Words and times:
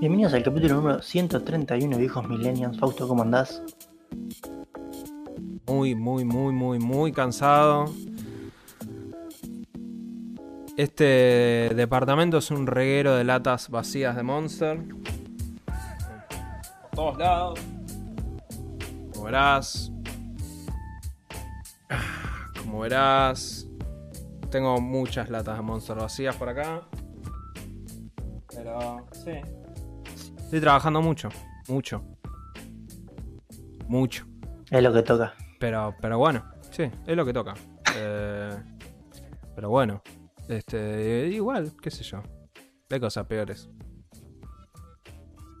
Bienvenidos 0.00 0.32
al 0.32 0.42
capítulo 0.42 0.76
número 0.76 1.02
131 1.02 1.96
de 1.96 2.00
Viejos 2.00 2.26
Millennials. 2.26 2.78
Fausto, 2.78 3.06
¿cómo 3.06 3.22
andás? 3.22 3.62
Muy, 5.66 5.94
muy, 5.94 6.24
muy, 6.24 6.54
muy, 6.54 6.78
muy 6.78 7.12
cansado. 7.12 7.84
Este 10.78 11.70
departamento 11.76 12.38
es 12.38 12.50
un 12.50 12.66
reguero 12.66 13.14
de 13.14 13.24
latas 13.24 13.68
vacías 13.68 14.16
de 14.16 14.22
Monster. 14.22 14.82
Por 15.66 16.90
todos 16.94 17.18
lados. 17.18 17.60
Como 19.12 19.24
verás. 19.26 19.92
Como 22.58 22.80
verás. 22.80 23.68
Tengo 24.50 24.80
muchas 24.80 25.28
latas 25.28 25.58
de 25.58 25.62
Monster 25.62 25.96
vacías 25.96 26.34
por 26.36 26.48
acá. 26.48 26.84
Pero 28.48 29.06
sí. 29.12 29.32
Estoy 30.50 30.62
trabajando 30.62 31.00
mucho. 31.00 31.28
Mucho. 31.68 32.02
Mucho. 33.86 34.26
Es 34.68 34.82
lo 34.82 34.92
que 34.92 35.04
toca. 35.04 35.32
Pero, 35.60 35.94
pero 36.02 36.18
bueno, 36.18 36.42
sí, 36.72 36.90
es 37.06 37.16
lo 37.16 37.24
que 37.24 37.32
toca. 37.32 37.54
Eh, 37.96 38.50
pero 39.54 39.70
bueno, 39.70 40.02
este, 40.48 41.28
igual, 41.28 41.70
qué 41.80 41.92
sé 41.92 42.02
yo. 42.02 42.20
Hay 42.90 42.98
cosas 42.98 43.28
peores. 43.28 43.70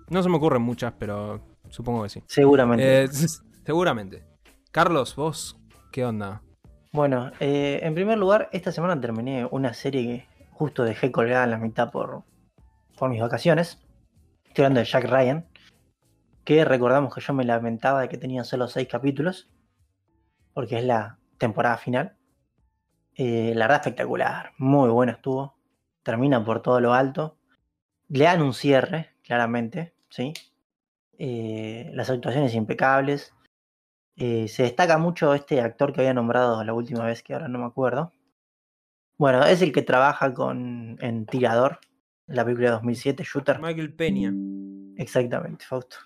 No 0.08 0.24
se 0.24 0.28
me 0.28 0.38
ocurren 0.38 0.62
muchas, 0.62 0.92
pero 0.98 1.40
supongo 1.68 2.02
que 2.02 2.08
sí. 2.08 2.24
Seguramente. 2.26 3.04
Eh, 3.04 3.08
seguramente. 3.64 4.24
Carlos, 4.72 5.14
vos, 5.14 5.56
¿qué 5.92 6.04
onda? 6.04 6.42
Bueno, 6.90 7.30
eh, 7.38 7.78
en 7.84 7.94
primer 7.94 8.18
lugar, 8.18 8.48
esta 8.50 8.72
semana 8.72 9.00
terminé 9.00 9.46
una 9.52 9.72
serie 9.72 10.02
que 10.02 10.46
justo 10.50 10.82
dejé 10.82 11.12
colgada 11.12 11.44
en 11.44 11.52
la 11.52 11.58
mitad 11.58 11.92
por, 11.92 12.24
por 12.98 13.08
mis 13.08 13.20
vacaciones. 13.20 13.78
Estoy 14.50 14.64
hablando 14.64 14.80
de 14.80 14.86
Jack 14.86 15.04
Ryan. 15.04 15.46
Que 16.42 16.64
recordamos 16.64 17.14
que 17.14 17.20
yo 17.20 17.32
me 17.32 17.44
lamentaba 17.44 18.00
de 18.00 18.08
que 18.08 18.18
tenía 18.18 18.42
solo 18.42 18.66
seis 18.66 18.88
capítulos. 18.88 19.48
Porque 20.54 20.78
es 20.78 20.84
la 20.84 21.20
temporada 21.38 21.76
final. 21.76 22.16
Eh, 23.14 23.52
la 23.54 23.66
verdad 23.66 23.82
espectacular. 23.86 24.50
Muy 24.58 24.90
buena 24.90 25.12
estuvo. 25.12 25.54
Termina 26.02 26.44
por 26.44 26.62
todo 26.62 26.80
lo 26.80 26.94
alto. 26.94 27.38
Le 28.08 28.24
dan 28.24 28.42
un 28.42 28.52
cierre, 28.52 29.10
claramente. 29.22 29.94
¿sí? 30.08 30.32
Eh, 31.16 31.88
las 31.94 32.10
actuaciones 32.10 32.52
impecables. 32.56 33.32
Eh, 34.16 34.48
se 34.48 34.64
destaca 34.64 34.98
mucho 34.98 35.32
este 35.32 35.60
actor 35.60 35.92
que 35.92 36.00
había 36.00 36.14
nombrado 36.14 36.64
la 36.64 36.74
última 36.74 37.04
vez, 37.04 37.22
que 37.22 37.34
ahora 37.34 37.46
no 37.46 37.60
me 37.60 37.66
acuerdo. 37.66 38.12
Bueno, 39.16 39.44
es 39.44 39.62
el 39.62 39.70
que 39.70 39.82
trabaja 39.82 40.34
con 40.34 40.98
en 41.00 41.26
Tirador, 41.26 41.78
la 42.30 42.44
película 42.44 42.68
de 42.68 42.72
2007, 42.74 43.24
Shooter. 43.24 43.60
Michael 43.60 43.94
Peña. 43.94 44.32
Exactamente, 44.96 45.64
Fausto. 45.64 45.96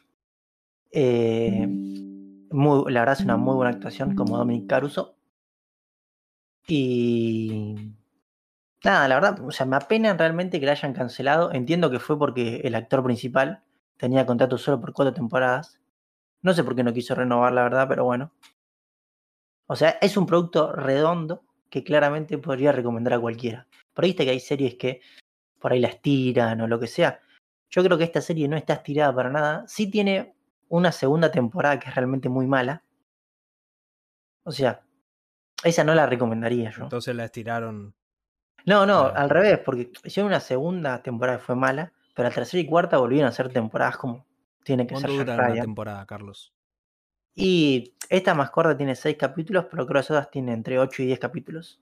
Eh, 0.91 1.67
muy, 2.51 2.93
la 2.93 3.01
verdad 3.01 3.17
es 3.19 3.25
una 3.25 3.37
muy 3.37 3.55
buena 3.55 3.71
actuación 3.71 4.15
como 4.15 4.39
Dominic 4.39 4.69
Caruso. 4.69 5.17
Y 6.67 7.75
nada, 8.83 9.09
la 9.09 9.15
verdad, 9.17 9.41
o 9.45 9.51
sea, 9.51 9.67
me 9.67 9.77
apena 9.77 10.15
realmente 10.17 10.61
que 10.61 10.67
la 10.67 10.73
hayan 10.73 10.95
cancelado. 10.95 11.53
Entiendo 11.53 11.91
que 11.91 11.99
fue 11.99 12.19
porque 12.19 12.61
el 12.65 12.75
actor 12.75 13.03
principal 13.05 13.63
tenía 13.97 14.27
contrato 14.27 14.57
solo 14.59 14.81
por 14.81 14.93
cuatro 14.93 15.13
temporadas. 15.13 15.81
No 16.43 16.55
sé 16.55 16.65
por 16.65 16.75
qué 16.75 16.85
no 16.85 16.93
quiso 16.93 17.15
renovar, 17.15 17.53
la 17.53 17.63
verdad, 17.65 17.87
pero 17.89 18.05
bueno. 18.05 18.33
O 19.67 19.77
sea, 19.77 19.99
es 20.01 20.17
un 20.17 20.27
producto 20.27 20.73
redondo 20.73 21.43
que 21.71 21.85
claramente 21.85 22.39
podría 22.39 22.73
recomendar 22.73 23.15
a 23.15 23.21
cualquiera. 23.21 23.67
Ahí 23.97 24.09
viste 24.09 24.25
que 24.25 24.31
hay 24.31 24.41
series 24.41 24.75
que 24.75 25.01
por 25.65 25.73
ahí 25.73 25.81
las 25.81 26.03
tiran 26.03 26.61
o 26.61 26.67
lo 26.67 26.79
que 26.79 26.87
sea. 26.87 27.23
Yo 27.71 27.83
creo 27.83 27.97
que 27.97 28.05
esta 28.05 28.21
serie 28.21 28.47
no 28.49 28.55
está 28.55 28.75
estirada 28.75 29.15
para 29.15 29.31
nada. 29.31 29.65
Sí 29.67 29.91
tiene 29.91 30.35
una 30.69 30.93
segunda 30.93 31.31
temporada 31.31 31.79
que 31.79 31.89
es 31.89 31.95
realmente 31.95 32.29
muy 32.29 32.47
mala. 32.47 32.83
O 34.43 34.53
sea, 34.53 34.83
esa 35.63 35.83
no 35.83 35.95
la 35.95 36.05
recomendaría 36.05 36.71
yo. 36.71 36.83
Entonces 36.83 37.17
la 37.17 37.25
estiraron. 37.25 37.95
No, 38.67 38.85
no, 38.85 39.07
al 39.07 39.31
revés, 39.31 39.59
porque 39.61 39.91
hicieron 40.05 40.27
una 40.29 40.41
segunda 40.41 41.03
temporada 41.03 41.39
que 41.39 41.45
fue 41.45 41.57
mala, 41.57 41.95
pero 42.15 42.29
la 42.29 42.35
tercera 42.35 42.61
y 42.61 42.67
cuarta 42.67 42.99
volvieron 42.99 43.31
a 43.31 43.33
ser 43.33 43.51
temporadas 43.51 43.97
como 43.97 44.27
tiene 44.65 44.87
que 44.87 44.97
ser 44.97 45.07
¿Cuánto 45.07 45.25
Jack 45.25 45.37
dura 45.39 45.51
una 45.51 45.63
temporada, 45.63 46.05
Carlos? 46.05 46.53
Y 47.35 47.95
esta 48.11 48.35
más 48.35 48.51
corta 48.51 48.77
tiene 48.77 48.97
seis 48.97 49.17
capítulos, 49.17 49.65
pero 49.71 49.87
creo 49.87 49.89
que 49.89 49.95
las 49.95 50.11
otras 50.11 50.31
tienen 50.31 50.57
entre 50.57 50.79
8 50.79 51.05
y 51.05 51.07
10 51.07 51.19
capítulos. 51.19 51.81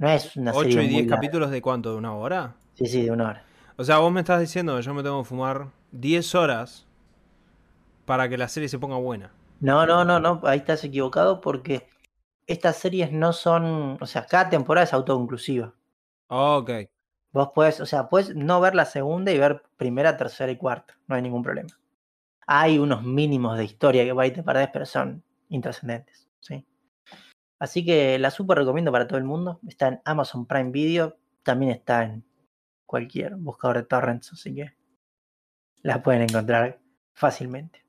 No 0.00 0.08
es 0.08 0.34
una 0.34 0.54
serie 0.54 0.72
8 0.72 0.80
y 0.80 0.88
muy 0.88 0.88
10 0.88 1.06
larga. 1.06 1.16
capítulos 1.16 1.50
de 1.50 1.60
cuánto? 1.60 1.92
¿De 1.92 1.98
una 1.98 2.14
hora? 2.14 2.56
Sí, 2.74 2.86
sí, 2.86 3.02
de 3.02 3.10
una 3.10 3.28
hora. 3.28 3.44
O 3.76 3.84
sea, 3.84 3.98
vos 3.98 4.10
me 4.10 4.20
estás 4.20 4.40
diciendo 4.40 4.74
que 4.76 4.82
yo 4.82 4.94
me 4.94 5.02
tengo 5.02 5.22
que 5.22 5.28
fumar 5.28 5.68
10 5.92 6.34
horas 6.34 6.86
para 8.06 8.28
que 8.28 8.38
la 8.38 8.48
serie 8.48 8.68
se 8.70 8.78
ponga 8.78 8.96
buena. 8.96 9.32
No, 9.60 9.84
no, 9.86 10.04
no, 10.06 10.18
no, 10.18 10.40
ahí 10.44 10.58
estás 10.58 10.82
equivocado 10.84 11.42
porque 11.42 11.86
estas 12.46 12.76
series 12.76 13.12
no 13.12 13.34
son, 13.34 13.98
o 14.00 14.06
sea, 14.06 14.24
cada 14.24 14.48
temporada 14.48 14.84
es 14.84 14.94
autoconclusiva. 14.94 15.74
Ok. 16.28 16.70
Vos 17.32 17.50
podés, 17.54 17.80
o 17.80 17.86
sea, 17.86 18.08
puedes 18.08 18.34
no 18.34 18.60
ver 18.60 18.74
la 18.74 18.86
segunda 18.86 19.32
y 19.32 19.38
ver 19.38 19.62
primera, 19.76 20.16
tercera 20.16 20.50
y 20.50 20.56
cuarta, 20.56 20.98
no 21.08 21.14
hay 21.14 21.22
ningún 21.22 21.42
problema. 21.42 21.78
Hay 22.46 22.78
unos 22.78 23.02
mínimos 23.02 23.58
de 23.58 23.64
historia 23.64 24.04
que 24.04 24.14
por 24.14 24.24
ahí 24.24 24.32
te 24.32 24.42
perdés, 24.42 24.70
pero 24.72 24.86
son 24.86 25.22
intrascendentes, 25.50 26.26
¿sí? 26.40 26.66
Así 27.60 27.84
que 27.84 28.18
la 28.18 28.30
super 28.30 28.58
recomiendo 28.58 28.90
para 28.90 29.06
todo 29.06 29.18
el 29.18 29.24
mundo. 29.24 29.60
Está 29.68 29.88
en 29.88 30.00
Amazon 30.04 30.46
Prime 30.46 30.70
Video, 30.70 31.18
también 31.42 31.70
está 31.70 32.02
en 32.04 32.24
cualquier 32.86 33.36
buscador 33.36 33.76
de 33.76 33.82
torrents, 33.84 34.32
así 34.32 34.54
que 34.54 34.72
la 35.82 36.02
pueden 36.02 36.22
encontrar 36.22 36.80
fácilmente. 37.12 37.84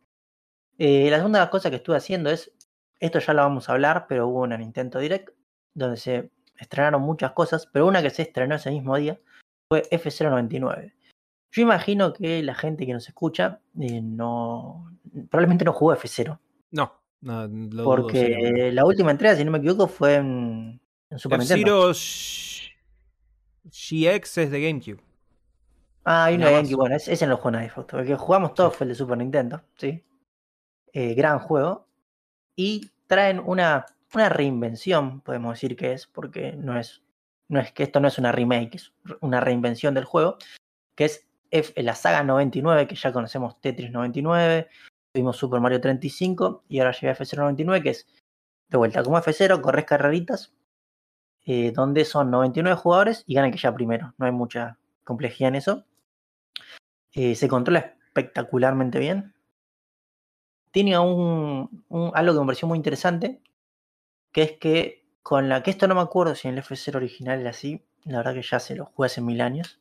Eh, 0.77 1.09
la 1.09 1.17
segunda 1.17 1.49
cosa 1.49 1.69
que 1.69 1.77
estuve 1.77 1.95
haciendo 1.95 2.29
es, 2.29 2.51
esto 2.99 3.19
ya 3.19 3.33
lo 3.33 3.43
vamos 3.43 3.69
a 3.69 3.71
hablar, 3.71 4.05
pero 4.07 4.27
hubo 4.27 4.41
una 4.41 4.57
Nintendo 4.57 4.99
Direct 4.99 5.29
donde 5.73 5.97
se 5.97 6.31
estrenaron 6.59 7.01
muchas 7.01 7.31
cosas, 7.31 7.65
pero 7.65 7.87
una 7.87 8.01
que 8.01 8.09
se 8.09 8.23
estrenó 8.23 8.55
ese 8.55 8.71
mismo 8.71 8.95
día 8.97 9.19
fue 9.69 9.83
F099. 9.89 10.93
Yo 11.51 11.61
imagino 11.61 12.13
que 12.13 12.43
la 12.43 12.55
gente 12.55 12.85
que 12.85 12.93
nos 12.93 13.07
escucha 13.07 13.61
eh, 13.79 14.01
no 14.01 14.91
probablemente 15.29 15.65
no 15.65 15.73
jugó 15.73 15.95
F0, 15.95 16.39
No, 16.71 17.00
no 17.21 17.47
lo 17.47 17.83
dudo 17.83 17.83
porque 17.85 18.71
la 18.73 18.85
última 18.85 19.11
entrega, 19.11 19.35
si 19.35 19.43
no 19.45 19.51
me 19.51 19.59
equivoco, 19.59 19.87
fue 19.87 20.15
en, 20.15 20.81
en 21.09 21.19
Super 21.19 21.39
Nintendo. 21.39 21.87
GX 23.63 24.37
es 24.37 24.51
de 24.51 24.61
GameCube. 24.61 25.01
Ah, 26.03 26.25
hay 26.25 26.35
una 26.35 26.45
nada 26.45 26.57
de. 26.57 26.63
GameCube, 26.63 26.77
bueno, 26.77 26.95
ese, 26.95 27.13
ese 27.13 27.25
no 27.25 27.31
lo 27.31 27.37
jugó 27.37 27.51
nadie. 27.51 27.71
El 27.93 28.05
que 28.07 28.15
jugamos 28.15 28.53
todos 28.55 28.75
fue 28.75 28.85
el 28.85 28.89
de 28.89 28.95
Super 28.95 29.17
Nintendo, 29.17 29.61
¿sí? 29.77 30.03
Eh, 30.93 31.13
gran 31.13 31.39
juego. 31.39 31.87
Y 32.55 32.89
traen 33.07 33.39
una, 33.39 33.85
una 34.13 34.29
reinvención, 34.29 35.21
podemos 35.21 35.53
decir 35.53 35.75
que 35.75 35.93
es, 35.93 36.07
porque 36.07 36.53
no 36.53 36.77
es, 36.79 37.01
no 37.47 37.59
es 37.59 37.71
que 37.71 37.83
esto 37.83 37.99
no 37.99 38.07
es 38.07 38.17
una 38.17 38.31
remake, 38.31 38.75
es 38.75 38.93
una 39.21 39.39
reinvención 39.39 39.93
del 39.93 40.05
juego, 40.05 40.37
que 40.95 41.05
es 41.05 41.27
F- 41.51 41.81
la 41.83 41.95
saga 41.95 42.23
99, 42.23 42.87
que 42.87 42.95
ya 42.95 43.11
conocemos 43.13 43.59
Tetris 43.61 43.91
99, 43.91 44.67
tuvimos 45.11 45.37
Super 45.37 45.59
Mario 45.59 45.81
35 45.81 46.63
y 46.69 46.79
ahora 46.79 46.91
llega 46.93 47.13
F099, 47.15 47.81
que 47.83 47.89
es 47.89 48.07
de 48.69 48.77
vuelta 48.77 49.03
como 49.03 49.17
F0, 49.17 49.61
corres 49.61 49.85
carreritas, 49.85 50.53
eh, 51.45 51.71
donde 51.71 52.05
son 52.05 52.31
99 52.31 52.77
jugadores 52.77 53.23
y 53.27 53.33
gana 53.35 53.47
el 53.47 53.53
que 53.53 53.59
ya 53.59 53.73
primero. 53.73 54.13
No 54.17 54.25
hay 54.25 54.31
mucha 54.31 54.77
complejidad 55.03 55.49
en 55.49 55.55
eso. 55.55 55.85
Eh, 57.13 57.35
se 57.35 57.47
controla 57.49 57.95
espectacularmente 58.07 58.99
bien. 58.99 59.33
Tiene 60.71 60.97
un, 60.97 61.83
un- 61.89 62.11
algo 62.13 62.33
que 62.33 62.39
me 62.39 62.45
pareció 62.45 62.67
muy 62.67 62.77
interesante, 62.77 63.41
que 64.31 64.41
es 64.43 64.51
que 64.53 65.05
con 65.21 65.49
la 65.49 65.61
que 65.61 65.71
esto 65.71 65.87
no 65.87 65.95
me 65.95 66.01
acuerdo 66.01 66.35
si 66.35 66.47
en 66.47 66.55
el 66.57 66.63
F0 66.63 66.95
original 66.95 67.41
era 67.41 67.49
así, 67.49 67.83
la 68.05 68.17
verdad 68.19 68.33
que 68.33 68.41
ya 68.41 68.59
se 68.59 68.75
lo 68.75 68.85
jugué 68.85 69.07
hace 69.07 69.21
mil 69.21 69.41
años, 69.41 69.79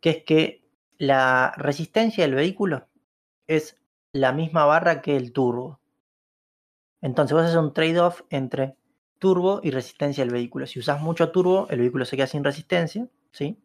que 0.00 0.10
es 0.10 0.24
que 0.24 0.64
la 0.96 1.52
resistencia 1.56 2.24
del 2.24 2.34
vehículo 2.34 2.88
es 3.46 3.76
la 4.20 4.32
misma 4.32 4.64
barra 4.64 5.00
que 5.02 5.16
el 5.16 5.32
turbo. 5.32 5.80
Entonces 7.00 7.34
vos 7.34 7.44
haces 7.44 7.56
un 7.56 7.72
trade-off 7.72 8.22
entre 8.30 8.76
turbo 9.18 9.60
y 9.62 9.70
resistencia 9.70 10.24
del 10.24 10.32
vehículo. 10.32 10.66
Si 10.66 10.78
usas 10.78 11.00
mucho 11.00 11.30
turbo, 11.30 11.66
el 11.70 11.80
vehículo 11.80 12.04
se 12.04 12.16
queda 12.16 12.26
sin 12.26 12.44
resistencia, 12.44 13.08
¿sí? 13.32 13.58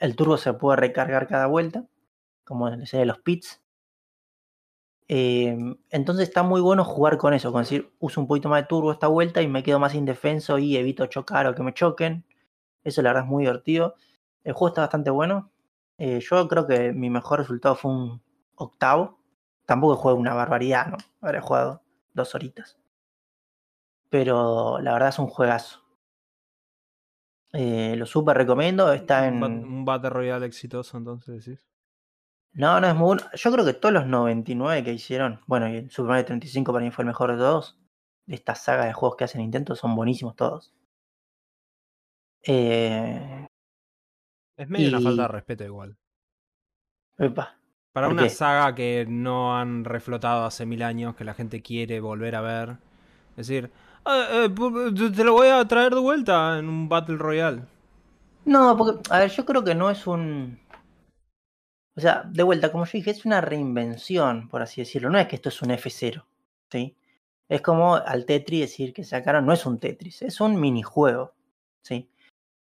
El 0.00 0.16
turbo 0.16 0.36
se 0.36 0.52
puede 0.54 0.76
recargar 0.76 1.26
cada 1.26 1.46
vuelta, 1.46 1.86
como 2.44 2.68
en 2.68 2.86
serie 2.86 3.00
de 3.00 3.06
los 3.06 3.18
pits. 3.18 3.60
Eh, 5.06 5.56
entonces 5.90 6.28
está 6.28 6.42
muy 6.42 6.60
bueno 6.60 6.84
jugar 6.84 7.18
con 7.18 7.34
eso, 7.34 7.52
con 7.52 7.62
decir, 7.62 7.92
uso 7.98 8.20
un 8.20 8.26
poquito 8.26 8.48
más 8.48 8.62
de 8.62 8.68
turbo 8.68 8.92
esta 8.92 9.06
vuelta 9.06 9.42
y 9.42 9.48
me 9.48 9.62
quedo 9.62 9.78
más 9.78 9.94
indefenso 9.94 10.58
y 10.58 10.76
evito 10.76 11.06
chocar 11.06 11.46
o 11.46 11.54
que 11.54 11.62
me 11.62 11.74
choquen. 11.74 12.24
Eso 12.82 13.02
la 13.02 13.10
verdad 13.10 13.24
es 13.24 13.30
muy 13.30 13.44
divertido. 13.44 13.94
El 14.44 14.52
juego 14.54 14.68
está 14.68 14.82
bastante 14.82 15.10
bueno. 15.10 15.50
Eh, 15.98 16.20
yo 16.20 16.48
creo 16.48 16.66
que 16.66 16.92
mi 16.92 17.10
mejor 17.10 17.40
resultado 17.40 17.76
fue 17.76 17.92
un 17.92 18.22
octavo. 18.56 19.18
Tampoco 19.66 19.96
juego 19.96 20.18
una 20.18 20.34
barbaridad, 20.34 20.86
¿no? 20.88 20.96
Habré 21.20 21.40
jugado 21.40 21.82
dos 22.12 22.34
horitas. 22.34 22.78
Pero 24.10 24.78
la 24.80 24.92
verdad 24.92 25.08
es 25.08 25.18
un 25.18 25.26
juegazo. 25.26 25.80
Eh, 27.52 27.94
lo 27.96 28.06
súper 28.06 28.36
recomiendo. 28.36 28.92
Está 28.92 29.26
en. 29.26 29.42
un 29.42 29.84
Battle 29.84 30.10
Royale 30.10 30.46
exitoso, 30.46 30.96
entonces 30.98 31.44
decís. 31.44 31.66
No, 32.52 32.80
no 32.80 32.86
es 32.88 32.94
muy 32.94 33.06
bueno. 33.06 33.22
Yo 33.34 33.50
creo 33.52 33.64
que 33.64 33.74
todos 33.74 33.92
los 33.92 34.06
99 34.06 34.84
que 34.84 34.92
hicieron, 34.92 35.40
bueno, 35.46 35.68
y 35.68 35.76
el 35.76 35.90
Super 35.90 36.10
Mario 36.10 36.24
35 36.26 36.72
para 36.72 36.84
mí 36.84 36.90
fue 36.92 37.02
el 37.02 37.08
mejor 37.08 37.32
de 37.32 37.38
todos, 37.38 37.76
de 38.26 38.34
esta 38.36 38.54
saga 38.54 38.84
de 38.84 38.92
juegos 38.92 39.16
que 39.16 39.24
hacen 39.24 39.40
Nintendo, 39.40 39.74
son 39.74 39.96
buenísimos 39.96 40.36
todos. 40.36 40.72
Eh, 42.46 43.46
Es 44.56 44.68
medio 44.68 44.88
una 44.90 45.00
falta 45.00 45.22
de 45.22 45.28
Y- 45.28 45.32
respeto 45.32 45.64
igual. 45.64 45.96
epa, 47.18 47.58
Para 47.94 48.08
¿Por 48.08 48.14
una 48.16 48.24
qué? 48.24 48.30
saga 48.30 48.74
que 48.74 49.06
no 49.08 49.56
han 49.56 49.84
reflotado 49.84 50.44
hace 50.44 50.66
mil 50.66 50.82
años, 50.82 51.14
que 51.14 51.22
la 51.24 51.32
gente 51.32 51.62
quiere 51.62 52.00
volver 52.00 52.34
a 52.34 52.40
ver. 52.40 52.76
Es 53.36 53.46
decir, 53.46 53.70
"Ah, 54.04 54.26
eh, 54.32 54.48
te 55.16 55.22
lo 55.24 55.32
voy 55.34 55.46
a 55.46 55.64
traer 55.68 55.94
de 55.94 56.00
vuelta 56.00 56.58
en 56.58 56.68
un 56.68 56.88
Battle 56.88 57.16
Royale. 57.16 57.62
No, 58.44 58.76
porque, 58.76 59.00
a 59.10 59.18
ver, 59.20 59.30
yo 59.30 59.44
creo 59.44 59.64
que 59.64 59.74
no 59.74 59.90
es 59.90 60.06
un. 60.06 60.58
O 61.96 62.00
sea, 62.00 62.24
de 62.28 62.42
vuelta, 62.42 62.72
como 62.72 62.84
yo 62.84 62.92
dije, 62.94 63.10
es 63.12 63.24
una 63.24 63.40
reinvención, 63.40 64.48
por 64.48 64.62
así 64.62 64.80
decirlo. 64.80 65.10
No 65.10 65.18
es 65.18 65.28
que 65.28 65.36
esto 65.36 65.48
es 65.48 65.62
un 65.62 65.70
F0, 65.70 66.24
¿sí? 66.70 66.96
Es 67.48 67.60
como 67.62 67.94
al 67.96 68.26
Tetris 68.26 68.60
decir 68.62 68.92
que 68.92 69.04
sacaron, 69.04 69.46
no 69.46 69.52
es 69.52 69.64
un 69.66 69.78
Tetris, 69.78 70.22
es 70.22 70.40
un 70.40 70.58
minijuego, 70.60 71.34
¿sí? 71.82 72.08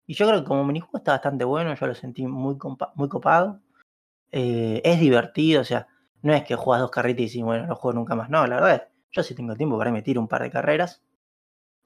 Y 0.07 0.15
yo 0.15 0.27
creo 0.27 0.41
que 0.41 0.47
como 0.47 0.65
minijuego 0.65 0.97
está 0.99 1.13
bastante 1.13 1.45
bueno, 1.45 1.73
yo 1.75 1.87
lo 1.87 1.95
sentí 1.95 2.27
muy 2.27 2.57
copado. 2.57 3.59
Eh, 4.35 4.81
es 4.83 4.99
divertido, 4.99 5.61
o 5.61 5.63
sea, 5.63 5.87
no 6.21 6.33
es 6.33 6.43
que 6.43 6.55
juegas 6.55 6.81
dos 6.81 6.91
carritas 6.91 7.33
y 7.35 7.41
bueno, 7.41 7.65
no 7.67 7.75
juego 7.75 7.95
nunca 7.99 8.15
más. 8.15 8.29
No, 8.29 8.45
la 8.47 8.55
verdad 8.57 8.75
es, 8.75 8.81
yo 9.11 9.23
sí 9.23 9.33
tengo 9.35 9.55
tiempo 9.55 9.77
para 9.79 9.91
meter 9.91 10.19
un 10.19 10.27
par 10.27 10.43
de 10.43 10.51
carreras. 10.51 11.01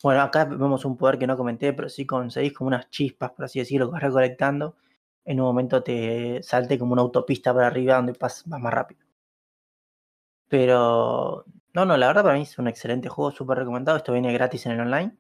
Bueno, 0.03 0.21
acá 0.21 0.45
vemos 0.45 0.85
un 0.85 0.97
poder 0.97 1.19
que 1.19 1.27
no 1.27 1.37
comenté, 1.37 1.73
pero 1.73 1.89
sí 1.89 2.05
conseguís 2.07 2.53
como 2.53 2.69
unas 2.69 2.89
chispas, 2.91 3.31
por 3.33 3.45
así 3.45 3.59
decirlo, 3.59 3.87
que 3.87 3.93
vas 3.93 4.03
recolectando. 4.03 4.77
En 5.25 5.39
un 5.41 5.47
momento 5.47 5.83
te 5.83 6.43
salte 6.43 6.79
como 6.79 6.93
una 6.93 7.03
autopista 7.03 7.53
para 7.53 7.67
arriba 7.67 7.95
donde 7.97 8.13
pas- 8.13 8.43
vas 8.47 8.61
más 8.61 8.73
rápido. 8.73 9.05
Pero, 10.47 11.45
no, 11.73 11.85
no, 11.85 11.97
la 11.97 12.07
verdad 12.07 12.23
para 12.23 12.35
mí 12.35 12.41
es 12.43 12.57
un 12.59 12.67
excelente 12.67 13.09
juego, 13.09 13.31
súper 13.31 13.57
recomendado. 13.59 13.97
Esto 13.97 14.13
viene 14.13 14.33
gratis 14.33 14.65
en 14.65 14.73
el 14.73 14.81
online. 14.81 15.17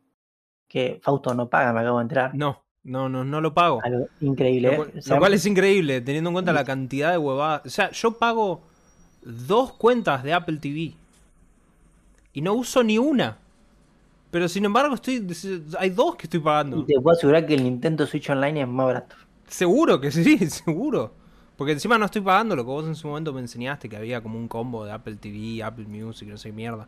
Que 0.67 0.99
Fausto 1.03 1.33
no 1.35 1.49
paga, 1.49 1.73
me 1.73 1.81
acabo 1.81 1.99
de 1.99 2.03
entrar. 2.03 2.35
No, 2.35 2.65
no, 2.89 3.07
no, 3.07 3.23
no 3.23 3.39
lo 3.39 3.53
pago. 3.53 3.79
Algo 3.83 4.07
increíble. 4.19 4.67
Lo 4.67 4.73
¿eh? 4.73 4.77
cual, 4.77 4.89
O 4.91 4.95
lo 4.95 5.01
sea, 5.01 5.19
cual 5.19 5.33
es 5.35 5.45
increíble, 5.45 6.01
teniendo 6.01 6.31
en 6.31 6.33
cuenta 6.33 6.51
la 6.51 6.63
cantidad 6.63 7.11
de 7.11 7.19
huevadas. 7.19 7.61
O 7.65 7.69
sea, 7.69 7.91
yo 7.91 8.17
pago 8.17 8.61
dos 9.21 9.73
cuentas 9.73 10.23
de 10.23 10.33
Apple 10.33 10.57
TV 10.57 10.93
y 12.33 12.41
no 12.41 12.53
uso 12.53 12.83
ni 12.83 12.97
una. 12.97 13.37
Pero 14.31 14.47
sin 14.47 14.65
embargo, 14.65 14.95
estoy 14.95 15.25
hay 15.77 15.89
dos 15.91 16.15
que 16.15 16.23
estoy 16.23 16.39
pagando. 16.39 16.79
Y 16.79 16.85
te 16.85 16.99
puedo 16.99 17.15
asegurar 17.15 17.45
que 17.45 17.53
el 17.53 17.63
Nintendo 17.63 18.07
Switch 18.07 18.29
Online 18.29 18.61
es 18.61 18.67
más 18.67 18.87
barato. 18.87 19.15
Seguro 19.47 20.01
que 20.01 20.11
sí, 20.11 20.37
seguro. 20.49 21.13
Porque 21.57 21.73
encima 21.73 21.97
no 21.97 22.05
estoy 22.05 22.21
pagando 22.21 22.55
lo 22.55 22.63
que 22.63 22.71
vos 22.71 22.87
en 22.87 22.95
su 22.95 23.07
momento 23.07 23.33
me 23.33 23.41
enseñaste, 23.41 23.87
que 23.87 23.97
había 23.97 24.21
como 24.21 24.39
un 24.39 24.47
combo 24.47 24.85
de 24.85 24.93
Apple 24.93 25.17
TV, 25.17 25.61
Apple 25.61 25.85
Music, 25.85 26.27
no 26.27 26.37
sé 26.37 26.49
qué 26.49 26.55
mierda. 26.55 26.87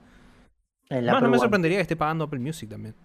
El 0.89 1.05
Más, 1.05 1.15
Apple 1.15 1.27
no 1.27 1.31
me 1.31 1.39
sorprendería 1.39 1.77
que 1.77 1.83
esté 1.83 1.95
pagando 1.95 2.23
Apple 2.23 2.39
Music 2.39 2.69
también. 2.69 2.95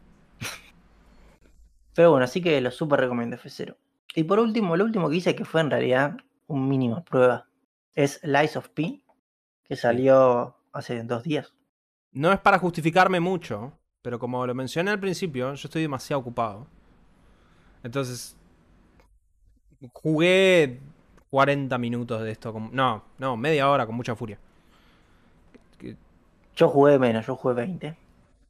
Pero 1.96 2.10
bueno, 2.10 2.24
así 2.24 2.40
que 2.42 2.60
lo 2.60 2.70
súper 2.70 3.00
recomiendo 3.00 3.36
F0. 3.36 3.74
Y 4.14 4.24
por 4.24 4.38
último, 4.38 4.76
lo 4.76 4.84
último 4.84 5.08
que 5.10 5.16
hice, 5.16 5.34
que 5.34 5.44
fue 5.44 5.62
en 5.62 5.70
realidad 5.70 6.16
un 6.46 6.68
mínimo 6.68 7.02
prueba, 7.04 7.48
es 7.94 8.20
Lies 8.22 8.56
of 8.56 8.68
P, 8.68 9.02
que 9.64 9.76
salió 9.76 10.56
hace 10.72 11.02
dos 11.02 11.22
días. 11.22 11.54
No 12.12 12.32
es 12.32 12.38
para 12.38 12.58
justificarme 12.58 13.18
mucho, 13.18 13.72
pero 14.02 14.18
como 14.18 14.46
lo 14.46 14.54
mencioné 14.54 14.90
al 14.90 15.00
principio, 15.00 15.54
yo 15.54 15.66
estoy 15.68 15.82
demasiado 15.82 16.20
ocupado. 16.20 16.66
Entonces, 17.82 18.36
jugué 19.92 20.80
40 21.30 21.78
minutos 21.78 22.22
de 22.22 22.30
esto. 22.30 22.52
con- 22.52 22.70
no, 22.74 23.04
no, 23.18 23.36
media 23.36 23.70
hora 23.70 23.86
con 23.86 23.94
mucha 23.94 24.14
furia. 24.14 24.38
Yo 26.54 26.68
jugué 26.68 26.98
menos, 26.98 27.26
yo 27.26 27.36
jugué 27.36 27.54
20. 27.54 27.96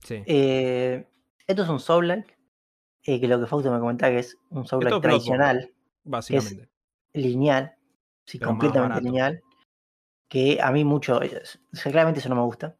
Sí. 0.04 0.22
Eh, 0.26 1.06
esto 1.46 1.62
es 1.64 1.68
un 1.68 1.80
Soul-like, 1.80 2.35
eh, 3.06 3.20
que 3.20 3.28
lo 3.28 3.40
que 3.40 3.46
Fausto 3.46 3.70
me 3.72 3.78
comentaba 3.78 4.12
que 4.12 4.18
es 4.20 4.38
un 4.50 4.66
Soul-like 4.66 4.96
Esto 4.96 5.00
tradicional, 5.00 5.72
básicamente. 6.04 6.68
lineal, 7.12 7.74
sí, 8.24 8.38
Pero 8.38 8.50
completamente 8.50 9.00
lineal, 9.00 9.40
que 10.28 10.58
a 10.60 10.70
mí 10.72 10.84
mucho, 10.84 11.22
es- 11.22 11.60
o 11.72 11.76
sea, 11.76 11.92
claramente 11.92 12.20
eso 12.20 12.28
no 12.28 12.34
me 12.36 12.42
gusta. 12.42 12.76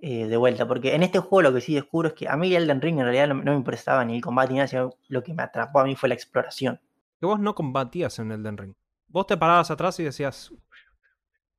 Eh, 0.00 0.26
de 0.26 0.36
vuelta, 0.36 0.68
porque 0.68 0.94
en 0.94 1.02
este 1.02 1.18
juego 1.18 1.40
lo 1.42 1.54
que 1.54 1.62
sí 1.62 1.74
descubro 1.74 2.08
es 2.08 2.14
que 2.14 2.28
a 2.28 2.36
mí 2.36 2.54
Elden 2.54 2.82
Ring 2.82 2.98
en 2.98 3.04
realidad 3.04 3.28
no, 3.28 3.34
no 3.36 3.52
me 3.52 3.56
interesaba 3.56 4.04
ni 4.04 4.16
el 4.16 4.20
combate 4.22 4.52
ni 4.52 4.58
nada, 4.58 4.68
sino 4.68 4.90
lo 5.08 5.22
que 5.22 5.32
me 5.32 5.42
atrapó 5.42 5.80
a 5.80 5.84
mí 5.84 5.96
fue 5.96 6.10
la 6.10 6.14
exploración. 6.14 6.78
Que 7.18 7.26
vos 7.26 7.40
no 7.40 7.54
combatías 7.54 8.18
en 8.18 8.30
Elden 8.32 8.58
Ring. 8.58 8.74
Vos 9.08 9.26
te 9.26 9.36
parabas 9.38 9.70
atrás 9.70 9.98
y 10.00 10.04
decías, 10.04 10.52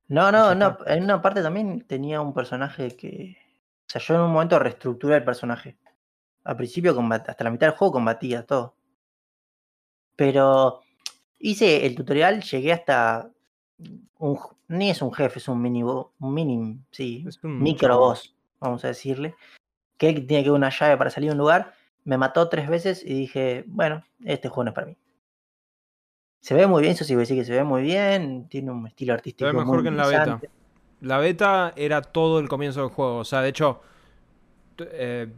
No, 0.08 0.30
no, 0.30 0.54
no, 0.54 0.78
en 0.86 1.02
una 1.02 1.20
parte 1.20 1.42
también 1.42 1.84
tenía 1.86 2.20
un 2.20 2.32
personaje 2.32 2.96
que... 2.96 3.36
O 3.88 3.90
sea, 3.90 4.00
yo 4.00 4.14
en 4.14 4.20
un 4.20 4.32
momento 4.32 4.58
reestructuré 4.58 5.16
el 5.16 5.24
personaje. 5.24 5.76
Al 6.46 6.56
principio, 6.56 6.94
combat- 6.94 7.28
hasta 7.28 7.44
la 7.44 7.50
mitad 7.50 7.66
del 7.66 7.76
juego 7.76 7.92
combatía 7.92 8.46
todo. 8.46 8.74
Pero 10.14 10.80
hice 11.38 11.84
el 11.86 11.94
tutorial, 11.94 12.42
llegué 12.42 12.72
hasta... 12.72 13.30
Un, 14.18 14.38
ni 14.68 14.90
es 14.90 15.02
un 15.02 15.12
jefe, 15.12 15.38
es 15.38 15.48
un 15.48 15.60
mini, 15.60 15.82
un 15.82 16.08
mini, 16.20 16.78
sí, 16.90 17.24
Es 17.26 17.42
un 17.44 17.62
micro 17.62 17.98
boss, 17.98 18.34
vamos 18.60 18.84
a 18.84 18.88
decirle. 18.88 19.34
Que 19.98 20.12
tiene 20.12 20.44
que 20.44 20.50
una 20.50 20.70
llave 20.70 20.96
para 20.96 21.10
salir 21.10 21.30
de 21.30 21.32
un 21.32 21.38
lugar. 21.38 21.74
Me 22.04 22.16
mató 22.16 22.48
tres 22.48 22.68
veces 22.68 23.04
y 23.04 23.12
dije, 23.12 23.64
bueno, 23.66 24.04
este 24.24 24.48
juego 24.48 24.64
no 24.64 24.70
es 24.70 24.74
para 24.74 24.86
mí. 24.86 24.96
Se 26.40 26.54
ve 26.54 26.66
muy 26.66 26.80
bien, 26.82 26.94
eso 26.94 27.04
sí 27.04 27.14
voy 27.14 27.22
a 27.22 27.24
decir 27.24 27.36
que 27.36 27.44
se 27.44 27.52
ve 27.52 27.64
muy 27.64 27.82
bien, 27.82 28.48
tiene 28.48 28.70
un 28.70 28.86
estilo 28.86 29.14
artístico 29.14 29.52
mejor 29.52 29.66
muy 29.66 29.82
que 29.82 29.88
en 29.88 29.96
la 29.96 30.06
beta. 30.06 30.40
La 31.00 31.18
beta 31.18 31.72
era 31.76 32.00
todo 32.02 32.38
el 32.38 32.48
comienzo 32.48 32.80
del 32.80 32.90
juego. 32.90 33.18
O 33.18 33.24
sea, 33.24 33.42
de 33.42 33.48
hecho, 33.48 33.80
eh, 34.78 35.28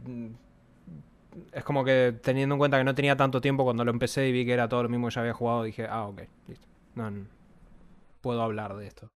es 1.51 1.63
como 1.63 1.83
que 1.83 2.17
teniendo 2.23 2.55
en 2.55 2.59
cuenta 2.59 2.77
que 2.77 2.83
no 2.83 2.95
tenía 2.95 3.15
tanto 3.15 3.41
tiempo 3.41 3.63
cuando 3.63 3.85
lo 3.85 3.91
empecé 3.91 4.27
y 4.27 4.31
vi 4.31 4.45
que 4.45 4.53
era 4.53 4.67
todo 4.69 4.83
lo 4.83 4.89
mismo 4.89 5.07
que 5.07 5.15
ya 5.15 5.21
había 5.21 5.33
jugado, 5.33 5.63
dije, 5.63 5.87
ah, 5.89 6.07
ok, 6.07 6.21
listo. 6.47 6.67
No, 6.95 7.09
no, 7.11 7.25
puedo 8.21 8.41
hablar 8.41 8.75
de 8.75 8.87
esto. 8.87 9.09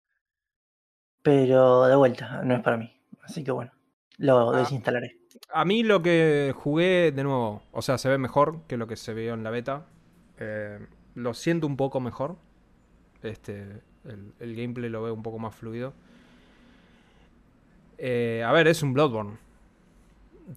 Pero 1.23 1.85
de 1.85 1.95
vuelta, 1.95 2.41
no 2.43 2.55
es 2.55 2.61
para 2.61 2.77
mí. 2.77 2.91
Así 3.23 3.43
que 3.43 3.51
bueno, 3.51 3.71
lo 4.17 4.51
Ah. 4.51 4.57
desinstalaré. 4.59 5.17
A 5.53 5.65
mí 5.65 5.83
lo 5.83 6.01
que 6.01 6.53
jugué, 6.55 7.11
de 7.11 7.23
nuevo, 7.23 7.63
o 7.71 7.81
sea, 7.81 7.97
se 7.97 8.09
ve 8.09 8.17
mejor 8.17 8.61
que 8.67 8.77
lo 8.77 8.87
que 8.87 8.95
se 8.95 9.13
vio 9.13 9.33
en 9.33 9.43
la 9.43 9.49
beta. 9.49 9.85
Eh, 10.39 10.79
lo 11.15 11.33
siento 11.33 11.67
un 11.67 11.77
poco 11.77 11.99
mejor. 11.99 12.37
Este, 13.21 13.81
el, 14.06 14.33
el 14.39 14.56
gameplay 14.56 14.89
lo 14.89 15.03
veo 15.03 15.13
un 15.13 15.23
poco 15.23 15.39
más 15.39 15.53
fluido. 15.56 15.94
Eh, 17.97 18.44
a 18.45 18.51
ver, 18.51 18.68
es 18.68 18.81
un 18.81 18.94
Bloodborne. 18.94 19.37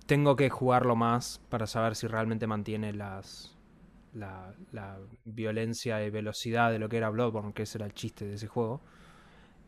Tengo 0.06 0.36
que 0.36 0.50
jugarlo 0.50 0.96
más 0.96 1.40
para 1.48 1.66
saber 1.66 1.94
si 1.94 2.06
realmente 2.06 2.46
mantiene 2.46 2.92
las 2.92 3.54
la, 4.14 4.54
la 4.72 4.98
violencia 5.24 6.04
y 6.04 6.10
velocidad 6.10 6.70
de 6.70 6.78
lo 6.78 6.88
que 6.88 6.96
era 6.96 7.10
Bloodborne, 7.10 7.52
que 7.52 7.64
ese 7.64 7.78
era 7.78 7.86
el 7.86 7.94
chiste 7.94 8.24
de 8.26 8.34
ese 8.34 8.46
juego. 8.46 8.80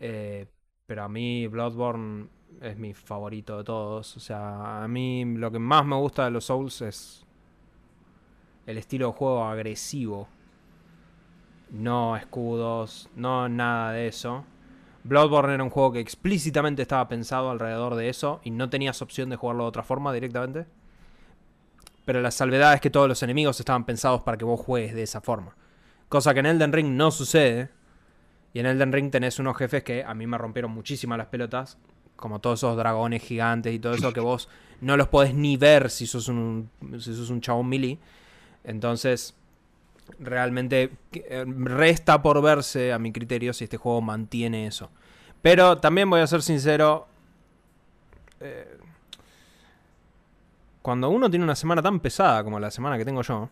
Eh, 0.00 0.46
pero 0.86 1.04
a 1.04 1.08
mí 1.08 1.46
Bloodborne 1.48 2.28
es 2.60 2.76
mi 2.78 2.94
favorito 2.94 3.58
de 3.58 3.64
todos. 3.64 4.16
O 4.16 4.20
sea, 4.20 4.84
a 4.84 4.88
mí 4.88 5.24
lo 5.24 5.50
que 5.50 5.58
más 5.58 5.84
me 5.84 5.96
gusta 5.96 6.24
de 6.24 6.30
los 6.30 6.44
Souls 6.46 6.80
es 6.82 7.26
el 8.66 8.78
estilo 8.78 9.08
de 9.08 9.12
juego 9.12 9.44
agresivo. 9.44 10.28
No 11.70 12.16
escudos, 12.16 13.10
no 13.16 13.48
nada 13.48 13.92
de 13.92 14.08
eso. 14.08 14.44
Bloodborne 15.06 15.54
era 15.54 15.62
un 15.62 15.70
juego 15.70 15.92
que 15.92 16.00
explícitamente 16.00 16.82
estaba 16.82 17.06
pensado 17.08 17.50
alrededor 17.50 17.94
de 17.94 18.08
eso 18.08 18.40
y 18.42 18.50
no 18.50 18.68
tenías 18.68 19.00
opción 19.02 19.30
de 19.30 19.36
jugarlo 19.36 19.64
de 19.64 19.68
otra 19.68 19.82
forma 19.82 20.12
directamente. 20.12 20.66
Pero 22.04 22.20
la 22.20 22.30
salvedad 22.30 22.74
es 22.74 22.80
que 22.80 22.90
todos 22.90 23.08
los 23.08 23.22
enemigos 23.22 23.58
estaban 23.60 23.84
pensados 23.84 24.22
para 24.22 24.36
que 24.36 24.44
vos 24.44 24.60
juegues 24.60 24.94
de 24.94 25.02
esa 25.02 25.20
forma. 25.20 25.56
Cosa 26.08 26.34
que 26.34 26.40
en 26.40 26.46
Elden 26.46 26.72
Ring 26.72 26.88
no 26.88 27.10
sucede. 27.10 27.70
Y 28.52 28.60
en 28.60 28.66
Elden 28.66 28.92
Ring 28.92 29.10
tenés 29.10 29.38
unos 29.38 29.56
jefes 29.56 29.82
que 29.82 30.02
a 30.04 30.14
mí 30.14 30.26
me 30.26 30.38
rompieron 30.38 30.70
muchísimas 30.70 31.18
las 31.18 31.26
pelotas. 31.28 31.78
Como 32.16 32.40
todos 32.40 32.60
esos 32.60 32.76
dragones 32.76 33.22
gigantes 33.22 33.74
y 33.74 33.78
todo 33.78 33.94
eso 33.94 34.12
que 34.12 34.20
vos 34.20 34.48
no 34.80 34.96
los 34.96 35.08
podés 35.08 35.34
ni 35.34 35.56
ver 35.56 35.90
si 35.90 36.06
sos 36.06 36.28
un, 36.28 36.70
si 36.98 37.14
sos 37.14 37.30
un 37.30 37.40
chabón 37.40 37.68
melee. 37.68 37.98
Entonces, 38.64 39.34
realmente 40.18 40.90
eh, 41.12 41.44
resta 41.46 42.22
por 42.22 42.40
verse 42.42 42.92
a 42.92 42.98
mi 42.98 43.12
criterio 43.12 43.52
si 43.52 43.64
este 43.64 43.76
juego 43.76 44.00
mantiene 44.00 44.66
eso. 44.66 44.90
Pero 45.42 45.78
también 45.78 46.08
voy 46.10 46.20
a 46.20 46.26
ser 46.26 46.42
sincero. 46.42 47.06
eh, 48.40 48.78
cuando 50.82 51.08
uno 51.08 51.28
tiene 51.28 51.44
una 51.44 51.56
semana 51.56 51.82
tan 51.82 51.98
pesada 51.98 52.44
como 52.44 52.60
la 52.60 52.70
semana 52.70 52.96
que 52.96 53.04
tengo 53.04 53.20
yo, 53.22 53.48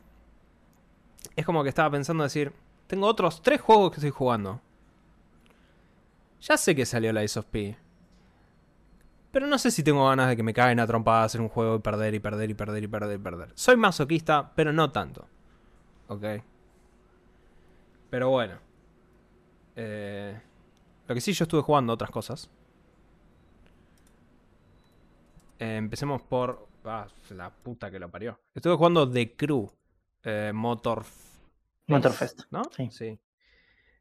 es 1.34 1.44
como 1.44 1.64
que 1.64 1.68
estaba 1.68 1.90
pensando 1.90 2.22
decir, 2.22 2.52
tengo 2.86 3.06
otros 3.06 3.42
tres 3.42 3.60
juegos 3.60 3.90
que 3.90 3.96
estoy 3.96 4.10
jugando. 4.10 4.60
Ya 6.40 6.56
sé 6.56 6.76
que 6.76 6.86
salió 6.86 7.12
la 7.12 7.22
Ace 7.22 7.38
of 7.38 7.46
P. 7.46 7.76
Pero 9.32 9.48
no 9.48 9.58
sé 9.58 9.72
si 9.72 9.82
tengo 9.82 10.06
ganas 10.06 10.28
de 10.28 10.36
que 10.36 10.44
me 10.44 10.54
caigan 10.54 10.78
a 10.78 10.86
trompadas 10.86 11.34
en 11.34 11.40
un 11.40 11.48
juego 11.48 11.74
y 11.74 11.78
perder 11.80 12.14
y 12.14 12.20
perder 12.20 12.50
y 12.50 12.54
perder 12.54 12.84
y 12.84 12.86
perder 12.86 13.18
y 13.18 13.22
perder. 13.22 13.48
Soy 13.56 13.76
masoquista, 13.76 14.52
pero 14.54 14.72
no 14.72 14.92
tanto. 14.92 15.26
¿Ok? 16.08 16.24
Pero 18.10 18.30
bueno. 18.30 18.58
Eh, 19.76 20.40
Lo 21.06 21.14
que 21.14 21.20
sí, 21.20 21.32
yo 21.32 21.44
estuve 21.44 21.62
jugando 21.62 21.92
otras 21.92 22.10
cosas. 22.10 22.50
Eh, 25.58 25.76
empecemos 25.76 26.22
por. 26.22 26.68
Ah, 26.84 27.06
la 27.30 27.50
puta 27.50 27.90
que 27.90 27.98
lo 27.98 28.10
parió. 28.10 28.38
Estuve 28.54 28.76
jugando 28.76 29.10
The 29.10 29.34
Crew. 29.36 29.70
Eh, 30.22 30.52
Motor. 30.54 31.04
Motorfest. 31.86 32.42
¿No? 32.50 32.62
Sí. 32.90 33.18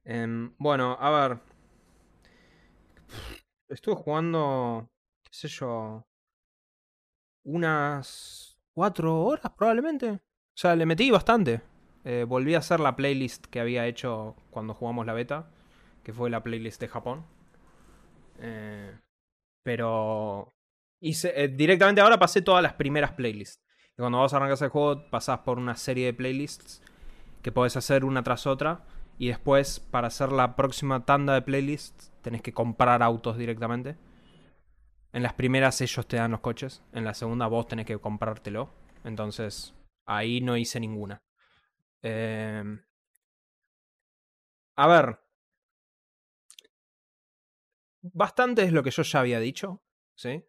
Em, 0.03 0.53
bueno, 0.57 0.97
a 0.99 1.09
ver. 1.09 1.39
Estuve 3.69 3.95
jugando. 3.95 4.89
¿Qué 5.23 5.29
sé 5.31 5.47
yo? 5.47 6.05
Unas. 7.43 8.57
Cuatro 8.73 9.21
horas 9.23 9.51
probablemente. 9.55 10.09
O 10.09 10.55
sea, 10.55 10.75
le 10.75 10.85
metí 10.85 11.09
bastante. 11.11 11.61
Eh, 12.05 12.25
volví 12.27 12.55
a 12.55 12.59
hacer 12.59 12.79
la 12.79 12.95
playlist 12.95 13.45
que 13.47 13.59
había 13.59 13.87
hecho 13.87 14.35
cuando 14.49 14.73
jugamos 14.73 15.05
la 15.05 15.13
beta. 15.13 15.49
Que 16.03 16.13
fue 16.13 16.29
la 16.29 16.43
playlist 16.43 16.81
de 16.81 16.87
Japón. 16.87 17.25
Eh, 18.39 18.97
pero. 19.63 20.49
Hice, 21.01 21.33
eh, 21.35 21.47
directamente 21.49 22.01
ahora 22.01 22.17
pasé 22.17 22.41
todas 22.41 22.63
las 22.63 22.73
primeras 22.73 23.11
playlists. 23.11 23.61
Y 23.97 24.01
cuando 24.01 24.19
vas 24.19 24.33
a 24.33 24.37
arrancar 24.37 24.57
el 24.61 24.69
juego, 24.69 25.09
pasás 25.09 25.39
por 25.39 25.57
una 25.57 25.75
serie 25.75 26.05
de 26.05 26.13
playlists 26.13 26.81
que 27.41 27.51
podés 27.51 27.75
hacer 27.77 28.05
una 28.05 28.23
tras 28.23 28.47
otra. 28.47 28.85
Y 29.17 29.27
después, 29.27 29.79
para 29.79 30.07
hacer 30.07 30.31
la 30.31 30.55
próxima 30.55 31.05
tanda 31.05 31.33
de 31.33 31.41
playlists, 31.41 32.11
tenés 32.21 32.41
que 32.41 32.53
comprar 32.53 33.03
autos 33.03 33.37
directamente. 33.37 33.97
En 35.11 35.21
las 35.21 35.33
primeras 35.33 35.79
ellos 35.81 36.07
te 36.07 36.17
dan 36.17 36.31
los 36.31 36.39
coches. 36.39 36.81
En 36.91 37.05
la 37.05 37.13
segunda 37.13 37.47
vos 37.47 37.67
tenés 37.67 37.85
que 37.85 37.99
comprártelo. 37.99 38.69
Entonces, 39.03 39.75
ahí 40.07 40.41
no 40.41 40.57
hice 40.57 40.79
ninguna. 40.79 41.21
Eh... 42.03 42.63
A 44.75 44.87
ver. 44.87 45.19
Bastante 48.01 48.63
es 48.63 48.71
lo 48.71 48.83
que 48.83 48.91
yo 48.91 49.03
ya 49.03 49.19
había 49.19 49.39
dicho. 49.39 49.81
¿Sí? 50.15 50.45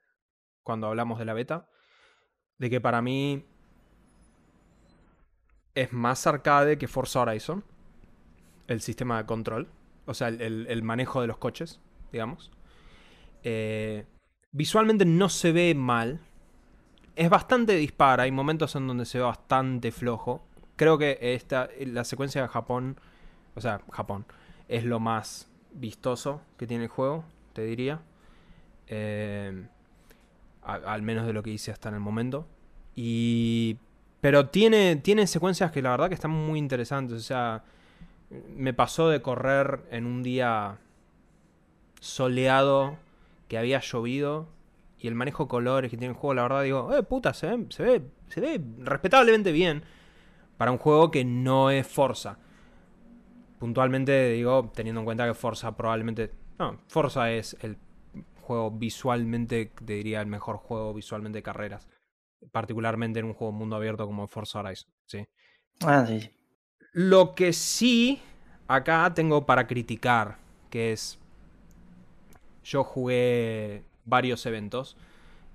Cuando 0.63 0.89
hablamos 0.89 1.19
de 1.19 1.25
la 1.25 1.35
beta. 1.35 1.69
De 2.59 2.71
que 2.71 2.81
para 2.81 3.03
mí 3.03 3.47
es 5.75 5.93
más 5.93 6.27
arcade 6.27 6.79
que 6.79 6.89
Forza 6.89 7.21
Horizon. 7.21 7.65
El 8.67 8.81
sistema 8.81 9.19
de 9.19 9.27
control. 9.27 9.71
O 10.07 10.15
sea, 10.15 10.29
el, 10.29 10.67
el 10.69 10.83
manejo 10.83 11.21
de 11.21 11.27
los 11.27 11.39
coches, 11.39 11.81
digamos. 12.13 12.51
Eh, 13.43 14.07
visualmente 14.53 15.05
no 15.05 15.29
se 15.29 15.53
ve 15.53 15.75
mal. 15.75 16.21
Es 17.15 17.31
bastante 17.31 17.77
dispara. 17.77 18.25
Hay 18.25 18.33
momentos 18.33 18.75
en 18.75 18.87
donde 18.87 19.05
se 19.05 19.19
ve 19.19 19.25
bastante 19.25 19.93
flojo. 19.93 20.47
Creo 20.77 20.99
que 20.99 21.19
esta, 21.21 21.69
la 21.81 22.05
secuencia 22.05 22.43
de 22.43 22.49
Japón. 22.49 22.99
O 23.55 23.61
sea, 23.61 23.81
Japón. 23.91 24.25
Es 24.69 24.85
lo 24.85 25.01
más 25.01 25.49
vistoso 25.73 26.41
que 26.57 26.67
tiene 26.67 26.85
el 26.85 26.91
juego, 26.91 27.25
te 27.53 27.63
diría. 27.65 28.01
Eh, 28.89 29.67
al 30.63 31.03
menos 31.03 31.27
de 31.27 31.33
lo 31.33 31.43
que 31.43 31.51
hice 31.51 31.71
hasta 31.71 31.89
en 31.91 31.97
el 31.97 32.01
momento. 32.01 32.47
Y 32.97 33.79
pero 34.21 34.49
tiene, 34.49 34.97
tiene 34.97 35.27
secuencias 35.27 35.71
que 35.71 35.83
la 35.83 35.91
verdad 35.91 36.09
que 36.09 36.15
están 36.15 36.31
muy 36.31 36.59
interesantes. 36.59 37.19
O 37.19 37.21
sea, 37.21 37.63
me 38.57 38.73
pasó 38.73 39.11
de 39.11 39.21
correr 39.21 39.83
en 39.91 40.07
un 40.07 40.23
día 40.23 40.79
soleado, 42.01 42.97
que 43.49 43.59
había 43.59 43.81
llovido, 43.81 44.49
y 44.99 45.09
el 45.09 45.15
manejo 45.15 45.45
de 45.45 45.49
colores 45.49 45.91
que 45.91 45.99
tiene 45.99 46.15
el 46.15 46.19
juego, 46.19 46.33
la 46.33 46.43
verdad 46.45 46.63
digo, 46.63 46.97
eh, 46.97 47.03
puta, 47.03 47.35
se 47.35 47.49
ve, 47.49 47.67
se 47.69 47.83
ve, 47.83 48.03
se 48.29 48.41
ve 48.41 48.63
respetablemente 48.79 49.53
bien 49.53 49.85
para 50.57 50.71
un 50.71 50.79
juego 50.79 51.11
que 51.11 51.25
no 51.25 51.71
es 51.71 51.87
Forza. 51.87 52.39
Puntualmente 53.59 54.31
digo, 54.31 54.71
teniendo 54.75 55.01
en 55.01 55.05
cuenta 55.05 55.27
que 55.27 55.35
Forza 55.35 55.77
probablemente... 55.77 56.33
No, 56.59 56.79
Forza 56.89 57.31
es 57.31 57.57
el 57.61 57.77
juego 58.43 58.71
visualmente, 58.71 59.73
te 59.85 59.95
diría, 59.95 60.21
el 60.21 60.27
mejor 60.27 60.59
juego 60.59 60.93
visualmente 60.95 61.39
de 61.39 61.43
carreras 61.43 61.89
particularmente 62.53 63.21
en 63.21 63.27
un 63.27 63.35
juego 63.35 63.53
mundo 63.53 63.77
abierto 63.77 64.07
como 64.07 64.27
Forza 64.27 64.61
Horizon, 64.61 64.91
¿sí? 65.07 65.27
Ah, 65.85 66.05
sí. 66.07 66.31
Lo 66.93 67.35
que 67.35 67.53
sí 67.53 68.21
acá 68.69 69.13
tengo 69.15 69.47
para 69.47 69.67
criticar, 69.67 70.39
que 70.71 70.93
es 70.93 71.19
yo 72.63 72.85
jugué 72.85 73.85
varios 74.05 74.47
eventos 74.47 74.97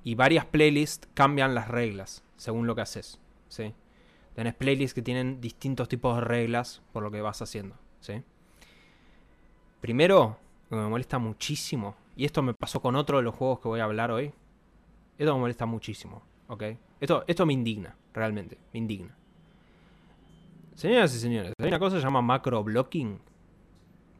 y 0.03 0.15
varias 0.15 0.46
playlists 0.46 1.08
cambian 1.13 1.56
las 1.56 1.68
reglas 1.68 2.24
según 2.36 2.68
lo 2.68 2.75
que 2.75 2.82
haces, 2.82 3.20
¿sí? 3.48 3.74
Tenés 4.39 4.55
playlists 4.55 4.93
que 4.93 5.01
tienen 5.01 5.41
distintos 5.41 5.89
tipos 5.89 6.15
de 6.15 6.22
reglas 6.22 6.81
por 6.93 7.03
lo 7.03 7.12
que 7.12 7.19
vas 7.19 7.41
haciendo, 7.41 7.75
¿sí? 8.00 8.24
Primero, 9.81 10.38
que 10.69 10.77
me 10.77 10.88
molesta 10.88 11.19
muchísimo, 11.19 11.98
y 12.15 12.24
esto 12.24 12.41
me 12.41 12.53
pasó 12.53 12.81
con 12.81 12.96
otro 12.96 13.17
de 13.17 13.24
los 13.24 13.36
juegos 13.36 13.60
que 13.60 13.67
voy 13.67 13.81
a 13.81 13.84
hablar 13.84 14.12
hoy, 14.12 14.31
esto 15.17 15.34
me 15.34 15.41
molesta 15.41 15.65
muchísimo. 15.65 16.22
¿ok? 16.48 16.63
Esto, 17.01 17.25
esto 17.27 17.46
me 17.46 17.51
indigna, 17.51 17.98
realmente, 18.13 18.58
me 18.72 18.79
indigna. 18.79 19.13
Señoras 20.74 21.13
y 21.13 21.19
señores, 21.19 21.51
hay 21.60 21.67
una 21.67 21.77
cosa 21.77 21.98
que 21.98 22.00
se 22.00 22.08
llama 22.08 22.22
macro 22.22 22.63
blocking. 22.63 23.19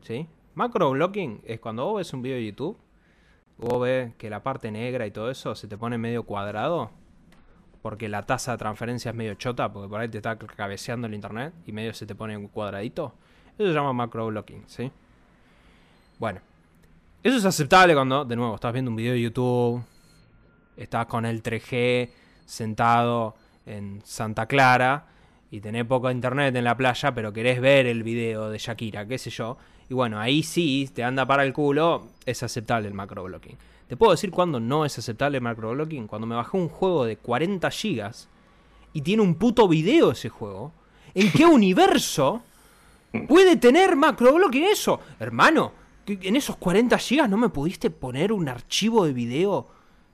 ¿Sí? 0.01 0.27
Macro 0.53 0.93
es 1.45 1.59
cuando 1.61 1.85
vos 1.85 1.99
ves 1.99 2.13
un 2.13 2.21
video 2.21 2.35
de 2.35 2.45
YouTube, 2.45 2.77
vos 3.57 3.79
ves 3.79 4.13
que 4.15 4.29
la 4.29 4.43
parte 4.43 4.69
negra 4.69 5.07
y 5.07 5.11
todo 5.11 5.31
eso 5.31 5.55
se 5.55 5.69
te 5.69 5.77
pone 5.77 5.97
medio 5.97 6.23
cuadrado, 6.23 6.91
porque 7.81 8.09
la 8.09 8.25
tasa 8.25 8.53
de 8.53 8.57
transferencia 8.57 9.09
es 9.09 9.15
medio 9.15 9.36
chota, 9.36 9.71
porque 9.71 9.88
por 9.88 10.01
ahí 10.01 10.09
te 10.09 10.17
está 10.17 10.38
cabeceando 10.38 11.07
el 11.07 11.13
internet 11.13 11.53
y 11.65 11.71
medio 11.71 11.93
se 11.93 12.05
te 12.05 12.15
pone 12.15 12.36
un 12.36 12.48
cuadradito. 12.48 13.13
Eso 13.57 13.67
se 13.67 13.74
llama 13.74 13.93
macro 13.93 14.27
blocking, 14.27 14.63
¿sí? 14.67 14.91
Bueno, 16.17 16.41
eso 17.24 17.38
es 17.38 17.45
aceptable 17.45 17.93
cuando, 17.93 18.25
de 18.25 18.36
nuevo, 18.36 18.55
estás 18.55 18.74
viendo 18.74 18.91
un 18.91 18.98
video 18.98 19.13
de 19.13 19.21
YouTube, 19.21 19.83
estás 20.77 21.05
con 21.05 21.25
el 21.25 21.43
3G 21.43 22.09
sentado 22.45 23.36
en 23.65 24.01
Santa 24.03 24.45
Clara 24.45 25.05
y 25.51 25.62
tenés 25.62 25.86
poco 25.86 26.12
internet 26.12 26.55
en 26.55 26.63
la 26.63 26.75
playa, 26.77 27.13
pero 27.13 27.33
querés 27.33 27.59
ver 27.59 27.86
el 27.88 28.03
video 28.03 28.50
de 28.50 28.57
Shakira, 28.57 29.05
qué 29.05 29.17
sé 29.17 29.29
yo. 29.29 29.57
Y 29.89 29.93
bueno, 29.93 30.19
ahí 30.19 30.43
sí 30.43 30.89
te 30.93 31.03
anda 31.03 31.25
para 31.25 31.43
el 31.43 31.53
culo, 31.53 32.07
es 32.25 32.43
aceptable 32.43 32.88
el 32.88 32.93
macroblocking. 32.93 33.57
Te 33.89 33.98
puedo 33.98 34.12
decir 34.12 34.29
cuándo 34.29 34.60
no 34.60 34.86
es 34.86 35.00
aceptable 35.00 35.39
el 35.39 35.43
macroblocking. 35.43 36.05
Cuando 36.05 36.27
me 36.27 36.36
bajé 36.36 36.55
un 36.55 36.69
juego 36.69 37.05
de 37.05 37.17
40 37.17 37.72
gigas 37.72 38.29
y 38.93 39.01
tiene 39.01 39.24
un 39.24 39.34
puto 39.34 39.67
video 39.67 40.12
ese 40.12 40.29
juego. 40.29 40.72
¿En 41.15 41.31
qué 41.31 41.46
universo 41.48 42.43
puede 43.27 43.55
tener 43.55 43.96
macroblocking 43.96 44.65
eso? 44.65 45.00
Hermano, 45.19 45.72
en 46.05 46.36
esos 46.36 46.55
40 46.58 47.00
gigas 47.00 47.27
no 47.27 47.38
me 47.38 47.50
pudiste 47.50 47.89
poner 47.89 48.31
un 48.31 48.48
archivo 48.48 49.05
de 49.05 49.13
video 49.13 49.69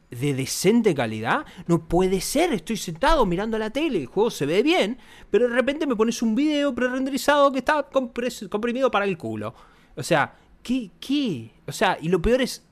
de 0.10 0.34
decente 0.34 0.96
calidad. 0.96 1.46
No 1.67 1.86
puede 1.89 2.22
ser, 2.22 2.53
estoy 2.53 2.77
sentado 2.77 3.25
mirando 3.25 3.58
la 3.58 3.72
tele, 3.72 4.00
el 4.00 4.05
juego 4.05 4.32
se 4.32 4.46
ve 4.46 4.63
bien, 4.63 4.98
pero 5.29 5.50
de 5.50 5.53
repente 5.53 5.86
me 5.86 5.98
pones 5.98 6.22
un 6.22 6.34
video 6.34 6.74
pre-renderizado 6.74 7.51
que 7.51 7.60
está 7.60 7.89
comprimido 7.89 8.89
para 8.89 9.03
el 9.03 9.17
culo. 9.17 9.53
O 9.98 10.03
sea, 10.03 10.34
¿qué? 10.63 10.91
¿Qué? 11.01 11.51
O 11.67 11.74
sea, 11.74 11.98
y 12.01 12.08
lo 12.08 12.22
peor 12.22 12.41
es, 12.41 12.65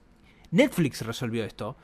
Netflix 0.54 1.02
resolvió 1.02 1.44
esto. 1.44 1.76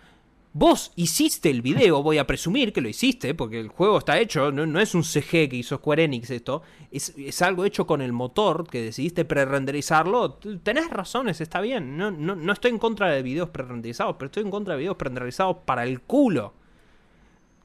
Vos 0.53 0.91
hiciste 0.95 1.49
el 1.49 1.61
video, 1.61 2.01
voy 2.01 2.17
a 2.17 2.25
presumir 2.25 2.73
que 2.73 2.81
lo 2.81 2.89
hiciste, 2.89 3.35
porque 3.35 3.59
el 3.59 3.67
juego 3.67 3.99
está 3.99 4.17
hecho, 4.17 4.51
no, 4.51 4.79
es 4.79 4.95
un 4.95 5.03
CG 5.03 5.47
que 5.47 5.55
hizo 5.57 5.77
Square 5.77 6.05
Enix 6.05 6.31
esto, 6.31 6.63
es, 6.91 7.41
algo 7.43 7.65
hecho 7.65 7.85
con 7.85 8.01
el 8.01 8.13
motor 8.13 8.67
que 8.67 8.81
decidiste 8.81 9.25
pre-renderizarlo. 9.25 10.33
Tenés 10.63 10.89
razones, 10.89 11.39
está 11.39 11.61
bien. 11.61 11.97
No, 11.97 12.09
no, 12.09 12.35
no 12.35 12.53
estoy 12.53 12.71
en 12.71 12.79
contra 12.79 13.09
de 13.09 13.21
videos 13.21 13.49
pre-renderizados, 13.49 14.15
pero 14.17 14.27
estoy 14.27 14.43
en 14.43 14.51
contra 14.51 14.73
de 14.73 14.79
videos 14.79 14.97
pre-renderizados 14.97 15.57
para 15.65 15.83
el 15.83 16.01
culo. 16.01 16.53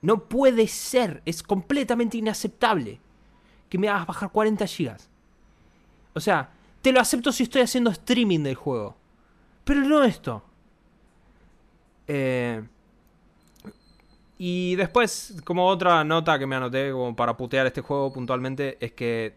No 0.03 0.29
puede 0.29 0.69
ser, 0.69 1.23
es 1.25 1.43
completamente 1.43 2.19
inaceptable 2.19 3.01
que 3.71 3.79
me 3.79 3.89
hagas 3.89 4.07
bajar 4.07 4.31
40 4.31 4.67
GB. 4.67 4.97
O 6.15 6.21
sea, 6.21 6.53
te 6.83 6.93
lo 6.93 7.01
acepto 7.01 7.33
si 7.33 7.45
estoy 7.45 7.63
haciendo 7.63 7.91
streaming 7.91 8.41
del 8.41 8.55
juego, 8.55 8.97
pero 9.65 9.81
no 9.81 10.05
esto. 10.05 10.45
Eh, 12.07 12.63
y 14.39 14.77
después, 14.77 15.41
como 15.45 15.67
otra 15.67 16.05
nota 16.05 16.39
que 16.39 16.47
me 16.47 16.57
anoté 16.57 16.91
como 16.93 17.15
para 17.15 17.37
putear 17.37 17.67
este 17.67 17.81
juego 17.81 18.13
puntualmente, 18.13 18.77
es 18.85 18.93
que 18.93 19.35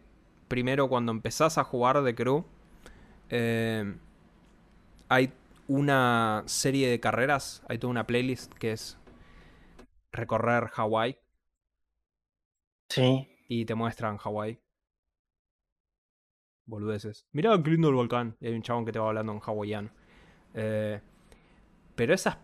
primero 0.47 0.89
cuando 0.89 1.11
empezás 1.11 1.57
a 1.57 1.63
jugar 1.63 2.01
de 2.01 2.15
crew, 2.15 2.45
eh, 3.29 3.95
hay 5.09 5.31
una 5.67 6.43
serie 6.45 6.89
de 6.89 6.99
carreras, 6.99 7.63
hay 7.67 7.77
toda 7.77 7.91
una 7.91 8.07
playlist 8.07 8.53
que 8.53 8.71
es 8.71 8.97
recorrer 10.11 10.67
Hawái. 10.67 11.17
Sí. 12.89 13.27
Y 13.47 13.65
te 13.65 13.75
muestran 13.75 14.17
Hawái. 14.17 14.59
Boludeces. 16.65 17.25
Mirá 17.31 17.61
qué 17.63 17.71
lindo 17.71 17.89
el 17.89 17.95
volcán. 17.95 18.35
Y 18.41 18.47
hay 18.47 18.53
un 18.53 18.61
chabón 18.61 18.85
que 18.85 18.91
te 18.91 18.99
va 18.99 19.07
hablando 19.07 19.31
en 19.31 19.39
hawaiano. 19.39 19.89
Eh, 20.53 20.99
pero 21.95 22.13
esas 22.13 22.37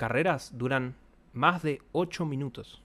carreras 0.00 0.56
duran 0.56 0.94
más 1.34 1.62
de 1.62 1.82
8 1.92 2.24
minutos. 2.24 2.80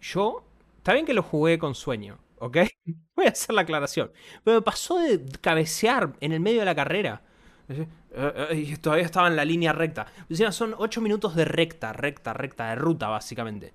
Yo, 0.00 0.44
está 0.76 0.92
bien 0.92 1.04
que 1.04 1.12
lo 1.12 1.24
jugué 1.24 1.58
con 1.58 1.74
sueño, 1.74 2.18
¿ok? 2.38 2.58
Voy 3.16 3.26
a 3.26 3.30
hacer 3.30 3.52
la 3.52 3.62
aclaración. 3.62 4.12
Pero 4.44 4.58
me 4.58 4.62
pasó 4.62 5.00
de 5.00 5.20
cabecear 5.40 6.12
en 6.20 6.30
el 6.30 6.38
medio 6.38 6.60
de 6.60 6.66
la 6.66 6.76
carrera. 6.76 7.22
Eh, 7.68 7.84
eh, 8.12 8.54
Y 8.54 8.76
todavía 8.76 9.04
estaba 9.04 9.26
en 9.26 9.34
la 9.34 9.44
línea 9.44 9.72
recta. 9.72 10.06
Sea, 10.30 10.52
son 10.52 10.76
8 10.78 11.00
minutos 11.00 11.34
de 11.34 11.44
recta, 11.44 11.92
recta, 11.92 12.32
recta, 12.32 12.68
de 12.70 12.76
ruta, 12.76 13.08
básicamente. 13.08 13.74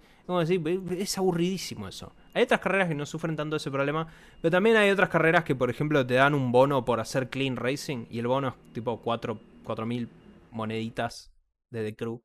Es 0.98 1.18
aburridísimo 1.18 1.90
eso. 1.90 2.14
Hay 2.34 2.44
otras 2.44 2.62
carreras 2.62 2.88
que 2.88 2.96
no 2.96 3.06
sufren 3.06 3.36
tanto 3.36 3.58
ese 3.58 3.70
problema, 3.70 4.08
pero 4.42 4.50
también 4.50 4.78
hay 4.78 4.90
otras 4.90 5.10
carreras 5.10 5.44
que, 5.44 5.56
por 5.56 5.70
ejemplo, 5.70 6.08
te 6.08 6.14
dan 6.14 6.34
un 6.34 6.54
bono 6.54 6.86
por 6.86 7.02
hacer 7.02 7.30
clean 7.30 7.58
racing 7.58 8.06
y 8.10 8.20
el 8.20 8.28
bono 8.28 8.48
es 8.48 8.74
tipo 8.74 9.02
4 9.02 9.38
mil 9.86 10.08
moneditas 10.52 11.33
de 11.74 11.84
The 11.84 11.96
Crew. 11.96 12.22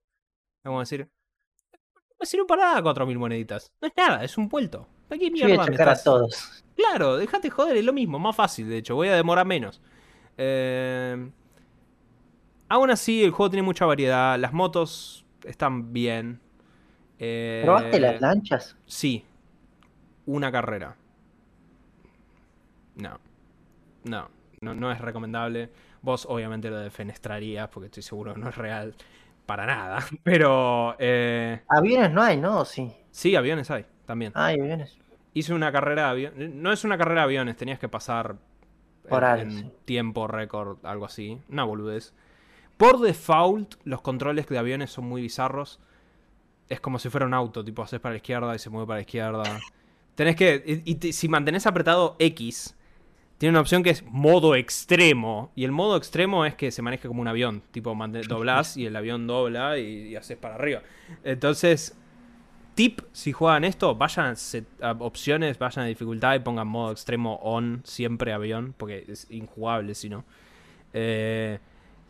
Vamos 0.64 0.78
a 0.78 0.82
decir, 0.82 1.08
no 2.20 2.26
sirve 2.26 2.44
para 2.46 2.62
nada 2.64 2.82
4.000 2.82 3.18
moneditas. 3.18 3.72
No 3.80 3.88
es 3.88 3.94
nada, 3.96 4.22
es 4.22 4.36
un 4.38 4.48
vuelto. 4.48 4.86
¿Para 5.08 5.18
qué 5.18 5.30
mierda 5.30 5.48
me 5.64 5.72
chocar 5.72 5.88
a 5.88 5.92
estás- 5.92 6.04
todos. 6.04 6.64
Claro, 6.76 7.16
déjate 7.16 7.50
joder, 7.50 7.76
es 7.76 7.84
lo 7.84 7.92
mismo, 7.92 8.18
más 8.18 8.36
fácil, 8.36 8.68
de 8.68 8.78
hecho, 8.78 8.94
voy 8.94 9.08
a 9.08 9.14
demorar 9.16 9.46
menos. 9.46 9.80
Eh, 10.36 11.30
Aún 12.70 12.90
así, 12.90 13.24
el 13.24 13.30
juego 13.30 13.48
tiene 13.50 13.62
mucha 13.62 13.86
variedad, 13.86 14.38
las 14.38 14.52
motos 14.52 15.24
están 15.44 15.90
bien. 15.94 16.38
Eh, 17.18 17.62
¿Probaste 17.64 17.98
las 17.98 18.20
lanchas? 18.20 18.76
Sí, 18.84 19.24
una 20.26 20.52
carrera. 20.52 20.94
No, 22.96 23.18
no, 24.04 24.28
no, 24.60 24.74
no 24.74 24.92
es 24.92 25.00
recomendable. 25.00 25.70
Vos 26.02 26.26
obviamente 26.28 26.68
lo 26.68 26.78
defenestrarías 26.78 27.68
porque 27.70 27.86
estoy 27.86 28.02
seguro 28.02 28.34
que 28.34 28.40
no 28.40 28.50
es 28.50 28.56
real 28.56 28.94
para 29.48 29.64
nada. 29.64 30.04
Pero 30.22 30.94
eh, 30.98 31.62
Aviones 31.68 32.12
no 32.12 32.22
hay, 32.22 32.36
¿no? 32.36 32.66
Sí. 32.66 32.92
sí, 33.10 33.34
aviones 33.34 33.70
hay 33.70 33.86
también. 34.04 34.30
Ah, 34.34 34.46
hay 34.46 34.60
aviones. 34.60 34.98
Hice 35.32 35.54
una 35.54 35.72
carrera 35.72 36.02
de 36.02 36.08
aviones. 36.10 36.54
No 36.54 36.70
es 36.70 36.84
una 36.84 36.98
carrera 36.98 37.22
de 37.22 37.24
aviones, 37.24 37.56
tenías 37.56 37.78
que 37.78 37.88
pasar 37.88 38.36
Horario, 39.08 39.44
en 39.44 39.50
sí. 39.52 39.72
tiempo 39.86 40.26
récord, 40.28 40.84
algo 40.84 41.06
así. 41.06 41.40
Una 41.48 41.64
boludez. 41.64 42.12
Por 42.76 43.00
default, 43.00 43.76
los 43.84 44.02
controles 44.02 44.46
de 44.48 44.58
aviones 44.58 44.90
son 44.90 45.06
muy 45.06 45.22
bizarros. 45.22 45.80
Es 46.68 46.80
como 46.80 46.98
si 46.98 47.08
fuera 47.08 47.24
un 47.24 47.32
auto, 47.32 47.64
tipo 47.64 47.82
haces 47.82 48.00
para 48.00 48.12
la 48.12 48.18
izquierda 48.18 48.54
y 48.54 48.58
se 48.58 48.68
mueve 48.68 48.86
para 48.86 48.98
la 48.98 49.02
izquierda. 49.02 49.44
Tenés 50.14 50.36
que. 50.36 50.82
Y, 50.84 51.08
y 51.08 51.12
si 51.14 51.26
mantenés 51.26 51.66
apretado 51.66 52.16
X, 52.18 52.76
tiene 53.38 53.50
una 53.50 53.60
opción 53.60 53.82
que 53.82 53.90
es 53.90 54.04
modo 54.04 54.54
extremo. 54.54 55.52
Y 55.54 55.64
el 55.64 55.72
modo 55.72 55.96
extremo 55.96 56.44
es 56.44 56.54
que 56.54 56.70
se 56.70 56.82
maneja 56.82 57.08
como 57.08 57.22
un 57.22 57.28
avión. 57.28 57.62
Tipo, 57.70 57.96
doblás 58.28 58.76
y 58.76 58.86
el 58.86 58.96
avión 58.96 59.26
dobla 59.26 59.78
y, 59.78 60.08
y 60.08 60.16
haces 60.16 60.36
para 60.36 60.56
arriba. 60.56 60.82
Entonces, 61.24 61.96
tip, 62.78 63.00
si 63.12 63.32
juegan 63.32 63.64
esto, 63.64 63.96
vayan 63.96 64.36
a 64.82 64.92
opciones, 65.00 65.58
vayan 65.58 65.84
a 65.84 65.88
dificultad 65.88 66.36
y 66.36 66.38
pongan 66.38 66.68
modo 66.68 66.92
extremo 66.92 67.40
on, 67.42 67.80
siempre 67.82 68.32
avión, 68.32 68.72
porque 68.76 69.04
es 69.08 69.26
injugable 69.30 69.96
si 69.96 70.08
no. 70.08 70.24
Eh, 70.92 71.58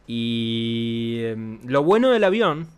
y 0.06 1.20
em, 1.22 1.58
lo 1.64 1.82
bueno 1.82 2.10
del 2.10 2.22
avión 2.22 2.68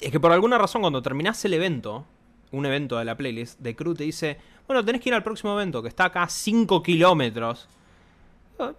es 0.00 0.12
que 0.12 0.20
por 0.20 0.30
alguna 0.30 0.56
razón 0.56 0.82
cuando 0.82 1.02
terminás 1.02 1.44
el 1.44 1.54
evento, 1.54 2.06
un 2.52 2.64
evento 2.64 2.96
de 2.96 3.04
la 3.04 3.16
playlist, 3.16 3.58
de 3.58 3.74
Crew 3.74 3.94
te 3.94 4.04
dice, 4.04 4.38
bueno, 4.70 4.84
tenés 4.84 5.00
que 5.00 5.08
ir 5.08 5.14
al 5.16 5.24
próximo 5.24 5.52
evento, 5.54 5.82
que 5.82 5.88
está 5.88 6.04
acá 6.04 6.22
a 6.22 6.28
5 6.28 6.80
kilómetros. 6.80 7.68
No, 8.56 8.72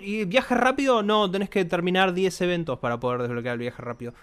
¿Y 0.00 0.24
viaje 0.24 0.54
rápido? 0.54 1.02
No, 1.02 1.28
tenés 1.28 1.50
que 1.50 1.64
terminar 1.64 2.14
10 2.14 2.42
eventos 2.42 2.78
para 2.78 3.00
poder 3.00 3.22
desbloquear 3.22 3.54
el 3.54 3.58
viaje 3.58 3.82
rápido. 3.82 4.14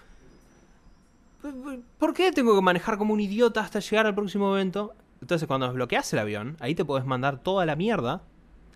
¿Por 1.98 2.14
qué 2.14 2.32
tengo 2.32 2.54
que 2.54 2.62
manejar 2.62 2.96
como 2.96 3.12
un 3.12 3.20
idiota 3.20 3.60
hasta 3.60 3.80
llegar 3.80 4.06
al 4.06 4.14
próximo 4.14 4.50
evento? 4.54 4.94
Entonces, 5.20 5.46
cuando 5.46 5.66
desbloqueas 5.66 6.10
el 6.14 6.20
avión, 6.20 6.56
ahí 6.58 6.74
te 6.74 6.86
puedes 6.86 7.04
mandar 7.04 7.42
toda 7.42 7.66
la 7.66 7.76
mierda. 7.76 8.22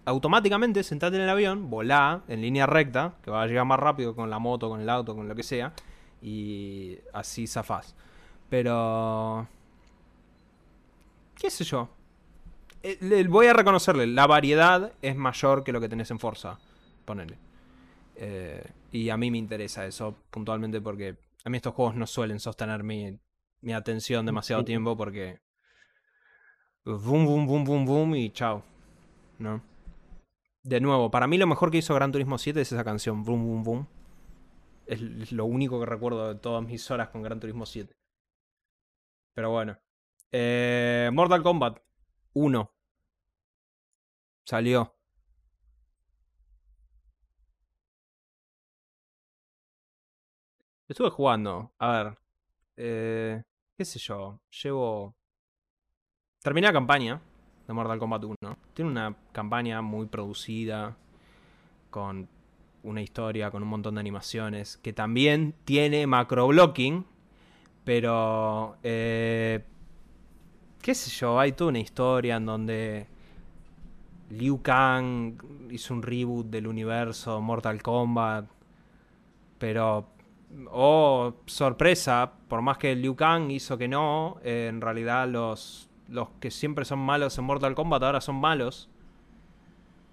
Automáticamente, 0.05 0.83
sentate 0.83 1.17
en 1.17 1.23
el 1.23 1.31
avión, 1.31 1.71
volá 1.71 2.25
en 2.29 2.43
línea 2.43 2.67
recta, 2.67 3.15
que 3.25 3.31
va 3.31 3.45
a 3.45 3.47
llegar 3.47 3.65
más 3.65 3.81
rápido 3.81 4.15
con 4.15 4.29
la 4.29 4.39
moto, 4.39 4.69
con 4.69 4.83
el 4.83 4.91
auto, 4.91 5.17
con 5.17 5.27
lo 5.27 5.35
que 5.35 5.45
sea. 5.45 5.73
Y 6.21 6.99
así 7.15 7.47
zafás. 7.47 7.95
Pero. 8.51 9.49
¿Qué 11.39 11.51
sé 11.51 11.65
yo? 11.65 11.89
Eh, 12.83 12.99
le- 13.01 13.27
voy 13.29 13.47
a 13.47 13.53
reconocerle, 13.53 14.07
la 14.07 14.27
variedad 14.27 14.93
es 15.03 15.17
mayor 15.17 15.65
que 15.65 15.73
lo 15.73 15.81
que 15.81 15.89
tenés 15.89 16.11
en 16.11 16.19
Forza. 16.19 16.59
Ponele. 17.05 17.39
Eh, 18.17 18.65
y 18.93 19.11
a 19.11 19.17
mí 19.17 19.31
me 19.31 19.39
interesa 19.39 19.87
eso 19.87 20.17
puntualmente 20.31 20.81
porque 20.81 21.17
a 21.45 21.51
mí 21.51 21.57
estos 21.57 21.75
juegos 21.75 21.95
no 21.95 22.07
suelen 22.07 22.41
sostener 22.41 22.83
mi, 22.83 23.19
mi 23.61 23.73
atención 23.73 24.27
demasiado 24.27 24.63
Sí. 24.63 24.67
tiempo 24.67 24.97
porque. 24.97 25.41
Boom, 26.85 27.27
boom, 27.27 27.47
boom, 27.47 27.65
boom, 27.65 27.85
boom 27.85 28.15
y 28.17 28.31
chao. 28.31 28.63
¿No? 29.39 29.63
De 30.63 30.81
nuevo, 30.81 31.11
para 31.11 31.27
mí 31.27 31.39
lo 31.39 31.47
mejor 31.47 31.71
que 31.71 31.79
hizo 31.79 31.95
Gran 31.95 32.11
Turismo 32.13 32.39
7 32.39 32.61
es 32.61 32.73
esa 32.73 32.85
canción, 32.85 33.23
Boom, 33.23 33.45
boom, 33.47 33.63
boom. 33.63 33.87
Es 34.87 35.33
lo 35.33 35.45
único 35.45 35.79
que 35.81 35.87
recuerdo 35.87 36.29
de 36.33 36.41
todas 36.41 36.65
mis 36.67 36.91
horas 36.91 37.09
con 37.11 37.23
Gran 37.23 37.39
Turismo 37.41 37.67
7. 37.67 37.95
Pero 39.35 39.51
bueno. 39.51 39.77
Eh, 40.33 41.11
Mortal 41.13 41.43
Kombat 41.43 41.79
1. 42.35 42.71
Salió. 44.45 44.95
Estuve 50.89 51.11
jugando. 51.11 51.73
A 51.79 51.93
ver. 51.93 52.19
Eh, 52.77 53.43
¿Qué 53.77 53.85
sé 53.85 53.99
yo? 53.99 54.41
Llevo. 54.63 55.15
Terminé 56.43 56.67
la 56.69 56.73
campaña 56.73 57.21
de 57.67 57.75
Mortal 57.75 57.99
Kombat 57.99 58.25
1. 58.25 58.37
Tiene 58.75 58.91
una 58.91 59.17
campaña 59.33 59.83
muy 59.83 60.07
producida. 60.07 60.97
Con 61.91 62.29
una 62.83 63.03
historia, 63.03 63.51
con 63.51 63.63
un 63.63 63.69
montón 63.69 63.95
de 63.95 64.01
animaciones. 64.01 64.77
Que 64.79 64.93
también 64.93 65.55
tiene 65.65 66.07
macroblocking. 66.07 67.07
Pero. 67.85 68.79
eh, 68.83 69.65
qué 70.89 70.95
sé 70.95 71.11
yo, 71.11 71.39
hay 71.39 71.53
toda 71.53 71.69
una 71.69 71.81
historia 71.81 72.37
en 72.37 72.47
donde 72.47 73.07
Liu 74.31 74.63
Kang 74.63 75.35
hizo 75.71 75.93
un 75.93 76.03
reboot 76.03 76.47
del 76.47 76.67
universo 76.67 77.43
Mortal 77.43 77.83
Kombat. 77.83 78.47
Pero, 79.59 80.09
oh, 80.71 81.35
sorpresa, 81.45 82.33
por 82.49 82.63
más 82.63 82.79
que 82.79 82.97
Liu 82.97 83.15
Kang 83.15 83.51
hizo 83.51 83.77
que 83.77 83.87
no, 83.87 84.39
en 84.43 84.81
realidad 84.81 85.29
los, 85.29 85.91
los 86.09 86.31
que 86.41 86.51
siempre 86.51 86.87
son 86.87 87.01
malos 87.01 87.37
en 87.37 87.45
Mortal 87.45 87.75
Kombat 87.75 88.03
ahora 88.03 88.23
son 88.23 88.37
malos. 88.37 88.89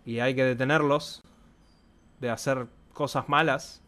Y 0.06 0.20
hay 0.20 0.36
que 0.36 0.44
detenerlos 0.44 1.24
de 2.20 2.32
hacer 2.32 2.68
cosas 2.92 3.30
malas. 3.30 3.82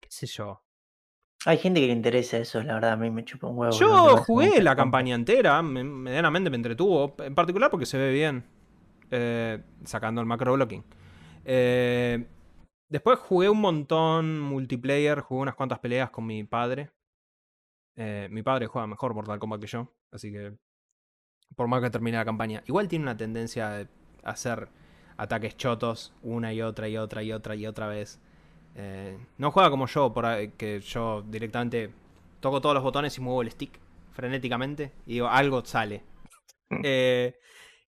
¿Qué 0.00 0.08
sé 0.10 0.26
yo? 0.26 0.61
Hay 1.44 1.58
gente 1.58 1.80
que 1.80 1.86
le 1.88 1.92
interesa 1.92 2.38
eso, 2.38 2.62
la 2.62 2.74
verdad, 2.74 2.92
a 2.92 2.96
mí 2.96 3.10
me 3.10 3.24
chupa 3.24 3.48
un 3.48 3.58
huevo. 3.58 3.72
Yo 3.76 4.16
jugué 4.18 4.62
la 4.62 4.76
campaña 4.76 5.14
entera, 5.14 5.60
me- 5.62 5.82
medianamente 5.82 6.50
me 6.50 6.56
entretuvo, 6.56 7.16
en 7.18 7.34
particular 7.34 7.70
porque 7.70 7.86
se 7.86 7.98
ve 7.98 8.12
bien, 8.12 8.44
eh, 9.10 9.60
sacando 9.84 10.20
el 10.20 10.26
macroblocking. 10.26 10.84
Eh, 11.44 12.24
después 12.88 13.18
jugué 13.18 13.48
un 13.50 13.60
montón 13.60 14.40
multiplayer, 14.40 15.20
jugué 15.20 15.42
unas 15.42 15.54
cuantas 15.56 15.80
peleas 15.80 16.10
con 16.10 16.26
mi 16.26 16.44
padre. 16.44 16.90
Eh, 17.96 18.28
mi 18.30 18.42
padre 18.42 18.66
juega 18.68 18.86
mejor 18.86 19.12
Mortal 19.14 19.38
Kombat 19.38 19.60
que 19.60 19.66
yo, 19.66 19.92
así 20.12 20.32
que 20.32 20.54
por 21.56 21.66
más 21.68 21.82
que 21.82 21.90
termine 21.90 22.16
la 22.16 22.24
campaña, 22.24 22.62
igual 22.66 22.88
tiene 22.88 23.02
una 23.02 23.16
tendencia 23.16 23.68
de 23.70 23.88
hacer 24.22 24.68
ataques 25.16 25.56
chotos 25.56 26.14
una 26.22 26.52
y 26.54 26.62
otra 26.62 26.88
y 26.88 26.96
otra 26.96 27.22
y 27.22 27.32
otra 27.32 27.54
y 27.56 27.66
otra 27.66 27.88
vez. 27.88 28.20
Eh, 28.74 29.18
no 29.38 29.50
juega 29.50 29.70
como 29.70 29.86
yo, 29.86 30.12
por 30.12 30.26
ahí, 30.26 30.48
que 30.56 30.80
yo 30.80 31.22
directamente 31.22 31.90
toco 32.40 32.60
todos 32.60 32.74
los 32.74 32.82
botones 32.82 33.16
y 33.18 33.20
muevo 33.20 33.42
el 33.42 33.50
stick 33.50 33.78
frenéticamente 34.12 34.92
y 35.06 35.14
digo, 35.14 35.28
algo 35.28 35.64
sale. 35.64 36.04
Eh, 36.84 37.34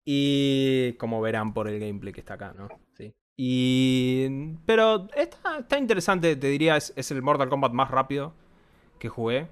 y 0.04 0.92
como 0.98 1.22
verán 1.22 1.54
por 1.54 1.70
el 1.70 1.80
gameplay 1.80 2.12
que 2.12 2.20
está 2.20 2.34
acá, 2.34 2.54
¿no? 2.58 2.68
Sí. 2.98 3.16
Y, 3.38 4.56
pero 4.66 5.08
está, 5.16 5.60
está 5.60 5.78
interesante, 5.78 6.36
te 6.36 6.48
diría, 6.48 6.76
es, 6.76 6.92
es 6.98 7.10
el 7.12 7.22
Mortal 7.22 7.48
Kombat 7.48 7.72
más 7.72 7.90
rápido 7.90 8.34
que 9.00 9.08
jugué. 9.08 9.48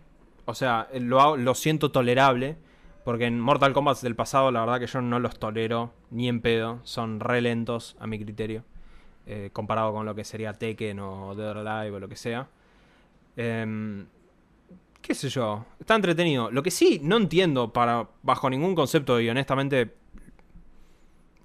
O 0.45 0.53
sea, 0.53 0.89
lo, 0.93 1.37
lo 1.37 1.55
siento 1.55 1.91
tolerable. 1.91 2.57
Porque 3.03 3.25
en 3.25 3.39
Mortal 3.39 3.73
Kombat 3.73 4.01
del 4.01 4.15
pasado, 4.15 4.51
la 4.51 4.59
verdad 4.61 4.79
que 4.79 4.87
yo 4.87 5.01
no 5.01 5.19
los 5.19 5.39
tolero 5.39 5.93
ni 6.11 6.29
en 6.29 6.41
pedo. 6.41 6.79
Son 6.83 7.19
re 7.19 7.41
lentos 7.41 7.95
a 7.99 8.07
mi 8.07 8.19
criterio. 8.19 8.63
Eh, 9.25 9.49
comparado 9.53 9.93
con 9.93 10.05
lo 10.05 10.15
que 10.15 10.23
sería 10.23 10.53
Tekken 10.53 10.99
o 10.99 11.35
Dead 11.35 11.49
or 11.49 11.67
Alive 11.67 11.97
o 11.97 11.99
lo 11.99 12.09
que 12.09 12.15
sea. 12.15 12.47
Em, 13.35 14.05
qué 15.01 15.15
sé 15.15 15.29
yo, 15.29 15.65
está 15.79 15.95
entretenido. 15.95 16.51
Lo 16.51 16.63
que 16.63 16.71
sí 16.71 16.99
no 17.03 17.17
entiendo 17.17 17.71
para 17.73 18.09
bajo 18.23 18.49
ningún 18.49 18.75
concepto 18.75 19.19
y 19.19 19.29
honestamente 19.29 19.95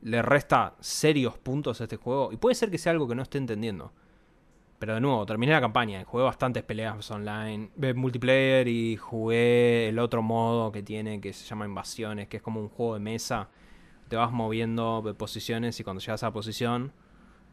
le 0.03 0.23
resta 0.23 0.75
serios 0.81 1.37
puntos 1.39 1.81
a 1.81 1.85
este 1.85 1.97
juego 1.97 2.33
y 2.33 2.37
puede 2.37 2.55
ser 2.55 2.71
que 2.71 2.79
sea 2.79 2.93
algo 2.93 3.09
que 3.09 3.15
no 3.15 3.23
esté 3.23 3.39
entendiendo. 3.39 3.93
Pero 4.79 4.95
de 4.95 5.01
nuevo, 5.01 5.25
terminé 5.25 5.53
la 5.53 5.61
campaña. 5.61 6.05
Jugué 6.05 6.25
bastantes 6.25 6.63
peleas 6.63 7.11
online, 7.11 7.71
eh, 7.81 7.95
multiplayer 7.95 8.69
y 8.69 8.97
jugué 8.97 9.89
el 9.89 9.99
otro 9.99 10.23
modo 10.23 10.71
que 10.71 10.83
tiene 10.83 11.21
que 11.21 11.33
se 11.33 11.47
llama 11.47 11.65
Invasiones, 11.65 12.29
que 12.29 12.37
es 12.37 12.43
como 12.43 12.61
un 12.61 12.69
juego 12.69 12.95
de 12.95 13.01
mesa. 13.01 13.49
Te 14.09 14.17
vas 14.17 14.31
moviendo 14.33 15.03
de 15.03 15.15
posiciones 15.15 15.81
y 15.81 15.85
cuando 15.85 16.01
llegas 16.01 16.23
a 16.23 16.33
posición, 16.33 16.93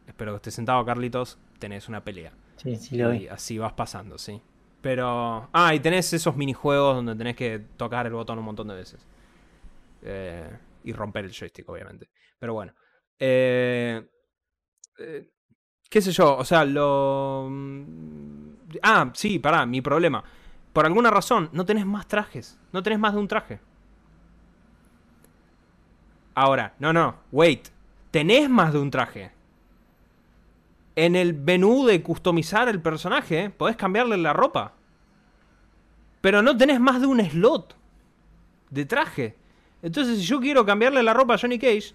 espero 0.08 0.32
que 0.34 0.38
estés 0.38 0.56
sentado, 0.56 0.84
Carlitos, 0.86 1.40
tenés 1.60 1.88
una 1.90 2.04
pelea. 2.04 2.34
Sí, 2.58 2.76
sí 2.76 2.98
lo 2.98 3.12
Y 3.12 3.12
vi. 3.12 3.28
así 3.28 3.58
vas 3.58 3.74
pasando, 3.74 4.18
sí. 4.18 4.42
Pero. 4.82 5.50
Ah, 5.54 5.74
y 5.74 5.80
tenés 5.80 6.12
esos 6.14 6.36
minijuegos 6.36 6.96
donde 6.98 7.16
tenés 7.16 7.36
que 7.36 7.60
tocar 7.78 8.06
el 8.06 8.14
botón 8.14 8.40
un 8.40 8.46
montón 8.46 8.68
de 8.68 8.76
veces. 8.76 9.06
Eh, 10.02 10.58
y 10.84 10.92
romper 10.94 11.26
el 11.26 11.32
joystick, 11.34 11.68
obviamente. 11.70 12.10
Pero 12.40 12.54
bueno. 12.54 12.74
Eh, 13.20 14.06
eh, 15.00 15.30
¿Qué 15.90 16.02
sé 16.02 16.12
yo? 16.12 16.38
O 16.38 16.46
sea, 16.46 16.66
lo. 16.66 17.48
mm, 17.50 18.54
Ah, 18.82 19.12
sí, 19.14 19.40
pará, 19.40 19.66
mi 19.66 19.82
problema. 19.82 20.24
Por 20.74 20.86
alguna 20.86 21.12
razón, 21.12 21.50
no 21.54 21.66
tenés 21.66 21.86
más 21.86 22.08
trajes. 22.08 22.58
No 22.72 22.82
tenés 22.82 23.00
más 23.00 23.14
de 23.14 23.20
un 23.20 23.28
traje. 23.28 23.60
Ahora, 26.36 26.74
no, 26.80 26.92
no, 26.94 27.16
wait. 27.32 27.68
Tenés 28.12 28.50
más 28.50 28.74
de 28.74 28.80
un 28.80 28.90
traje. 28.92 29.32
En 30.96 31.16
el 31.16 31.34
menú 31.34 31.86
de 31.86 32.02
customizar 32.04 32.70
el 32.70 32.82
personaje, 32.82 33.50
podés 33.50 33.76
cambiarle 33.76 34.18
la 34.18 34.34
ropa. 34.34 34.74
Pero 36.22 36.42
no 36.42 36.56
tenés 36.56 36.80
más 36.80 37.02
de 37.02 37.08
un 37.08 37.20
slot 37.20 37.76
de 38.70 38.86
traje. 38.86 39.36
Entonces, 39.82 40.20
si 40.20 40.26
yo 40.26 40.40
quiero 40.40 40.66
cambiarle 40.66 41.04
la 41.04 41.14
ropa 41.14 41.34
a 41.34 41.38
Johnny 41.38 41.60
Cage, 41.60 41.94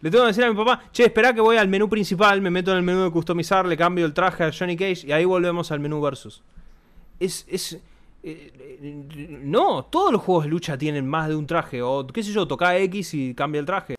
le 0.00 0.10
tengo 0.10 0.24
que 0.24 0.28
decir 0.28 0.44
a 0.44 0.50
mi 0.50 0.56
papá, 0.56 0.82
che, 0.92 1.04
espera 1.04 1.32
que 1.32 1.40
voy 1.40 1.56
al 1.56 1.68
menú 1.68 1.88
principal, 1.88 2.42
me 2.42 2.50
meto 2.50 2.72
en 2.72 2.76
el 2.76 2.82
menú 2.82 3.04
de 3.04 3.10
customizar, 3.10 3.66
le 3.66 3.76
cambio 3.76 4.04
el 4.04 4.12
traje 4.12 4.44
a 4.44 4.52
Johnny 4.52 4.76
Cage 4.76 5.06
y 5.06 5.12
ahí 5.12 5.24
volvemos 5.24 5.72
al 5.72 5.80
menú 5.80 6.00
versus. 6.00 6.42
Es. 7.18 7.46
es 7.48 7.80
eh, 8.22 8.52
eh, 8.82 9.40
no, 9.42 9.84
todos 9.84 10.12
los 10.12 10.22
juegos 10.22 10.44
de 10.44 10.50
lucha 10.50 10.76
tienen 10.76 11.06
más 11.06 11.28
de 11.28 11.36
un 11.36 11.46
traje. 11.46 11.80
O 11.82 12.06
qué 12.06 12.22
sé 12.22 12.32
yo, 12.32 12.46
toca 12.46 12.76
X 12.76 13.14
y 13.14 13.34
cambia 13.34 13.60
el 13.60 13.66
traje. 13.66 13.96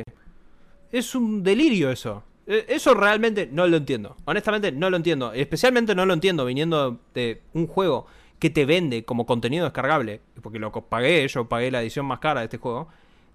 Es 0.92 1.16
un 1.16 1.42
delirio 1.42 1.90
eso. 1.90 2.24
Eh, 2.48 2.66
Eso 2.70 2.94
realmente 2.94 3.50
no 3.52 3.68
lo 3.68 3.78
entiendo. 3.78 4.16
Honestamente 4.26 4.72
no 4.72 4.90
lo 4.90 4.98
entiendo. 4.98 5.34
Especialmente 5.34 5.96
no 5.96 6.06
lo 6.06 6.14
entiendo 6.14 6.46
viniendo 6.46 7.00
de 7.14 7.42
un 7.54 7.68
juego 7.68 8.08
que 8.40 8.50
te 8.50 8.66
vende 8.66 9.06
como 9.06 9.26
contenido 9.26 9.66
descargable. 9.66 10.22
Porque 10.42 10.60
lo 10.60 10.72
pagué, 10.72 11.28
yo 11.28 11.48
pagué 11.48 11.72
la 11.72 11.82
edición 11.82 12.06
más 12.06 12.20
cara 12.20 12.42
de 12.42 12.46
este 12.46 12.58
juego. 12.58 12.88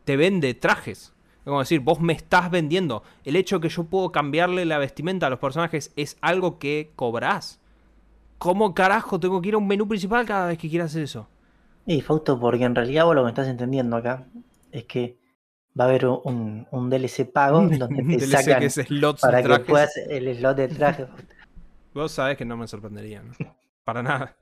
Te 0.04 0.16
vende 0.16 0.54
trajes. 0.54 1.12
Es 1.38 1.44
como 1.44 1.60
decir, 1.60 1.80
vos 1.80 2.00
me 2.00 2.12
estás 2.12 2.50
vendiendo. 2.50 3.02
El 3.24 3.36
hecho 3.36 3.60
que 3.60 3.68
yo 3.68 3.84
puedo 3.84 4.12
cambiarle 4.12 4.64
la 4.64 4.78
vestimenta 4.78 5.26
a 5.26 5.30
los 5.30 5.38
personajes 5.38 5.92
es 5.96 6.18
algo 6.20 6.58
que 6.58 6.92
cobrás. 6.96 7.60
¿Cómo 8.38 8.74
carajo 8.74 9.20
tengo 9.20 9.40
que 9.40 9.48
ir 9.48 9.54
a 9.54 9.58
un 9.58 9.66
menú 9.66 9.88
principal 9.88 10.26
cada 10.26 10.46
vez 10.48 10.58
que 10.58 10.68
quiera 10.68 10.86
hacer 10.86 11.02
eso? 11.02 11.28
Y 11.86 12.00
Fausto, 12.02 12.38
porque 12.38 12.64
en 12.64 12.74
realidad 12.74 13.04
vos 13.04 13.14
lo 13.14 13.24
que 13.24 13.30
estás 13.30 13.48
entendiendo 13.48 13.96
acá 13.96 14.26
es 14.70 14.84
que 14.84 15.18
va 15.78 15.84
a 15.84 15.88
haber 15.88 16.06
un, 16.06 16.66
un 16.70 16.90
DLC 16.90 17.30
pago 17.32 17.60
donde 17.68 18.18
te 18.18 18.26
sacan 18.26 18.60
que 18.60 18.66
es 18.66 18.74
slots 18.74 19.20
para 19.22 19.42
que 19.42 19.58
puedas 19.60 19.96
el 19.96 20.36
slot 20.36 20.56
de 20.56 20.68
traje. 20.68 21.06
Vos 21.94 22.12
sabés 22.12 22.36
que 22.36 22.44
no 22.44 22.56
me 22.56 22.68
sorprendería, 22.68 23.22
¿no? 23.22 23.32
Para 23.84 24.02
nada. 24.02 24.36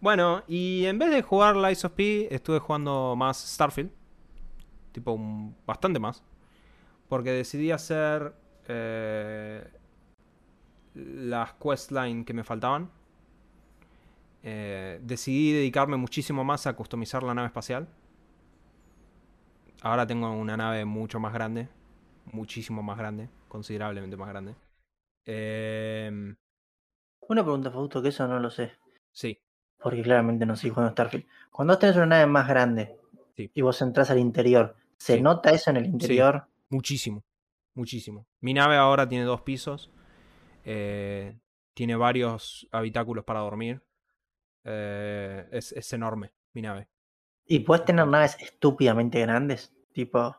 Bueno, 0.00 0.42
y 0.46 0.84
en 0.84 0.98
vez 0.98 1.10
de 1.10 1.22
jugar 1.22 1.56
Lies 1.56 1.84
of 1.86 1.92
P, 1.92 2.34
estuve 2.34 2.58
jugando 2.58 3.14
más 3.16 3.38
Starfield. 3.38 3.90
Tipo, 4.92 5.12
un- 5.12 5.56
bastante 5.66 5.98
más. 5.98 6.22
Porque 7.08 7.30
decidí 7.30 7.70
hacer 7.70 8.34
eh, 8.68 9.66
las 10.94 11.54
questline 11.54 12.24
que 12.24 12.34
me 12.34 12.44
faltaban. 12.44 12.90
Eh, 14.42 15.00
decidí 15.02 15.52
dedicarme 15.52 15.96
muchísimo 15.96 16.44
más 16.44 16.66
a 16.66 16.74
customizar 16.76 17.22
la 17.22 17.32
nave 17.34 17.46
espacial. 17.46 17.88
Ahora 19.82 20.06
tengo 20.06 20.30
una 20.32 20.56
nave 20.56 20.84
mucho 20.84 21.20
más 21.20 21.32
grande. 21.32 21.68
Muchísimo 22.32 22.82
más 22.82 22.98
grande. 22.98 23.28
Considerablemente 23.48 24.16
más 24.16 24.28
grande. 24.28 24.54
Eh, 25.24 26.34
Una 27.28 27.42
pregunta, 27.42 27.70
Fausto, 27.70 28.00
que 28.02 28.08
eso 28.08 28.26
no 28.26 28.38
lo 28.40 28.50
sé. 28.50 28.72
sí. 29.12 29.38
Porque 29.78 30.02
claramente 30.02 30.46
no 30.46 30.54
estoy 30.54 30.70
jugando 30.70 30.92
Starfield. 30.92 31.26
Cuando 31.50 31.74
vos 31.74 31.78
tenés 31.78 31.96
una 31.96 32.06
nave 32.06 32.26
más 32.26 32.48
grande 32.48 32.96
Sí. 33.36 33.50
y 33.54 33.60
vos 33.60 33.80
entras 33.82 34.10
al 34.10 34.18
interior, 34.18 34.74
¿se 34.96 35.16
Sí. 35.16 35.20
nota 35.22 35.50
eso 35.50 35.68
en 35.70 35.76
el 35.76 35.84
interior? 35.86 36.46
Muchísimo, 36.70 37.22
muchísimo. 37.74 38.26
Mi 38.40 38.54
nave 38.54 38.76
ahora 38.76 39.06
tiene 39.08 39.24
dos 39.24 39.42
pisos. 39.42 39.90
eh, 40.68 41.38
tiene 41.74 41.94
varios 41.94 42.66
habitáculos 42.72 43.24
para 43.24 43.40
dormir. 43.40 43.82
eh, 44.64 45.46
es, 45.52 45.70
es 45.72 45.92
enorme 45.92 46.32
mi 46.54 46.62
nave. 46.62 46.88
¿Y 47.46 47.60
puedes 47.60 47.84
tener 47.84 48.06
naves 48.06 48.36
estúpidamente 48.40 49.20
grandes? 49.20 49.72
Tipo 49.92 50.36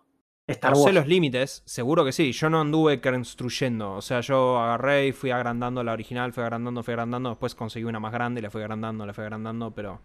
Star 0.48 0.72
No 0.72 0.78
sé 0.78 0.84
Wars. 0.84 0.96
los 0.96 1.08
límites, 1.08 1.62
seguro 1.66 2.06
que 2.06 2.12
sí. 2.12 2.32
Yo 2.32 2.50
no 2.50 2.62
anduve 2.62 3.02
construyendo. 3.02 3.94
O 3.94 4.02
sea, 4.02 4.22
yo 4.22 4.58
agarré 4.60 5.08
y 5.08 5.12
fui 5.12 5.32
agrandando 5.32 5.84
la 5.84 5.94
original, 5.94 6.32
fui 6.32 6.44
agrandando, 6.44 6.84
fui 6.84 6.94
agrandando. 6.94 7.30
Después 7.30 7.56
conseguí 7.56 7.86
una 7.86 8.00
más 8.00 8.14
grande, 8.14 8.42
la 8.42 8.50
fui 8.50 8.62
agrandando, 8.62 9.06
la 9.06 9.14
fui 9.14 9.24
agrandando, 9.24 9.72
pero. 9.72 10.02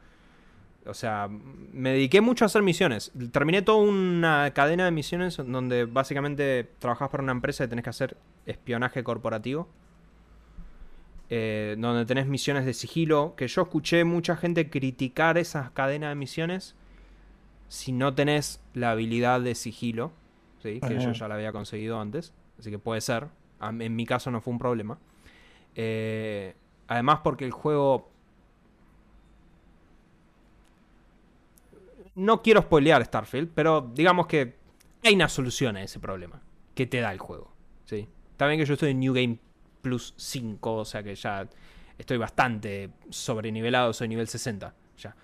O 0.85 0.95
sea, 0.95 1.29
me 1.29 1.91
dediqué 1.91 2.21
mucho 2.21 2.45
a 2.45 2.47
hacer 2.47 2.63
misiones. 2.63 3.13
Terminé 3.31 3.63
toda 3.63 3.79
una 3.79 4.51
cadena 4.53 4.85
de 4.85 4.91
misiones 4.91 5.37
donde 5.37 5.85
básicamente 5.85 6.69
trabajás 6.81 7.09
para 7.09 7.23
una 7.23 7.31
empresa 7.31 7.63
y 7.63 7.69
tenés 7.69 7.85
que 7.85 7.91
hacer 7.91 8.17
espionaje 8.47 9.05
corporativo. 9.05 9.69
Eh, 11.31 11.77
donde 11.79 12.05
tenés 12.05 12.27
misiones 12.27 12.65
de 12.65 12.75
sigilo. 12.75 13.35
Que 13.37 13.47
yo 13.47 13.63
escuché 13.63 14.03
mucha 14.03 14.37
gente 14.37 14.71
criticar 14.71 15.39
esas 15.39 15.71
cadenas 15.71 16.11
de 16.11 16.15
misiones 16.17 16.75
si 17.73 17.91
no 17.91 18.15
tenés 18.15 18.61
la 18.75 18.91
habilidad 18.91 19.41
de 19.41 19.55
sigilo. 19.55 20.13
¿sí? 20.63 20.79
Que 20.87 21.01
yo 21.01 21.13
ya 21.13 21.27
la 21.27 21.37
había 21.37 21.53
conseguido 21.53 21.99
antes. 21.99 22.35
Así 22.59 22.71
que 22.71 22.79
puede 22.79 23.01
ser. 23.01 23.29
En 23.63 23.97
mi 23.97 24.05
caso 24.05 24.31
no 24.31 24.43
fue 24.43 24.53
un 24.53 24.59
problema. 24.59 24.99
Eh, 25.75 26.55
además 26.87 27.21
porque 27.25 27.47
el 27.47 27.51
juego... 27.51 28.11
No 32.15 32.43
quiero 32.43 32.61
spoilear 32.61 33.07
Starfield, 33.07 33.49
pero 33.55 33.91
digamos 33.95 34.27
que 34.27 34.55
hay 35.03 35.15
una 35.15 35.31
solución 35.31 35.79
a 35.79 35.83
ese 35.83 35.99
problema 35.99 36.43
que 36.75 36.87
te 36.87 37.01
da 37.01 37.11
el 37.11 37.19
juego. 37.19 37.55
¿sí? 37.87 38.07
Está 38.33 38.49
bien 38.49 38.61
que 38.61 38.67
yo 38.67 38.75
estoy 38.75 38.91
en 38.91 39.01
New 39.01 39.15
Game 39.15 39.39
Plus 39.81 40.13
5, 40.19 40.75
o 40.75 40.85
sea 40.85 41.03
que 41.03 41.15
ya 41.15 41.49
estoy 41.97 42.19
bastante 42.19 42.91
sobrenivelado, 43.09 43.95
soy 43.95 44.09
nivel 44.09 44.29
60 44.29 44.75
ya. 44.99 45.17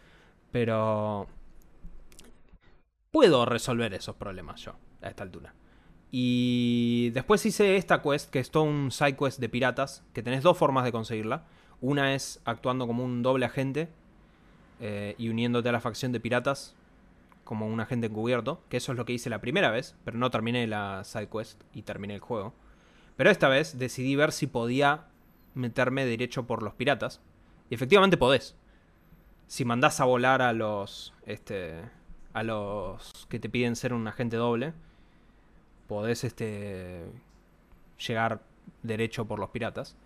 Pero 0.50 1.28
puedo 3.10 3.44
resolver 3.44 3.94
esos 3.94 4.16
problemas 4.16 4.60
yo 4.60 4.74
a 5.02 5.08
esta 5.08 5.22
altura. 5.22 5.54
Y 6.10 7.10
después 7.10 7.44
hice 7.44 7.76
esta 7.76 8.02
quest, 8.02 8.30
que 8.30 8.38
es 8.38 8.50
todo 8.50 8.62
un 8.62 8.90
side 8.90 9.16
quest 9.16 9.38
de 9.40 9.48
piratas, 9.48 10.04
que 10.14 10.22
tenés 10.22 10.42
dos 10.42 10.56
formas 10.56 10.84
de 10.84 10.92
conseguirla. 10.92 11.44
Una 11.80 12.14
es 12.14 12.40
actuando 12.44 12.86
como 12.86 13.04
un 13.04 13.22
doble 13.22 13.44
agente 13.44 13.88
eh, 14.80 15.14
y 15.18 15.28
uniéndote 15.28 15.68
a 15.68 15.72
la 15.72 15.80
facción 15.80 16.12
de 16.12 16.20
piratas 16.20 16.74
como 17.44 17.66
un 17.66 17.80
agente 17.80 18.08
encubierto, 18.08 18.62
que 18.68 18.76
eso 18.76 18.92
es 18.92 18.98
lo 18.98 19.04
que 19.04 19.14
hice 19.14 19.30
la 19.30 19.40
primera 19.40 19.70
vez, 19.70 19.96
pero 20.04 20.18
no 20.18 20.30
terminé 20.30 20.66
la 20.66 21.02
side 21.04 21.28
quest 21.28 21.62
y 21.72 21.82
terminé 21.82 22.14
el 22.14 22.20
juego. 22.20 22.54
Pero 23.16 23.30
esta 23.30 23.48
vez 23.48 23.78
decidí 23.78 24.16
ver 24.16 24.32
si 24.32 24.46
podía 24.46 25.06
meterme 25.54 26.04
derecho 26.04 26.46
por 26.46 26.62
los 26.62 26.74
piratas. 26.74 27.20
Y 27.70 27.74
efectivamente 27.74 28.16
podés. 28.16 28.54
Si 29.46 29.64
mandás 29.64 30.00
a 30.00 30.04
volar 30.04 30.42
a 30.42 30.52
los. 30.52 31.14
Este. 31.26 31.80
A 32.38 32.44
los 32.44 33.26
que 33.28 33.40
te 33.40 33.48
piden 33.48 33.74
ser 33.74 33.92
un 33.92 34.06
agente 34.06 34.36
doble. 34.36 34.72
Podés 35.88 36.22
este. 36.22 37.04
llegar 37.98 38.42
derecho 38.84 39.24
por 39.26 39.40
los 39.40 39.50
piratas. 39.50 39.96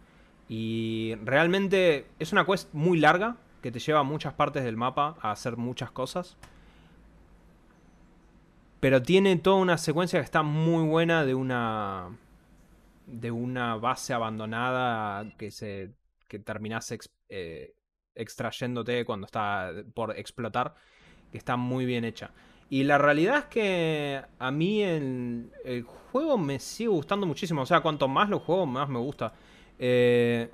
Y 0.49 1.14
realmente 1.25 2.07
es 2.18 2.33
una 2.33 2.47
quest 2.47 2.73
muy 2.73 2.99
larga. 2.99 3.37
Que 3.61 3.71
te 3.71 3.81
lleva 3.81 4.01
a 4.01 4.03
muchas 4.03 4.33
partes 4.33 4.64
del 4.64 4.79
mapa 4.79 5.16
a 5.21 5.31
hacer 5.31 5.59
muchas 5.59 5.90
cosas. 5.90 6.38
Pero 8.81 9.03
tiene 9.03 9.37
toda 9.37 9.57
una 9.57 9.77
secuencia 9.77 10.18
que 10.18 10.25
está 10.25 10.42
muy 10.42 10.88
buena 10.88 11.27
de 11.27 11.35
una. 11.35 12.16
de 13.07 13.31
una 13.31 13.77
base 13.77 14.14
abandonada 14.14 15.31
que 15.37 15.51
se. 15.51 15.92
que 16.29 16.38
terminás 16.38 16.97
eh, 17.29 17.75
extrayéndote 18.14 19.05
cuando 19.05 19.27
está 19.27 19.71
por 19.92 20.18
explotar. 20.18 20.77
Que 21.33 21.38
está 21.38 21.57
muy 21.57 21.85
bien 21.87 22.05
hecha. 22.05 22.31
Y 22.71 22.85
la 22.85 22.99
realidad 22.99 23.38
es 23.38 23.45
que 23.47 24.23
a 24.38 24.51
mí 24.51 24.83
el, 24.83 25.51
el 25.64 25.83
juego 25.83 26.38
me 26.38 26.59
sigue 26.59 26.88
gustando 26.88 27.27
muchísimo. 27.27 27.62
O 27.62 27.66
sea, 27.66 27.81
cuanto 27.81 28.07
más 28.09 28.29
lo 28.29 28.38
juego, 28.38 28.66
más 28.66 28.88
me 28.88 28.99
gusta. 28.99 29.33
Eh, 29.79 30.51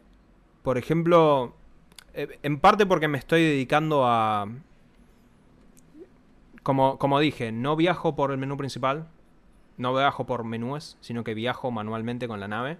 por 0.62 0.78
ejemplo, 0.78 1.54
eh, 2.14 2.38
en 2.42 2.58
parte 2.60 2.86
porque 2.86 3.08
me 3.08 3.18
estoy 3.18 3.42
dedicando 3.42 4.06
a... 4.06 4.48
Como, 6.62 6.98
como 6.98 7.20
dije, 7.20 7.52
no 7.52 7.76
viajo 7.76 8.14
por 8.14 8.30
el 8.30 8.38
menú 8.38 8.56
principal, 8.56 9.08
no 9.76 9.94
viajo 9.94 10.26
por 10.26 10.44
menúes, 10.44 10.98
sino 11.00 11.24
que 11.24 11.34
viajo 11.34 11.70
manualmente 11.70 12.28
con 12.28 12.40
la 12.40 12.48
nave. 12.48 12.78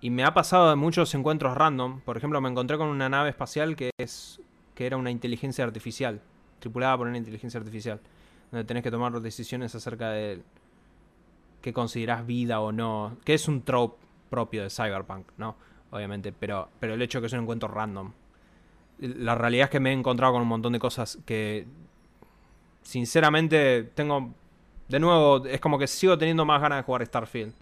Y 0.00 0.10
me 0.10 0.24
ha 0.24 0.34
pasado 0.34 0.68
de 0.70 0.76
muchos 0.76 1.14
encuentros 1.14 1.56
random. 1.56 2.00
Por 2.00 2.16
ejemplo, 2.16 2.40
me 2.40 2.48
encontré 2.48 2.76
con 2.76 2.88
una 2.88 3.08
nave 3.08 3.30
espacial 3.30 3.76
que 3.76 3.90
es 3.98 4.40
que 4.74 4.86
era 4.86 4.96
una 4.96 5.10
inteligencia 5.10 5.64
artificial, 5.64 6.22
tripulada 6.62 6.96
por 6.96 7.08
una 7.08 7.18
inteligencia 7.18 7.58
artificial, 7.58 8.00
donde 8.50 8.64
tenés 8.64 8.82
que 8.82 8.90
tomar 8.90 9.12
decisiones 9.20 9.74
acerca 9.74 10.10
de 10.10 10.40
qué 11.60 11.72
considerás 11.72 12.24
vida 12.26 12.60
o 12.60 12.72
no, 12.72 13.18
que 13.24 13.34
es 13.34 13.48
un 13.48 13.62
trope 13.62 13.96
propio 14.30 14.62
de 14.62 14.70
Cyberpunk, 14.70 15.26
¿no? 15.36 15.56
Obviamente, 15.90 16.32
pero, 16.32 16.70
pero 16.80 16.94
el 16.94 17.02
hecho 17.02 17.18
de 17.18 17.22
que 17.22 17.26
es 17.26 17.32
un 17.34 17.40
encuentro 17.40 17.68
random. 17.68 18.12
La 18.98 19.34
realidad 19.34 19.64
es 19.64 19.70
que 19.70 19.80
me 19.80 19.90
he 19.90 19.92
encontrado 19.92 20.32
con 20.32 20.42
un 20.42 20.48
montón 20.48 20.72
de 20.72 20.78
cosas 20.78 21.18
que, 21.26 21.66
sinceramente, 22.82 23.90
tengo... 23.94 24.32
De 24.88 24.98
nuevo, 25.00 25.44
es 25.44 25.60
como 25.60 25.78
que 25.78 25.86
sigo 25.86 26.16
teniendo 26.16 26.44
más 26.44 26.60
ganas 26.60 26.78
de 26.78 26.82
jugar 26.84 27.04
Starfield. 27.04 27.54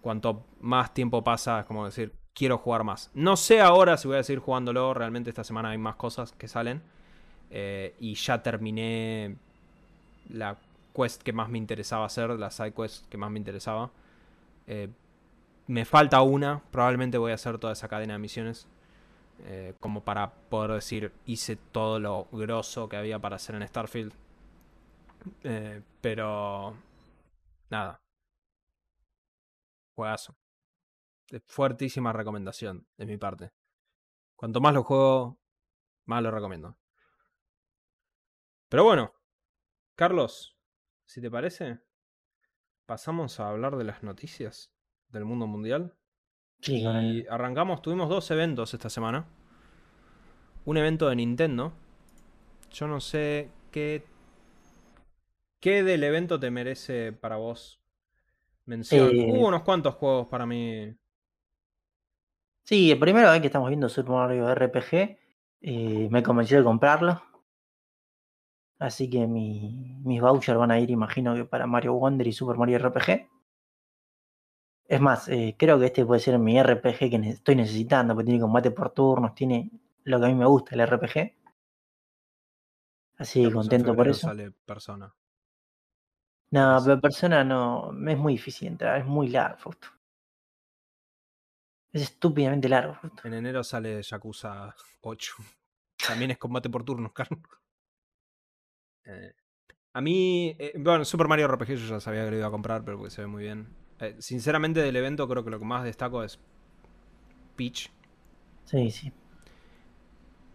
Cuanto 0.00 0.44
más 0.60 0.92
tiempo 0.94 1.22
pasa, 1.22 1.60
es 1.60 1.66
como 1.66 1.84
decir, 1.84 2.12
quiero 2.34 2.58
jugar 2.58 2.84
más. 2.84 3.10
No 3.14 3.36
sé 3.36 3.60
ahora 3.60 3.96
si 3.96 4.08
voy 4.08 4.18
a 4.18 4.22
seguir 4.22 4.40
jugándolo, 4.40 4.92
realmente 4.94 5.30
esta 5.30 5.44
semana 5.44 5.70
hay 5.70 5.78
más 5.78 5.96
cosas 5.96 6.32
que 6.32 6.48
salen. 6.48 6.82
Eh, 7.50 7.94
y 8.00 8.14
ya 8.14 8.42
terminé 8.42 9.36
la 10.30 10.56
quest 10.94 11.22
que 11.22 11.32
más 11.32 11.48
me 11.48 11.58
interesaba 11.58 12.06
hacer, 12.06 12.30
la 12.30 12.50
side 12.50 12.72
quest 12.72 13.08
que 13.08 13.16
más 13.16 13.30
me 13.30 13.38
interesaba. 13.38 13.90
Eh, 14.66 14.88
me 15.66 15.84
falta 15.84 16.22
una, 16.22 16.62
probablemente 16.70 17.18
voy 17.18 17.32
a 17.32 17.34
hacer 17.36 17.58
toda 17.58 17.72
esa 17.72 17.88
cadena 17.88 18.14
de 18.14 18.18
misiones. 18.18 18.66
Eh, 19.46 19.74
como 19.80 20.02
para 20.02 20.32
poder 20.32 20.72
decir, 20.72 21.12
hice 21.26 21.56
todo 21.56 21.98
lo 21.98 22.28
grosso 22.32 22.88
que 22.88 22.96
había 22.96 23.18
para 23.18 23.36
hacer 23.36 23.54
en 23.56 23.66
Starfield. 23.66 24.12
pero... 26.00 26.74
Nada. 27.70 28.00
Juegazo 29.96 30.34
fuertísima 31.46 32.12
recomendación 32.12 32.86
de 32.96 33.06
mi 33.06 33.16
parte. 33.16 33.50
Cuanto 34.36 34.60
más 34.60 34.74
lo 34.74 34.84
juego, 34.84 35.38
más 36.06 36.22
lo 36.22 36.30
recomiendo. 36.30 36.76
Pero 38.68 38.84
bueno, 38.84 39.12
Carlos, 39.94 40.56
si 41.04 41.20
te 41.20 41.30
parece, 41.30 41.80
pasamos 42.86 43.38
a 43.40 43.48
hablar 43.48 43.76
de 43.76 43.84
las 43.84 44.02
noticias 44.02 44.72
del 45.08 45.24
mundo 45.24 45.46
mundial. 45.46 45.94
y 46.60 47.26
arrancamos, 47.28 47.82
tuvimos 47.82 48.08
dos 48.08 48.30
eventos 48.30 48.74
esta 48.74 48.90
semana. 48.90 49.26
Un 50.64 50.76
evento 50.76 51.08
de 51.08 51.16
Nintendo. 51.16 51.72
Yo 52.70 52.88
no 52.88 53.00
sé 53.00 53.50
qué. 53.70 54.06
¿Qué 55.60 55.82
del 55.82 56.04
evento 56.04 56.40
te 56.40 56.50
merece 56.50 57.12
para 57.12 57.36
vos 57.36 57.80
mención? 58.64 59.10
Eh, 59.14 59.26
Hubo 59.30 59.48
unos 59.48 59.62
cuantos 59.62 59.94
juegos 59.94 60.26
para 60.28 60.46
mí 60.46 60.96
Sí, 62.64 62.90
el 62.90 62.98
primero 62.98 63.30
vez 63.30 63.40
que 63.42 63.48
estamos 63.48 63.68
viendo 63.68 63.90
Super 63.90 64.12
Mario 64.12 64.48
RPG, 64.48 65.18
eh, 65.60 66.08
me 66.10 66.22
convenció 66.22 66.56
de 66.56 66.64
comprarlo. 66.64 67.22
Así 68.84 69.08
que 69.08 69.26
mis 69.26 70.20
vouchers 70.20 70.58
van 70.58 70.70
a 70.70 70.78
ir, 70.78 70.90
imagino 70.90 71.34
que 71.34 71.46
para 71.46 71.66
Mario 71.66 71.94
Wonder 71.94 72.26
y 72.26 72.32
Super 72.32 72.58
Mario 72.58 72.78
RPG. 72.78 73.30
Es 74.86 75.00
más, 75.00 75.26
eh, 75.28 75.56
creo 75.58 75.78
que 75.78 75.86
este 75.86 76.04
puede 76.04 76.20
ser 76.20 76.38
mi 76.38 76.62
RPG 76.62 76.98
que 76.98 77.20
estoy 77.30 77.56
necesitando, 77.56 78.14
porque 78.14 78.26
tiene 78.26 78.40
combate 78.40 78.70
por 78.72 78.90
turnos, 78.90 79.34
tiene 79.34 79.70
lo 80.04 80.20
que 80.20 80.26
a 80.26 80.28
mí 80.28 80.34
me 80.34 80.44
gusta, 80.44 80.74
el 80.74 80.86
RPG. 80.86 81.34
Así 83.16 83.42
que 83.42 83.52
contento 83.52 83.96
por 83.96 84.06
eso. 84.06 84.26
sale 84.26 84.50
persona. 84.50 85.14
No, 86.50 86.78
pero 86.84 87.00
persona 87.00 87.42
no, 87.42 87.90
es 88.06 88.18
muy 88.18 88.34
difícil 88.34 88.68
entrar, 88.68 89.00
es 89.00 89.06
muy 89.06 89.28
largo. 89.28 89.70
Es 91.90 92.02
estúpidamente 92.02 92.68
largo. 92.68 92.98
En 93.24 93.32
enero 93.32 93.64
sale 93.64 94.02
Yakuza 94.02 94.74
8. 95.00 95.36
También 96.06 96.32
es 96.32 96.38
combate 96.38 96.68
por 96.68 96.84
turnos, 96.84 97.12
Carlos. 97.14 97.40
Eh, 99.04 99.32
a 99.92 100.00
mí, 100.00 100.56
eh, 100.58 100.72
bueno, 100.76 101.04
Super 101.04 101.28
Mario 101.28 101.46
RPG 101.48 101.76
yo 101.76 101.86
ya 101.88 102.00
sabía 102.00 102.24
que 102.24 102.30
lo 102.32 102.36
iba 102.38 102.46
a 102.46 102.50
comprar, 102.50 102.84
pero 102.84 102.98
porque 102.98 103.10
se 103.10 103.22
ve 103.22 103.26
muy 103.26 103.42
bien. 103.44 103.68
Eh, 104.00 104.16
sinceramente, 104.18 104.80
del 104.80 104.96
evento 104.96 105.28
creo 105.28 105.44
que 105.44 105.50
lo 105.50 105.58
que 105.58 105.64
más 105.64 105.84
destaco 105.84 106.22
es 106.22 106.38
Peach. 107.56 107.90
Sí, 108.64 108.90
sí. 108.90 109.12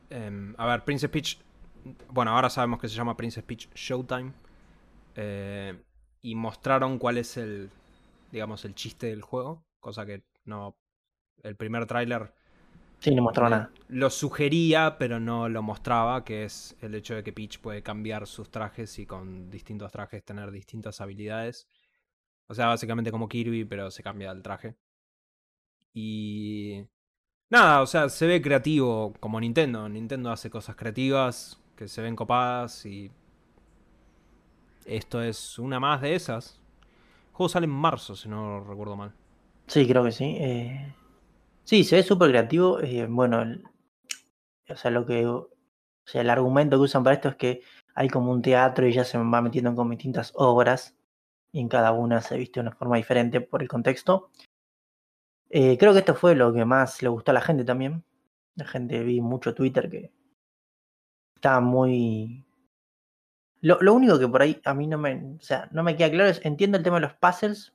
Em, 0.10 0.56
a 0.58 0.66
ver, 0.68 0.84
Princess 0.84 1.10
Peach. 1.10 1.40
Bueno, 2.10 2.32
ahora 2.32 2.50
sabemos 2.50 2.80
que 2.80 2.90
se 2.90 2.96
llama 2.96 3.16
Princess 3.16 3.44
Peach 3.44 3.70
Showtime. 3.74 4.34
y 6.22 6.36
mostraron 6.36 7.00
cuál 7.00 7.18
es 7.18 7.38
el, 7.38 7.70
digamos, 8.32 8.66
el 8.66 8.76
chiste 8.76 9.08
del 9.08 9.22
juego. 9.22 9.64
Cosa 9.80 10.06
que 10.06 10.24
no 10.46 10.78
el 11.44 11.56
primer 11.56 11.86
tráiler 11.86 12.34
Sí, 13.00 13.16
no 13.16 13.24
mostraba 13.24 13.50
nada. 13.50 13.72
Lo 13.88 14.10
sugería, 14.10 14.98
pero 15.00 15.20
no 15.20 15.48
lo 15.48 15.62
mostraba, 15.62 16.24
que 16.26 16.44
es 16.44 16.76
el 16.82 16.94
hecho 16.96 17.16
de 17.16 17.24
que 17.24 17.32
Peach 17.32 17.60
puede 17.60 17.82
cambiar 17.82 18.28
sus 18.28 18.50
trajes 18.50 19.00
y 19.00 19.06
con 19.06 19.50
distintos 19.50 19.92
trajes 19.92 20.24
tener 20.24 20.52
distintas 20.52 21.00
habilidades. 21.00 21.68
O 22.48 22.54
sea, 22.54 22.68
básicamente 22.68 23.12
como 23.12 23.30
Kirby, 23.30 23.64
pero 23.66 23.90
se 23.90 24.04
cambia 24.04 24.32
el 24.32 24.42
traje. 24.42 24.76
Y... 25.94 26.84
Nada, 27.50 27.82
o 27.82 27.88
sea, 27.88 28.10
se 28.10 28.28
ve 28.28 28.42
creativo 28.42 29.14
como 29.20 29.40
Nintendo. 29.40 29.88
Nintendo 29.88 30.32
hace 30.32 30.50
cosas 30.50 30.76
creativas 30.76 31.60
que 31.76 31.88
se 31.88 32.02
ven 32.02 32.16
copadas 32.16 32.86
y... 32.86 33.12
Esto 34.86 35.22
es 35.22 35.58
una 35.58 35.80
más 35.80 36.02
de 36.02 36.16
esas. 36.16 36.60
El 37.30 37.34
juego 37.34 37.50
sale 37.50 37.66
en 37.66 37.72
marzo, 37.72 38.16
si 38.16 38.28
no 38.28 38.60
recuerdo 38.60 38.96
mal. 38.98 39.14
Sí, 39.68 39.88
creo 39.88 40.04
que 40.04 40.12
sí. 40.12 40.36
Eh... 40.40 40.94
Sí, 41.70 41.84
se 41.84 41.98
ve 41.98 42.04
súper 42.04 42.30
creativo. 42.32 42.80
Eh, 42.82 43.06
bueno, 43.08 43.44
o 44.70 44.76
sea, 44.76 44.90
lo 44.90 45.06
que. 45.06 45.28
O 45.28 45.50
sea, 46.04 46.22
el 46.22 46.32
argumento 46.32 46.78
que 46.78 46.82
usan 46.82 47.04
para 47.04 47.16
esto 47.16 47.30
es 47.30 47.36
que 47.36 47.62
hay 47.94 48.10
como 48.10 48.32
un 48.32 48.42
teatro 48.42 48.88
y 48.88 48.94
ya 48.94 49.04
se 49.04 49.20
va 49.20 49.42
metiendo 49.42 49.76
con 49.76 49.88
distintas 49.92 50.32
obras. 50.36 50.96
Y 51.52 51.60
en 51.60 51.70
cada 51.70 51.92
una 51.92 52.22
se 52.22 52.38
viste 52.38 52.60
de 52.60 52.68
una 52.68 52.76
forma 52.76 52.98
diferente 52.98 53.40
por 53.42 53.62
el 53.62 53.68
contexto. 53.68 54.32
Eh, 55.52 55.78
creo 55.78 55.94
que 55.94 56.00
esto 56.00 56.16
fue 56.16 56.36
lo 56.36 56.52
que 56.54 56.66
más 56.66 57.04
le 57.04 57.10
gustó 57.10 57.32
a 57.32 57.36
la 57.36 57.42
gente 57.42 57.64
también. 57.64 58.04
La 58.56 58.66
gente 58.66 59.04
vi 59.04 59.22
mucho 59.22 59.54
Twitter 59.54 59.92
que 59.92 60.12
estaba 61.36 61.60
muy. 61.62 62.46
Lo, 63.62 63.80
lo 63.82 63.94
único 63.94 64.18
que 64.18 64.28
por 64.28 64.42
ahí 64.42 64.60
a 64.66 64.74
mí 64.74 64.88
no 64.88 64.98
me, 64.98 65.36
o 65.38 65.42
sea, 65.42 65.70
no 65.72 65.84
me 65.84 65.96
queda 65.96 66.10
claro 66.10 66.30
es, 66.32 66.44
entiendo 66.44 66.78
el 66.78 66.84
tema 66.84 66.98
de 66.98 67.02
los 67.02 67.14
puzzles, 67.14 67.74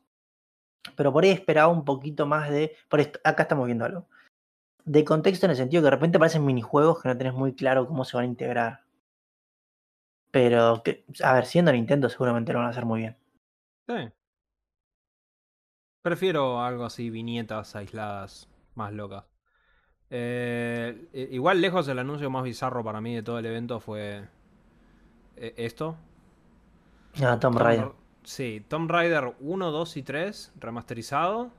pero 0.97 1.13
por 1.13 1.25
ahí 1.25 1.31
esperaba 1.31 1.69
un 1.69 1.85
poquito 1.85 2.27
más 2.27 2.51
de. 2.51 2.77
Por 2.89 3.01
esto, 3.01 3.21
acá 3.25 3.43
estamos 3.43 3.67
viendo 3.67 3.85
algo. 3.85 4.07
De 4.85 5.05
contexto 5.05 5.47
en 5.47 5.51
el 5.51 5.57
sentido 5.57 5.83
que 5.83 5.87
de 5.87 5.91
repente 5.91 6.17
aparecen 6.19 6.45
minijuegos 6.45 7.03
que 7.03 7.09
no 7.09 7.17
tenés 7.17 7.35
muy 7.35 7.55
claro 7.55 7.87
cómo 7.87 8.05
se 8.05 8.17
van 8.17 8.25
a 8.25 8.29
integrar. 8.29 8.85
Pero, 10.31 10.83
que, 10.83 11.05
a 11.23 11.33
ver, 11.35 11.47
siendo 11.47 11.73
Nintendo 11.73 12.09
seguramente 12.09 12.53
lo 12.53 12.59
van 12.59 12.69
a 12.69 12.71
hacer 12.71 12.85
muy 12.85 13.01
bien. 13.01 13.17
Sí. 13.89 14.11
Prefiero 16.03 16.61
algo 16.61 16.85
así, 16.85 17.09
viñetas 17.09 17.77
aisladas, 17.77 18.49
más 18.75 18.93
locas. 18.93 19.25
Eh, 20.11 21.09
igual 21.31 21.61
lejos 21.61 21.89
el 21.89 21.99
anuncio 21.99 22.29
más 22.31 22.45
bizarro 22.45 22.85
para 22.85 23.01
mí 23.01 23.15
de 23.15 23.23
todo 23.23 23.39
el 23.39 23.47
evento 23.47 23.81
fue 23.81 24.29
eh, 25.37 25.55
esto. 25.57 25.97
Ah, 27.23 27.39
Tom 27.41 27.57
Raider. 27.57 28.04
Sí, 28.25 28.65
Tomb 28.69 28.91
Raider 28.91 29.35
1, 29.41 29.71
2 29.71 29.97
y 29.97 30.03
3 30.03 30.53
remasterizado. 30.57 31.51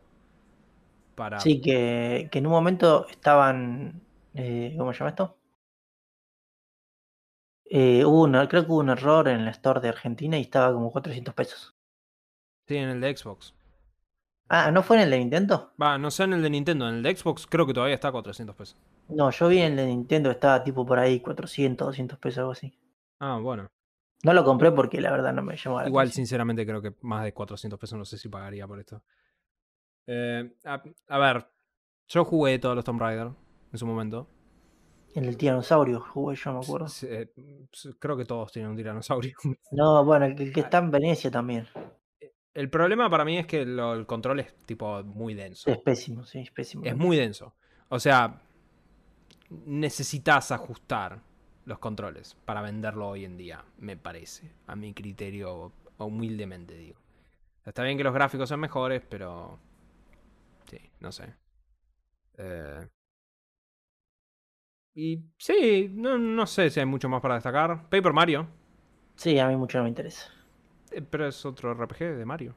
Para... 1.16 1.40
Sí, 1.40 1.62
que, 1.62 2.28
que 2.32 2.40
en 2.40 2.48
un 2.48 2.52
momento 2.52 3.08
estaban. 3.08 4.02
Eh, 4.34 4.76
¿Cómo 4.78 4.92
se 4.92 5.00
llama 5.00 5.10
esto? 5.10 5.38
Eh, 7.66 8.06
hubo 8.06 8.30
creo 8.48 8.66
que 8.66 8.72
hubo 8.72 8.80
un 8.80 8.90
error 8.90 9.28
en 9.28 9.42
el 9.42 9.48
store 9.50 9.80
de 9.80 9.90
Argentina 9.90 10.38
y 10.38 10.42
estaba 10.42 10.74
como 10.74 10.92
400 10.92 11.34
pesos. 11.34 11.76
Sí, 12.68 12.76
en 12.78 12.90
el 12.90 13.02
de 13.02 13.16
Xbox. 13.16 13.54
Ah, 14.48 14.72
¿no 14.72 14.84
fue 14.84 14.98
en 14.98 15.04
el 15.04 15.10
de 15.12 15.20
Nintendo? 15.20 15.72
Va, 15.82 15.98
no 15.98 16.12
sé 16.12 16.24
en 16.24 16.34
el 16.34 16.44
de 16.44 16.50
Nintendo, 16.50 16.88
en 16.88 16.96
el 16.96 17.04
de 17.04 17.16
Xbox 17.16 17.48
creo 17.48 17.66
que 17.66 17.74
todavía 17.74 17.96
está 17.96 18.10
a 18.10 18.12
400 18.12 18.56
pesos. 18.56 18.78
No, 19.08 19.32
yo 19.32 19.48
vi 19.48 19.60
en 19.60 19.72
el 19.72 19.78
de 19.78 19.86
Nintendo 19.88 20.32
estaba 20.32 20.64
tipo 20.64 20.86
por 20.86 21.00
ahí 21.00 21.20
400, 21.20 21.88
200 21.88 22.20
pesos, 22.20 22.38
algo 22.40 22.52
así. 22.52 22.74
Ah, 23.20 23.40
bueno. 23.42 23.68
No 24.24 24.34
lo 24.34 24.44
compré 24.44 24.72
porque 24.72 25.02
la 25.02 25.12
verdad 25.12 25.34
no 25.34 25.44
me 25.44 25.56
llamó 25.56 25.82
la 25.82 25.88
Igual, 25.88 26.12
sinceramente, 26.12 26.66
creo 26.66 26.82
que 26.82 26.96
más 27.02 27.24
de 27.24 27.34
400 27.34 27.80
pesos 27.80 27.98
no 27.98 28.06
sé 28.06 28.18
si 28.18 28.30
pagaría 28.30 28.68
por 28.68 28.80
esto. 28.80 29.04
Eh, 30.08 30.56
a, 30.64 31.18
ver, 31.18 31.48
yo 32.08 32.26
jugué 32.26 32.60
todos 32.60 32.76
los 32.76 32.86
Tomb 32.86 33.00
Raider 33.00 33.32
en 33.72 33.78
su 33.78 33.86
momento. 33.86 34.28
En 35.14 35.26
el 35.26 35.38
tiranosaurio 35.38 36.02
jugué 36.02 36.36
yo, 36.36 36.54
me 36.54 36.60
acuerdo. 36.60 36.88
Eh, 37.04 37.32
creo 38.00 38.18
que 38.18 38.26
todos 38.26 38.52
tienen 38.52 38.72
un 38.72 38.78
tiranosaurio. 38.78 39.36
No, 39.72 40.04
bueno, 40.04 40.26
el 40.26 40.52
que 40.54 40.60
está 40.60 40.80
en 40.80 40.92
Venecia 40.92 41.32
también. 41.32 41.68
Eh, 42.20 42.34
el 42.54 42.70
problema 42.70 43.10
para 43.10 43.26
mí 43.26 43.38
es 43.38 43.48
que 43.48 43.62
el 43.62 44.06
control 44.06 44.42
es 44.42 44.56
tipo 44.66 45.04
muy 45.04 45.34
denso. 45.34 45.70
Es 45.70 45.78
pésimo, 45.78 46.26
sí, 46.26 46.40
es 46.40 46.52
pésimo. 46.52 46.84
Es 46.86 46.96
muy 46.96 47.18
denso. 47.18 47.56
O 47.90 48.00
sea, 48.00 48.42
necesitas 49.50 50.52
ajustar 50.52 51.22
los 51.66 51.80
controles 51.80 52.36
para 52.46 52.62
venderlo 52.62 53.10
hoy 53.10 53.26
en 53.26 53.38
día, 53.38 53.64
me 53.80 53.98
parece, 53.98 54.52
a 54.68 54.76
mi 54.76 54.94
criterio 54.94 55.72
humildemente 55.98 56.76
digo. 56.76 57.00
Está 57.66 57.84
bien 57.84 57.98
que 57.98 58.04
los 58.04 58.14
gráficos 58.14 58.50
son 58.50 58.60
mejores, 58.62 59.02
pero 59.10 59.60
Sí, 60.70 60.80
no 61.00 61.12
sé. 61.12 61.34
Eh, 62.38 62.88
y 64.96 65.20
sí, 65.38 65.90
no, 65.94 66.18
no 66.18 66.48
sé 66.48 66.70
si 66.70 66.80
hay 66.80 66.86
mucho 66.86 67.10
más 67.10 67.22
para 67.22 67.36
destacar. 67.36 67.88
Paper 67.90 68.14
Mario. 68.14 68.48
Sí, 69.16 69.38
a 69.40 69.48
mí 69.50 69.56
mucho 69.58 69.78
no 69.78 69.84
me 69.84 69.90
interesa. 69.90 70.32
Eh, 70.92 71.02
pero 71.02 71.28
es 71.28 71.46
otro 71.46 71.72
RPG 71.72 72.18
de 72.18 72.26
Mario. 72.26 72.56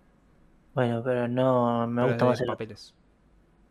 Bueno, 0.75 1.03
pero 1.05 1.29
no 1.29 1.87
me 1.87 2.03
pero 2.03 2.07
gusta 2.07 2.25
más 2.25 2.41
el 2.41 2.47
papeles. 2.47 2.95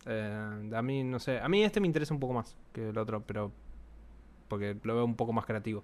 Eh, 0.05 0.69
a 0.73 0.81
mí, 0.81 1.03
no 1.03 1.19
sé. 1.19 1.39
A 1.39 1.49
mí 1.49 1.63
este 1.63 1.79
me 1.79 1.87
interesa 1.87 2.13
un 2.13 2.19
poco 2.19 2.33
más 2.33 2.57
que 2.73 2.89
el 2.89 2.97
otro, 2.97 3.21
pero. 3.25 3.51
Porque 4.47 4.77
lo 4.83 4.95
veo 4.95 5.05
un 5.05 5.15
poco 5.15 5.33
más 5.33 5.45
creativo. 5.45 5.83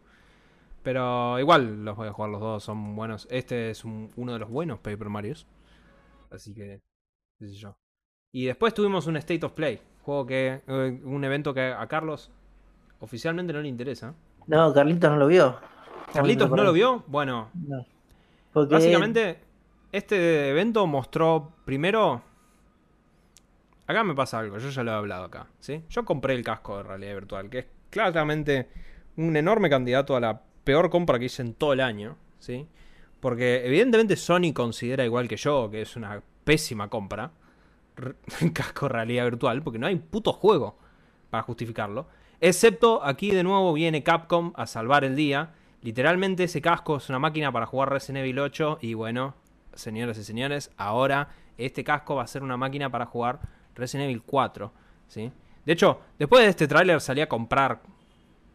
Pero 0.83 1.39
igual 1.39 1.85
los 1.85 1.95
voy 1.95 2.07
a 2.07 2.13
jugar 2.13 2.29
los 2.31 2.41
dos, 2.41 2.63
son 2.63 2.95
buenos. 2.95 3.27
Este 3.31 3.69
es 3.69 3.85
un- 3.85 4.11
uno 4.15 4.33
de 4.33 4.39
los 4.39 4.49
buenos 4.49 4.79
Paper 4.79 5.09
Marios. 5.09 5.47
Así 6.31 6.53
que. 6.53 6.81
qué 7.39 7.47
sé 7.47 7.53
yo. 7.55 7.75
Y 8.33 8.45
después 8.45 8.73
tuvimos 8.73 9.07
un 9.07 9.17
State 9.17 9.45
of 9.45 9.53
Play. 9.53 9.79
Juego 10.03 10.25
que. 10.25 10.61
eh, 10.67 11.01
un 11.03 11.23
evento 11.23 11.53
que 11.53 11.61
a 11.71 11.87
Carlos 11.87 12.31
oficialmente 12.99 13.53
no 13.53 13.61
le 13.61 13.67
interesa. 13.67 14.13
No, 14.47 14.73
Carlitos 14.73 15.09
no 15.11 15.17
lo 15.17 15.27
vio. 15.27 15.57
¿Carlitos 16.13 16.49
no 16.49 16.63
lo 16.63 16.73
vio? 16.73 17.03
Bueno, 17.07 17.49
No. 17.53 17.85
Porque 18.51 18.75
Básicamente, 18.75 19.39
este 19.91 20.49
evento 20.49 20.85
mostró 20.85 21.53
primero. 21.65 22.21
Acá 23.87 24.03
me 24.03 24.13
pasa 24.15 24.39
algo, 24.39 24.57
yo 24.59 24.69
ya 24.69 24.83
lo 24.83 24.91
he 24.91 24.95
hablado 24.95 25.25
acá, 25.25 25.47
¿sí? 25.59 25.83
Yo 25.89 26.05
compré 26.05 26.35
el 26.35 26.43
casco 26.43 26.77
de 26.77 26.83
realidad 26.83 27.15
virtual, 27.15 27.49
que 27.49 27.59
es 27.59 27.65
claramente 27.93 28.67
un 29.17 29.37
enorme 29.37 29.69
candidato 29.69 30.15
a 30.15 30.19
la 30.19 30.41
peor 30.63 30.89
compra 30.89 31.19
que 31.19 31.25
hice 31.25 31.43
en 31.43 31.53
todo 31.53 31.73
el 31.73 31.79
año, 31.79 32.17
¿sí? 32.39 32.67
Porque 33.19 33.65
evidentemente 33.65 34.15
Sony 34.15 34.51
considera 34.53 35.05
igual 35.05 35.27
que 35.27 35.37
yo 35.37 35.69
que 35.69 35.83
es 35.83 35.95
una 35.95 36.21
pésima 36.43 36.89
compra 36.89 37.31
casco 38.53 38.89
realidad 38.89 39.25
virtual, 39.25 39.61
porque 39.61 39.79
no 39.79 39.85
hay 39.87 39.95
puto 39.95 40.33
juego 40.33 40.75
para 41.29 41.43
justificarlo. 41.43 42.07
Excepto 42.41 43.03
aquí 43.05 43.29
de 43.29 43.43
nuevo 43.43 43.71
viene 43.73 44.03
Capcom 44.03 44.51
a 44.55 44.65
salvar 44.65 45.03
el 45.03 45.15
día. 45.15 45.53
Literalmente 45.83 46.45
ese 46.45 46.61
casco 46.61 46.97
es 46.97 47.09
una 47.09 47.19
máquina 47.19 47.51
para 47.51 47.67
jugar 47.67 47.91
Resident 47.91 48.23
Evil 48.23 48.39
8 48.39 48.79
y 48.81 48.95
bueno, 48.95 49.35
señoras 49.73 50.17
y 50.17 50.23
señores, 50.23 50.71
ahora 50.77 51.29
este 51.57 51.83
casco 51.83 52.15
va 52.15 52.23
a 52.23 52.27
ser 52.27 52.41
una 52.41 52.57
máquina 52.57 52.89
para 52.89 53.05
jugar 53.05 53.39
Resident 53.75 54.05
Evil 54.09 54.23
4, 54.23 54.73
¿sí? 55.07 55.31
De 55.65 55.73
hecho, 55.73 56.01
después 56.19 56.43
de 56.43 56.49
este 56.49 56.67
tráiler 56.67 56.99
salí 56.99 57.21
a 57.21 57.29
comprar 57.29 57.81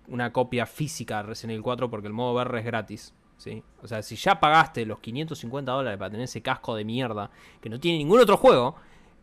una 0.09 0.33
copia 0.33 0.67
física 0.67 1.19
de 1.19 1.23
Resident 1.25 1.53
Evil 1.53 1.63
4 1.63 1.91
porque 1.91 2.07
el 2.07 2.13
modo 2.13 2.35
VR 2.35 2.59
es 2.59 2.65
gratis, 2.65 3.15
¿sí? 3.37 3.63
O 3.83 3.89
sea, 3.89 4.03
si 4.03 4.17
ya 4.17 4.41
pagaste 4.41 4.85
los 4.87 5.01
550 5.01 5.73
dólares 5.73 5.99
para 5.99 6.11
tener 6.11 6.25
ese 6.25 6.43
casco 6.43 6.75
de 6.75 6.85
mierda 6.85 7.31
que 7.61 7.69
no 7.69 7.79
tiene 7.79 7.99
ningún 7.99 8.21
otro 8.21 8.37
juego, 8.37 8.77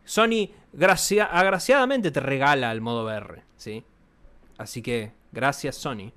Sony 0.04 0.50
gracia 0.72 1.24
agraciadamente 1.24 2.10
te 2.10 2.20
regala 2.20 2.70
el 2.72 2.80
modo 2.80 3.04
VR, 3.04 3.42
¿sí? 3.56 3.84
Así 4.58 4.82
que, 4.82 5.12
gracias 5.32 5.76
Sony 5.76 6.12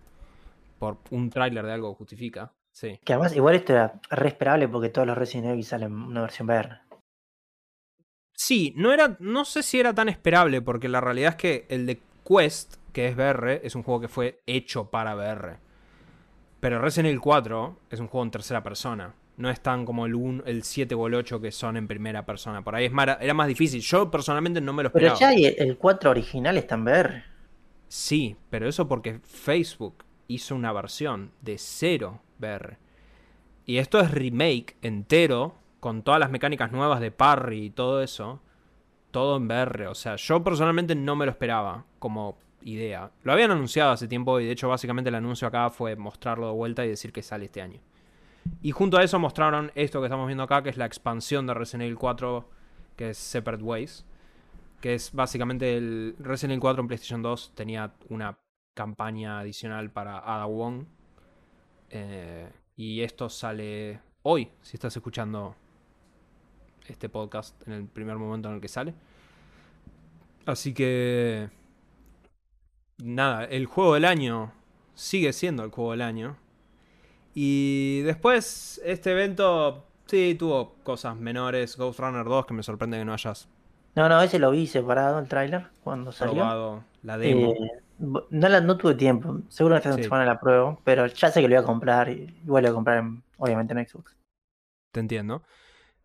por 0.77 0.97
un 1.09 1.29
tráiler 1.29 1.65
de 1.65 1.73
algo 1.73 1.91
que 1.91 1.97
justifica, 1.97 2.53
sí. 2.71 2.99
Que 3.03 3.13
además, 3.13 3.35
igual 3.35 3.55
esto 3.55 3.73
era 3.73 3.99
re 4.09 4.29
esperable 4.29 4.67
porque 4.67 4.89
todos 4.89 5.07
los 5.07 5.17
Resident 5.17 5.51
Evil 5.51 5.65
salen 5.65 5.91
en 5.91 6.01
una 6.03 6.21
versión 6.21 6.47
VR. 6.47 6.79
Sí, 8.41 8.71
no 8.77 8.93
era. 8.93 9.17
No 9.19 9.43
sé 9.43 9.63
si 9.63 9.81
era 9.81 9.93
tan 9.93 10.07
esperable, 10.07 10.61
porque 10.61 10.87
la 10.87 11.01
realidad 11.01 11.31
es 11.31 11.35
que 11.35 11.65
el 11.67 11.85
de 11.85 11.99
Quest, 12.25 12.75
que 12.93 13.07
es 13.09 13.17
VR, 13.17 13.59
es 13.65 13.75
un 13.75 13.83
juego 13.83 13.99
que 13.99 14.07
fue 14.07 14.39
hecho 14.47 14.89
para 14.89 15.13
VR. 15.13 15.57
Pero 16.61 16.79
Resident 16.79 17.07
Evil 17.07 17.19
4 17.19 17.79
es 17.89 17.99
un 17.99 18.07
juego 18.07 18.23
en 18.23 18.31
tercera 18.31 18.63
persona. 18.63 19.13
No 19.35 19.49
es 19.49 19.59
tan 19.59 19.83
como 19.85 20.05
el, 20.05 20.15
1, 20.15 20.43
el 20.45 20.63
7 20.63 20.95
o 20.95 21.07
el 21.07 21.15
8 21.15 21.41
que 21.41 21.51
son 21.51 21.75
en 21.75 21.85
primera 21.89 22.25
persona. 22.25 22.61
Por 22.61 22.75
ahí 22.75 22.85
es 22.85 22.93
mara- 22.93 23.17
era 23.19 23.33
más 23.33 23.47
difícil. 23.49 23.81
Yo 23.81 24.09
personalmente 24.09 24.61
no 24.61 24.71
me 24.71 24.83
lo 24.83 24.91
Pero 24.93 25.07
esperaba. 25.13 25.33
ya 25.35 25.37
hay- 25.49 25.55
el 25.57 25.77
4 25.77 26.09
original 26.11 26.57
está 26.57 26.75
en 26.75 26.83
VR. 26.83 27.23
Sí, 27.89 28.37
pero 28.49 28.69
eso 28.69 28.87
porque 28.87 29.19
Facebook 29.21 30.05
hizo 30.29 30.55
una 30.55 30.71
versión 30.71 31.31
de 31.41 31.57
cero 31.57 32.21
VR. 32.39 32.77
Y 33.65 33.79
esto 33.79 33.99
es 33.99 34.11
remake 34.11 34.77
entero, 34.81 35.55
con 35.79 36.03
todas 36.03 36.19
las 36.19 36.31
mecánicas 36.31 36.71
nuevas 36.71 36.99
de 36.99 37.11
parry 37.11 37.65
y 37.65 37.69
todo 37.69 38.01
eso. 38.01 38.41
Todo 39.11 39.37
en 39.37 39.47
VR. 39.47 39.87
O 39.87 39.95
sea, 39.95 40.15
yo 40.15 40.43
personalmente 40.43 40.95
no 40.95 41.15
me 41.15 41.25
lo 41.25 41.31
esperaba 41.31 41.85
como 41.97 42.37
idea. 42.61 43.11
Lo 43.23 43.33
habían 43.33 43.51
anunciado 43.51 43.91
hace 43.91 44.07
tiempo 44.07 44.39
y 44.39 44.45
de 44.45 44.51
hecho 44.51 44.69
básicamente 44.69 45.09
el 45.09 45.15
anuncio 45.15 45.47
acá 45.47 45.69
fue 45.69 45.95
mostrarlo 45.95 46.47
de 46.47 46.53
vuelta 46.53 46.85
y 46.85 46.89
decir 46.89 47.11
que 47.11 47.23
sale 47.23 47.45
este 47.45 47.61
año. 47.61 47.79
Y 48.61 48.71
junto 48.71 48.97
a 48.97 49.03
eso 49.03 49.19
mostraron 49.19 49.71
esto 49.75 49.99
que 49.99 50.07
estamos 50.07 50.27
viendo 50.27 50.43
acá, 50.43 50.63
que 50.63 50.69
es 50.69 50.77
la 50.77 50.85
expansión 50.85 51.47
de 51.47 51.53
Resident 51.53 51.83
Evil 51.83 51.97
4, 51.97 52.49
que 52.95 53.09
es 53.11 53.17
Separate 53.17 53.63
Ways. 53.63 54.05
Que 54.81 54.93
es 54.93 55.11
básicamente 55.13 55.75
el 55.75 56.15
Resident 56.19 56.53
Evil 56.53 56.61
4 56.61 56.81
en 56.81 56.87
PlayStation 56.87 57.21
2 57.21 57.53
tenía 57.55 57.93
una 58.09 58.37
campaña 58.73 59.39
adicional 59.39 59.91
para 59.91 60.19
Ada 60.19 60.45
Wong. 60.45 60.85
Eh, 61.89 62.49
y 62.75 63.01
esto 63.01 63.29
sale 63.29 63.99
hoy, 64.21 64.49
si 64.61 64.77
estás 64.77 64.95
escuchando 64.95 65.55
este 66.91 67.09
podcast 67.09 67.65
en 67.67 67.73
el 67.73 67.85
primer 67.87 68.17
momento 68.17 68.49
en 68.49 68.55
el 68.55 68.61
que 68.61 68.67
sale. 68.67 68.93
Así 70.45 70.73
que... 70.73 71.49
Nada, 72.97 73.45
el 73.45 73.65
juego 73.65 73.93
del 73.93 74.05
año 74.05 74.51
sigue 74.93 75.31
siendo 75.31 75.63
el 75.63 75.71
juego 75.71 75.91
del 75.91 76.01
año. 76.01 76.35
Y 77.33 78.01
después, 78.01 78.81
este 78.83 79.11
evento 79.11 79.85
sí 80.05 80.35
tuvo 80.37 80.75
cosas 80.83 81.15
menores. 81.15 81.77
Ghost 81.77 81.99
Runner 81.99 82.25
2, 82.25 82.45
que 82.45 82.53
me 82.53 82.63
sorprende 82.63 82.97
que 82.97 83.05
no 83.05 83.13
hayas 83.13 83.47
No, 83.95 84.09
no, 84.09 84.21
ese 84.21 84.39
lo 84.39 84.51
vi 84.51 84.67
separado, 84.67 85.19
el 85.19 85.27
tráiler, 85.29 85.67
cuando 85.83 86.11
salió. 86.11 86.33
probado 86.35 86.83
la 87.03 87.17
demo. 87.17 87.51
Eh, 87.53 87.57
no, 87.99 88.49
la- 88.49 88.59
no 88.61 88.75
tuve 88.77 88.95
tiempo. 88.95 89.39
Seguro 89.47 89.77
esta 89.77 89.93
Sí. 89.95 90.03
semana 90.03 90.25
la 90.25 90.39
pruebo, 90.39 90.81
pero 90.83 91.05
ya 91.07 91.31
sé 91.31 91.41
que 91.41 91.47
lo 91.47 91.55
voy 91.55 91.63
a 91.63 91.65
comprar. 91.65 92.09
Y 92.09 92.35
igual 92.43 92.63
lo 92.63 92.69
voy 92.69 92.73
a 92.73 92.75
comprar, 92.75 92.97
en- 92.97 93.23
obviamente, 93.37 93.73
en 93.73 93.87
Xbox. 93.87 94.15
Te 94.91 94.99
entiendo. 94.99 95.43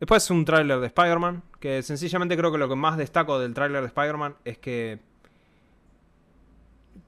Después 0.00 0.28
un 0.30 0.44
tráiler 0.44 0.80
de 0.80 0.86
Spider-Man, 0.88 1.42
que 1.60 1.82
sencillamente 1.82 2.36
creo 2.36 2.50
que 2.52 2.58
lo 2.58 2.68
que 2.68 2.74
más 2.76 2.96
destaco 2.96 3.38
del 3.38 3.54
tráiler 3.54 3.80
de 3.80 3.86
Spider-Man 3.86 4.36
es 4.44 4.58
que 4.58 4.98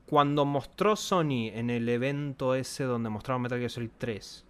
cuando 0.06 0.44
mostró 0.44 0.94
Sony 0.96 1.48
en 1.52 1.68
el 1.68 1.88
evento 1.88 2.54
ese 2.54 2.84
donde 2.84 3.10
mostraron 3.10 3.42
Metal 3.42 3.58
Gear 3.58 3.70
Solid 3.70 3.90
3, 3.98 4.44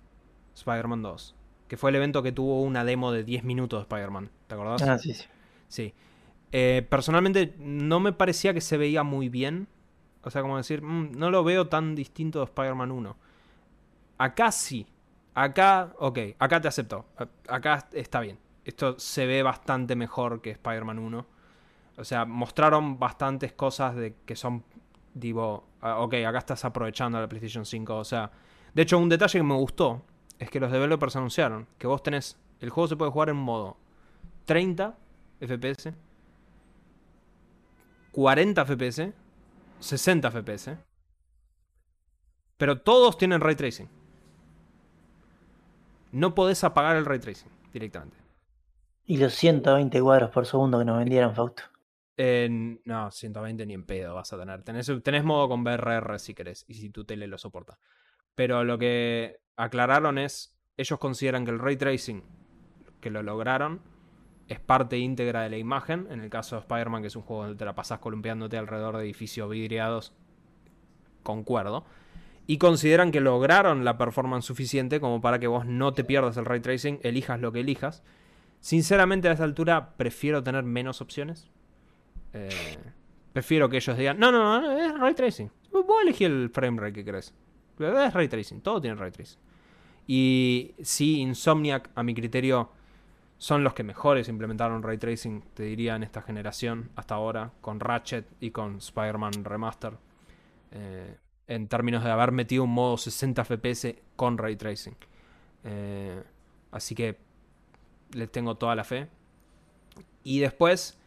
Spider-Man 0.55 1.03
2, 1.03 1.35
que 1.67 1.77
fue 1.77 1.91
el 1.91 1.97
evento 1.97 2.23
que 2.23 2.33
tuvo 2.33 2.63
una 2.63 2.85
demo 2.85 3.11
de 3.11 3.25
10 3.25 3.43
minutos 3.43 3.79
de 3.79 3.83
Spider-Man, 3.83 4.31
¿te 4.47 4.55
acordás? 4.55 4.83
Ah, 4.83 4.99
sí, 4.99 5.15
sí. 5.15 5.25
Sí. 5.69 5.95
Eh, 6.53 6.87
personalmente 6.89 7.55
no 7.59 8.01
me 8.01 8.13
parecía 8.13 8.55
que 8.55 8.61
se 8.61 8.77
veía 8.77 9.03
muy 9.03 9.29
bien. 9.29 9.67
O 10.23 10.31
sea, 10.31 10.43
como 10.43 10.57
decir, 10.57 10.83
"Mm, 10.83 11.13
no 11.19 11.31
lo 11.31 11.43
veo 11.43 11.69
tan 11.69 11.95
distinto 11.95 12.39
de 12.41 12.45
Spider-Man 12.47 12.91
1. 12.93 13.17
Acá 14.19 14.53
sí. 14.53 14.87
Acá, 15.37 15.93
ok, 15.99 16.19
acá 16.39 16.63
te 16.63 16.69
acepto. 16.69 17.05
Acá 17.47 17.87
está 17.93 18.21
bien. 18.21 18.39
Esto 18.65 18.99
se 18.99 19.27
ve 19.27 19.43
bastante 19.43 19.95
mejor 19.95 20.41
que 20.41 20.51
Spider-Man 20.53 20.99
1. 20.99 21.27
O 21.99 22.05
sea, 22.05 22.25
mostraron 22.25 22.99
bastantes 22.99 23.53
cosas 23.53 23.95
de 23.97 24.15
que 24.25 24.35
son, 24.35 24.65
digo, 25.13 25.69
ah, 25.83 25.99
ok, 26.01 26.15
acá 26.27 26.39
estás 26.39 26.65
aprovechando 26.65 27.21
la 27.21 27.29
PlayStation 27.29 27.67
5. 27.67 27.97
O 27.97 28.05
sea, 28.05 28.31
de 28.73 28.81
hecho, 28.81 28.99
un 28.99 29.11
detalle 29.11 29.39
que 29.39 29.43
me 29.43 29.55
gustó 29.55 30.01
es 30.39 30.49
que 30.49 30.59
los 30.59 30.73
developers 30.73 31.17
anunciaron 31.17 31.67
que 31.77 31.87
vos 31.87 32.03
tenés, 32.03 32.39
el 32.61 32.71
juego 32.71 32.89
se 32.89 32.97
puede 32.97 33.11
jugar 33.11 33.29
en 33.29 33.37
modo 33.37 33.77
30 34.47 34.97
FPS, 35.41 35.93
40 38.11 38.65
FPS, 38.65 39.13
60 39.81 40.31
FPS, 40.31 40.79
pero 42.57 42.81
todos 42.81 43.19
tienen 43.19 43.43
ray 43.43 43.55
tracing. 43.55 44.06
No 46.17 46.35
podés 46.35 46.65
apagar 46.65 46.97
el 46.97 47.05
ray 47.05 47.19
tracing 47.19 47.51
directamente. 47.75 48.17
Y 49.05 49.19
los 49.19 49.35
120 49.35 50.01
cuadros 50.01 50.31
por 50.31 50.47
segundo 50.47 50.79
que 50.79 50.87
nos 50.87 50.97
vendieron, 50.97 51.35
Fausto. 51.35 51.65
No, 52.17 53.11
120 53.11 53.67
ni 53.67 53.75
en 53.75 53.85
pedo 53.85 54.15
vas 54.15 54.33
a 54.33 54.39
tener. 54.39 54.63
Tenés, 54.63 54.91
tenés 55.03 55.25
modo 55.25 55.47
con 55.47 55.63
BRR 55.63 56.19
si 56.19 56.33
querés 56.33 56.65
y 56.69 56.73
si 56.73 56.89
tu 56.89 57.05
tele 57.05 57.27
lo 57.27 57.37
soporta. 57.37 57.79
Pero 58.35 58.65
lo 58.65 58.79
que 58.79 59.41
aclararon 59.57 60.17
es, 60.17 60.59
ellos 60.79 60.99
consideran 60.99 61.45
que 61.45 61.51
el 61.51 61.59
ray 61.59 61.77
tracing, 61.77 62.23
que 63.03 63.11
lo 63.11 63.23
lograron, 63.23 63.83
es 64.49 64.59
parte 64.59 64.97
íntegra 64.97 65.43
de 65.43 65.51
la 65.51 65.59
imagen. 65.59 66.07
En 66.11 66.21
el 66.21 66.31
caso 66.31 66.57
de 66.57 66.61
Spider-Man, 66.63 67.03
que 67.03 67.09
es 67.09 67.17
un 67.17 67.25
juego 67.25 67.43
donde 67.43 67.59
te 67.59 67.67
la 67.67 67.75
pasás 67.75 67.99
columpiándote 67.99 68.57
alrededor 68.57 68.97
de 68.97 69.05
edificios 69.05 69.51
vidriados, 69.51 70.15
concuerdo. 71.23 71.85
Y 72.47 72.59
consideran 72.59 73.11
que 73.11 73.21
lograron 73.21 73.85
la 73.85 73.99
performance 73.99 74.45
suficiente 74.45 75.01
como 75.01 75.21
para 75.21 75.39
que 75.39 75.49
vos 75.49 75.67
no 75.67 75.93
te 75.93 76.05
pierdas 76.05 76.37
el 76.37 76.45
ray 76.45 76.61
tracing, 76.61 77.01
elijas 77.03 77.41
lo 77.41 77.53
que 77.53 77.61
elijas. 77.61 78.03
Sinceramente, 78.61 79.29
a 79.29 79.33
esta 79.33 79.45
altura 79.45 79.95
prefiero 79.97 80.43
tener 80.43 80.63
menos 80.63 81.01
opciones. 81.01 81.51
Eh, 82.33 82.49
prefiero 83.33 83.69
que 83.69 83.79
ellos 83.79 83.97
digan, 83.97 84.19
no, 84.19 84.31
no, 84.31 84.61
no, 84.61 84.79
es 84.79 84.99
ray 84.99 85.15
tracing. 85.15 85.51
Vos 85.73 86.03
elegí 86.03 86.25
el 86.25 86.51
frame 86.51 86.81
rate 86.81 86.93
que 86.93 87.05
querés. 87.05 87.35
Es 87.79 88.15
ray 88.15 88.29
tracing, 88.29 88.61
todo 88.61 88.81
tiene 88.81 88.97
ray 88.97 89.11
tracing. 89.11 89.39
Y 90.07 90.75
sí, 90.83 91.21
Insomniac, 91.21 91.91
a 91.95 92.03
mi 92.03 92.15
criterio, 92.15 92.71
son 93.39 93.65
los 93.65 93.75
que 93.75 93.83
mejores 93.83 94.29
implementaron 94.29 94.83
ray 94.83 94.99
tracing, 94.99 95.43
te 95.53 95.65
diría, 95.65 95.97
en 95.97 96.05
esta 96.05 96.23
generación 96.23 96.91
hasta 96.97 97.17
ahora, 97.17 97.53
con 97.61 97.81
Ratchet 97.81 98.27
y 98.41 98.51
con 98.51 98.77
Spider-Man 98.79 99.45
Remaster. 99.45 99.95
Eh, 100.71 101.17
en 101.49 101.69
términos 101.69 102.03
de 102.05 102.11
haber 102.11 102.33
metido 102.33 102.65
un 102.65 102.71
modo 102.71 102.97
60 102.97 103.45
FPS 103.45 103.95
con 104.17 104.39
ray 104.39 104.57
tracing. 104.57 104.97
Eh, 105.65 106.23
así 106.71 106.95
que 106.95 107.19
les 108.13 108.31
tengo 108.31 108.57
toda 108.57 108.75
la 108.75 108.85
fe. 108.85 109.09
Y 110.23 110.41
después 110.41 110.99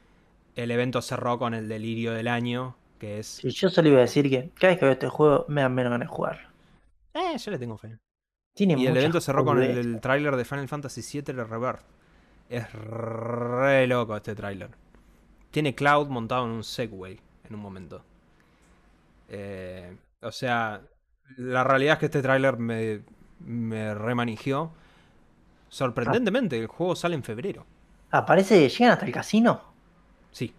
el 0.56 0.72
evento 0.72 1.02
cerró 1.02 1.40
con 1.40 1.54
el 1.54 1.68
delirio 1.68 2.14
del 2.14 2.28
año, 2.28 2.76
que 3.00 3.20
es... 3.20 3.28
Sí, 3.28 3.50
yo 3.52 3.70
solo 3.70 3.90
iba 3.90 3.98
a 3.98 4.02
decir 4.02 4.30
que 4.30 4.50
cada 4.60 4.74
vez 4.74 4.80
que 4.80 4.86
veo 4.86 4.94
este 4.94 5.10
juego 5.10 5.46
me 5.48 5.62
dan 5.62 5.74
menos 5.74 5.92
ganas 5.92 6.08
de 6.08 6.14
jugar. 6.14 6.50
Eh, 7.14 7.38
yo 7.38 7.52
le 7.52 7.60
tengo 7.60 7.78
fe. 7.78 7.98
Tiene 8.56 8.76
Y 8.78 8.88
el 8.88 8.98
evento 8.98 9.22
cerró 9.22 9.46
con 9.46 9.62
el, 9.62 9.78
el 9.78 10.02
tráiler 10.02 10.36
de 10.36 10.46
Final 10.46 10.68
Fantasy 10.68 11.02
VII 11.02 11.24
el 11.28 11.48
Rebirth. 11.48 11.84
Es 12.50 12.72
re 12.74 13.88
loco 13.88 14.16
este 14.16 14.36
tráiler. 14.36 14.72
Tiene 15.52 15.76
Cloud 15.76 16.08
montado 16.08 16.46
en 16.46 16.52
un 16.52 16.64
Segway 16.64 17.20
en 17.48 17.56
un 17.56 17.62
momento. 17.62 18.04
Eh, 19.30 19.96
o 20.22 20.32
sea, 20.32 20.82
la 21.38 21.64
realidad 21.64 21.94
es 21.94 22.00
que 22.00 22.06
este 22.06 22.22
tráiler 22.22 22.58
me, 22.58 23.02
me 23.40 23.94
remanigió. 23.94 24.72
Sorprendentemente, 25.70 26.58
el 26.58 26.68
juego 26.68 26.96
sale 26.96 27.16
en 27.16 27.24
febrero. 27.24 27.66
Aparece, 28.12 28.68
llegan 28.68 28.94
hasta 28.94 29.06
el 29.06 29.12
casino. 29.12 29.62
Sí. 30.32 30.54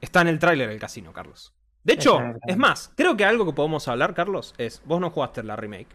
Está 0.00 0.20
en 0.20 0.28
el 0.28 0.38
tráiler 0.38 0.70
el 0.70 0.78
casino, 0.78 1.12
Carlos. 1.12 1.52
De 1.82 1.94
hecho, 1.94 2.18
es 2.46 2.56
más, 2.56 2.92
creo 2.96 3.16
que 3.16 3.24
algo 3.24 3.44
que 3.44 3.52
podemos 3.52 3.86
hablar, 3.88 4.14
Carlos, 4.14 4.54
es, 4.56 4.80
vos 4.86 5.00
no 5.00 5.10
jugaste 5.10 5.42
la 5.42 5.56
remake. 5.56 5.88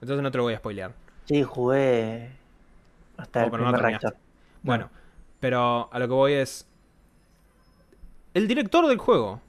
Entonces 0.00 0.22
no 0.22 0.30
te 0.30 0.38
lo 0.38 0.44
voy 0.44 0.54
a 0.54 0.58
spoilear. 0.58 0.94
Sí, 1.24 1.42
jugué 1.42 2.30
hasta 3.16 3.42
Oh, 3.42 3.44
el 3.44 3.50
primer. 3.50 4.00
Bueno, 4.62 4.90
pero 5.40 5.92
a 5.92 5.98
lo 5.98 6.08
que 6.08 6.14
voy 6.14 6.32
es. 6.34 6.66
El 8.32 8.48
director 8.48 8.86
del 8.86 8.98
juego 8.98 9.40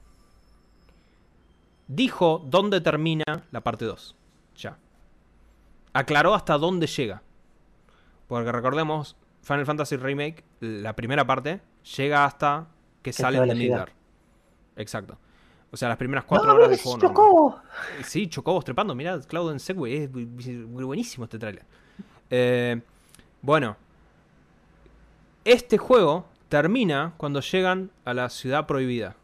dijo 1.90 2.42
dónde 2.46 2.80
termina 2.80 3.24
la 3.50 3.60
parte 3.62 3.84
2. 3.84 4.14
Ya. 4.56 4.78
Aclaró 5.92 6.34
hasta 6.34 6.56
dónde 6.56 6.86
llega. 6.86 7.22
Porque 8.28 8.52
recordemos, 8.52 9.16
Final 9.42 9.66
Fantasy 9.66 9.96
Remake, 9.96 10.44
la 10.60 10.94
primera 10.94 11.26
parte, 11.26 11.60
llega 11.96 12.24
hasta 12.24 12.68
que, 13.02 13.10
Que 13.10 13.12
salen 13.12 13.48
de. 13.48 13.54
Midgar. 13.56 13.92
Exacto. 14.76 15.18
O 15.72 15.76
sea, 15.76 15.88
las 15.88 15.98
primeras 15.98 16.24
cuatro 16.24 16.48
¡No, 16.48 16.54
horas 16.54 16.70
es 16.72 16.82
juego. 16.82 16.98
Chocobo! 17.00 17.60
Sí, 18.04 18.28
Chocobos 18.28 18.64
trepando. 18.64 18.94
Mirá, 18.94 19.20
Cloud 19.20 19.52
en 19.52 19.60
Segway. 19.60 19.94
Es 19.96 20.12
bu- 20.12 20.28
bu- 20.28 20.84
buenísimo 20.86 21.24
este 21.24 21.38
tráiler. 21.38 21.64
Eh, 22.30 22.80
bueno. 23.42 23.76
Este 25.44 25.78
juego 25.78 26.26
termina 26.48 27.14
cuando 27.16 27.40
llegan 27.40 27.90
a 28.04 28.14
la 28.14 28.28
ciudad 28.30 28.66
prohibida. 28.66 29.16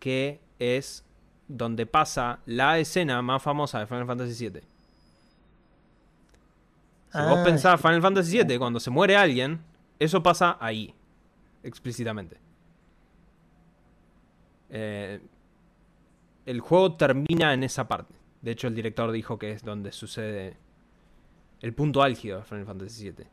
Que 0.00 0.40
es 0.58 1.04
donde 1.48 1.86
pasa 1.86 2.40
la 2.46 2.78
escena 2.78 3.20
más 3.22 3.42
famosa 3.42 3.78
de 3.80 3.86
Final 3.86 4.06
Fantasy 4.06 4.48
VII. 4.48 4.60
Si 7.12 7.18
vos 7.18 7.38
Ah, 7.38 7.42
pensás. 7.44 7.80
Final 7.80 8.00
Fantasy 8.00 8.42
VII, 8.42 8.58
cuando 8.58 8.80
se 8.80 8.90
muere 8.90 9.16
alguien, 9.16 9.60
eso 9.98 10.22
pasa 10.22 10.56
ahí. 10.60 10.94
Explícitamente. 11.62 12.38
Eh, 14.70 15.20
el 16.46 16.60
juego 16.60 16.94
termina 16.96 17.52
en 17.52 17.62
esa 17.62 17.86
parte. 17.86 18.14
De 18.40 18.50
hecho, 18.52 18.66
el 18.66 18.74
director 18.74 19.12
dijo 19.12 19.38
que 19.38 19.52
es 19.52 19.62
donde 19.62 19.92
sucede 19.92 20.56
el 21.60 21.74
punto 21.74 22.02
álgido 22.02 22.38
de 22.38 22.44
Final 22.44 22.66
Fantasy 22.66 23.10
VII. 23.10 23.26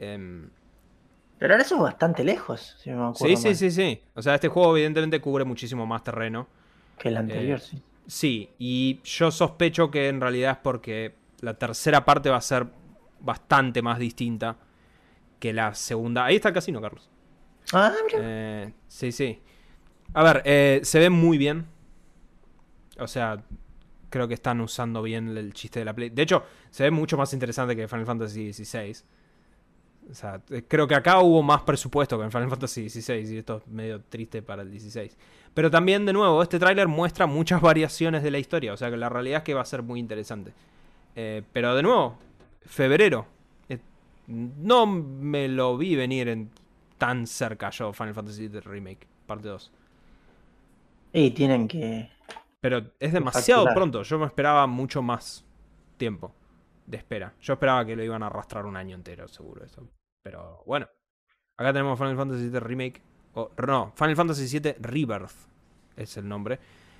Em, 0.00 0.50
Pero 1.38 1.54
ahora 1.54 1.64
eso 1.64 1.76
es 1.76 1.82
bastante 1.82 2.24
lejos, 2.24 2.76
si 2.80 2.90
me 2.90 2.96
acuerdo 2.96 3.14
sí, 3.14 3.36
sí, 3.36 3.44
mal, 3.48 3.56
sí, 3.56 3.70
sí. 3.70 4.02
O 4.14 4.22
sea, 4.22 4.34
este 4.34 4.48
juego 4.48 4.76
evidentemente 4.76 5.20
cubre 5.20 5.44
muchísimo 5.44 5.86
más 5.86 6.02
terreno. 6.04 6.46
Que 6.98 7.08
el 7.08 7.16
anterior, 7.16 7.58
Eh, 7.58 7.62
sí. 7.62 7.82
Sí, 8.06 8.50
y 8.58 9.00
yo 9.02 9.30
sospecho 9.30 9.90
que 9.90 10.08
en 10.08 10.20
realidad 10.20 10.52
es 10.52 10.58
porque 10.58 11.14
la 11.40 11.54
tercera 11.54 12.04
parte 12.04 12.30
va 12.30 12.36
a 12.36 12.40
ser 12.42 12.66
bastante 13.20 13.82
más 13.82 13.98
distinta 13.98 14.56
que 15.38 15.52
la 15.52 15.74
segunda. 15.74 16.24
Ahí 16.24 16.36
está 16.36 16.48
el 16.48 16.54
casino, 16.54 16.80
Carlos. 16.80 17.10
Ah, 17.72 17.92
mira. 18.06 18.18
Eh, 18.22 18.72
sí, 18.88 19.10
sí. 19.10 19.40
A 20.12 20.22
ver, 20.22 20.42
eh, 20.44 20.80
se 20.82 20.98
ve 20.98 21.10
muy 21.10 21.38
bien. 21.38 21.66
O 22.98 23.06
sea, 23.06 23.42
creo 24.10 24.28
que 24.28 24.34
están 24.34 24.60
usando 24.60 25.02
bien 25.02 25.36
el 25.36 25.52
chiste 25.54 25.80
de 25.80 25.84
la 25.86 25.94
Play. 25.94 26.10
De 26.10 26.22
hecho, 26.22 26.44
se 26.70 26.84
ve 26.84 26.90
mucho 26.90 27.16
más 27.16 27.32
interesante 27.32 27.74
que 27.74 27.88
Final 27.88 28.06
Fantasy 28.06 28.52
XVI. 28.52 28.96
O 30.10 30.14
sea, 30.14 30.40
eh, 30.50 30.62
creo 30.66 30.86
que 30.86 30.94
acá 30.94 31.20
hubo 31.20 31.42
más 31.42 31.62
presupuesto 31.62 32.18
que 32.18 32.24
en 32.24 32.30
Final 32.30 32.50
Fantasy 32.50 32.88
XVI 32.88 33.34
y 33.34 33.38
esto 33.38 33.58
es 33.58 33.66
medio 33.66 34.00
triste 34.02 34.42
para 34.42 34.62
el 34.62 34.70
16. 34.70 35.16
Pero 35.54 35.70
también, 35.70 36.04
de 36.04 36.12
nuevo, 36.12 36.42
este 36.42 36.58
tráiler 36.58 36.88
muestra 36.88 37.26
muchas 37.26 37.60
variaciones 37.62 38.22
de 38.22 38.30
la 38.30 38.38
historia. 38.38 38.72
O 38.72 38.76
sea 38.76 38.90
que 38.90 38.96
la 38.96 39.08
realidad 39.08 39.38
es 39.38 39.44
que 39.44 39.54
va 39.54 39.62
a 39.62 39.66
ser 39.66 39.82
muy 39.82 40.00
interesante. 40.00 40.52
Eh, 41.16 41.42
pero 41.52 41.74
de 41.74 41.82
nuevo, 41.82 42.16
febrero. 42.66 43.26
Eh, 43.68 43.78
no 44.26 44.86
me 44.86 45.48
lo 45.48 45.76
vi 45.76 45.96
venir 45.96 46.28
en 46.28 46.50
tan 46.98 47.26
cerca 47.26 47.70
yo, 47.70 47.92
Final 47.92 48.14
Fantasy 48.14 48.48
VII 48.48 48.60
Remake, 48.60 49.06
parte 49.26 49.48
2. 49.48 49.70
Y 51.12 51.30
tienen 51.30 51.68
que. 51.68 52.10
Pero 52.60 52.82
es 52.98 53.12
demasiado 53.12 53.62
Facturar. 53.62 53.74
pronto. 53.74 54.02
Yo 54.02 54.18
me 54.18 54.26
esperaba 54.26 54.66
mucho 54.66 55.02
más 55.02 55.44
tiempo 55.96 56.32
de 56.86 56.96
espera. 56.96 57.34
Yo 57.40 57.54
esperaba 57.54 57.84
que 57.84 57.96
lo 57.96 58.02
iban 58.04 58.22
a 58.22 58.26
arrastrar 58.26 58.66
un 58.66 58.76
año 58.76 58.94
entero, 58.96 59.26
seguro. 59.28 59.64
Eso. 59.64 59.88
Pero 60.22 60.62
bueno. 60.66 60.88
Acá 61.56 61.72
tenemos 61.72 61.98
Final 61.98 62.16
Fantasy 62.16 62.48
VII 62.48 62.60
Remake. 62.60 63.02
O, 63.34 63.50
no, 63.66 63.92
Final 63.96 64.16
Fantasy 64.16 64.58
VII 64.58 64.74
Rebirth 64.80 65.34
es 65.96 66.16
el 66.16 66.28
nombre. 66.28 66.58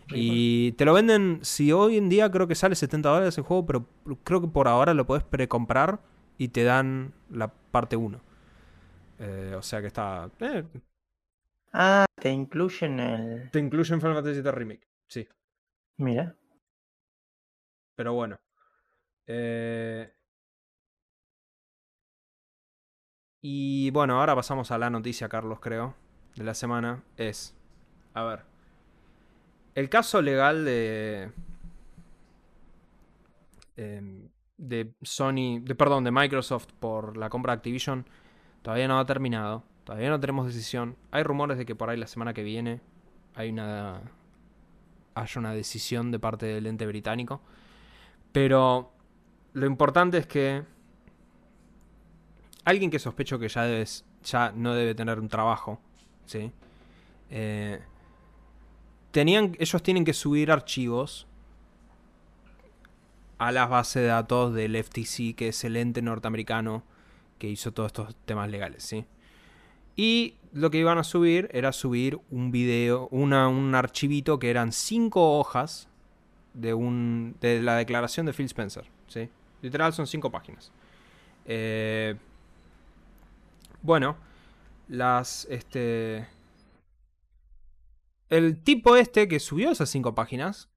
Y 0.09 0.73
te 0.73 0.85
lo 0.85 0.93
venden, 0.93 1.39
si 1.43 1.73
hoy 1.73 1.97
en 1.97 2.09
día 2.09 2.31
creo 2.31 2.47
que 2.47 2.55
sale 2.55 2.75
70 2.75 3.09
dólares 3.09 3.39
el 3.39 3.45
juego, 3.45 3.65
pero 3.65 3.87
creo 4.23 4.41
que 4.41 4.49
por 4.49 4.69
ahora 4.69 4.93
lo 4.93 5.07
puedes 5.07 5.25
precomprar 5.25 5.99
y 6.37 6.49
te 6.49 6.63
dan 6.63 7.15
la 7.31 7.49
parte 7.49 7.97
1. 7.97 8.21
Eh, 9.21 9.55
o 9.57 9.63
sea 9.63 9.81
que 9.81 9.87
está... 9.87 10.31
eh, 10.41 10.65
Ah, 11.73 12.05
te 12.21 12.31
incluyen 12.31 13.01
el. 13.01 13.51
te 13.51 13.59
incluyen 13.59 14.01
Final 14.01 14.17
Fantasy 14.17 14.41
VII 14.43 14.51
Remake. 14.53 14.87
Sí. 15.09 15.27
Mira. 15.97 16.37
Pero 17.97 18.13
bueno. 18.15 18.39
Eh, 19.27 20.11
Y 23.47 23.91
bueno, 23.91 24.19
ahora 24.19 24.35
pasamos 24.35 24.71
a 24.71 24.79
la 24.79 24.89
noticia, 24.89 25.29
Carlos, 25.29 25.61
creo, 25.61 25.95
de 26.35 26.45
la 26.45 26.55
semana. 26.55 27.03
Es, 27.19 27.55
a 28.15 28.25
ver, 28.25 28.41
el 29.75 29.91
caso 29.91 30.23
legal 30.23 30.65
de... 30.65 31.31
em, 33.77 34.29
de 34.57 34.95
Sony, 35.03 35.61
de, 35.61 35.75
perdón, 35.75 36.05
de 36.05 36.11
Microsoft 36.11 36.69
por 36.81 37.17
la 37.17 37.29
compra 37.29 37.53
de 37.53 37.57
Activision 37.59 38.07
todavía 38.63 38.89
no 38.89 38.99
ha 38.99 39.07
terminado. 39.07 39.65
Todavía 39.85 40.09
no 40.09 40.21
tenemos 40.21 40.47
decisión. 40.47 40.97
Hay 41.11 41.23
rumores 41.23 41.59
de 41.59 41.67
que 41.67 41.75
por 41.75 41.91
ahí 41.91 41.99
la 41.99 42.07
semana 42.07 42.33
que 42.33 42.43
viene 42.43 42.81
hay 43.35 43.51
una 43.51 44.01
haya 45.15 45.39
una 45.39 45.53
decisión 45.53 46.11
de 46.11 46.19
parte 46.19 46.47
del 46.47 46.67
ente 46.67 46.87
británico. 46.87 47.43
Pero 48.33 48.93
lo 49.55 49.67
importante 49.67 50.19
es 50.19 50.27
que 50.27 50.63
alguien 52.65 52.91
que 52.91 52.99
sospecho 52.99 53.39
que 53.39 53.49
ya, 53.49 54.53
no 54.53 54.75
debe 54.75 54.95
tener 54.95 55.19
un 55.21 55.29
trabajo, 55.29 55.81
¿sí? 56.27 56.51
Eh, 57.31 57.81
tenían, 59.13 59.57
ellos 59.59 59.83
tienen 59.83 60.05
que 60.05 60.13
subir 60.13 60.51
archivos 60.51 61.27
a 63.39 63.53
las 63.53 63.69
bases 63.69 64.03
de 64.03 64.09
datos 64.09 64.55
del 64.55 64.77
FTC, 64.77 65.35
que 65.37 65.49
es 65.49 65.65
el 65.65 65.77
ente 65.77 66.03
norteamericano 66.03 66.83
que 67.39 67.49
hizo 67.49 67.73
todos 67.73 67.89
estos 67.89 68.17
temas 68.25 68.51
legales, 68.51 68.83
¿sí? 68.83 69.05
Y 69.97 70.35
lo 70.53 70.71
que 70.71 70.79
iban 70.79 70.99
a 70.99 71.05
subir 71.05 71.49
era 71.53 71.73
subir 71.73 72.19
un 72.31 72.51
video, 72.51 73.07
una, 73.13 73.49
un 73.49 73.75
archivito 73.77 74.41
que 74.41 74.51
eran 74.51 74.73
cinco 74.73 75.39
hojas 75.39 75.89
de, 76.55 76.75
un, 76.75 77.37
de 77.41 77.63
la 77.63 77.77
declaración 77.77 78.27
de 78.27 78.33
Phil 78.33 78.47
Spencer, 78.47 78.85
¿sí? 79.07 79.29
Literal 79.65 79.95
son 79.95 80.07
cinco 80.07 80.31
páginas. 80.31 80.71
Eh, 81.47 82.17
bueno, 83.81 84.19
las, 84.89 85.47
este... 85.49 86.29
El 88.29 88.63
tipo 88.63 88.95
este 88.97 89.27
que 89.27 89.41
subió 89.41 89.71
esas 89.71 89.89
cinco 89.89 90.15
páginas, 90.15 90.69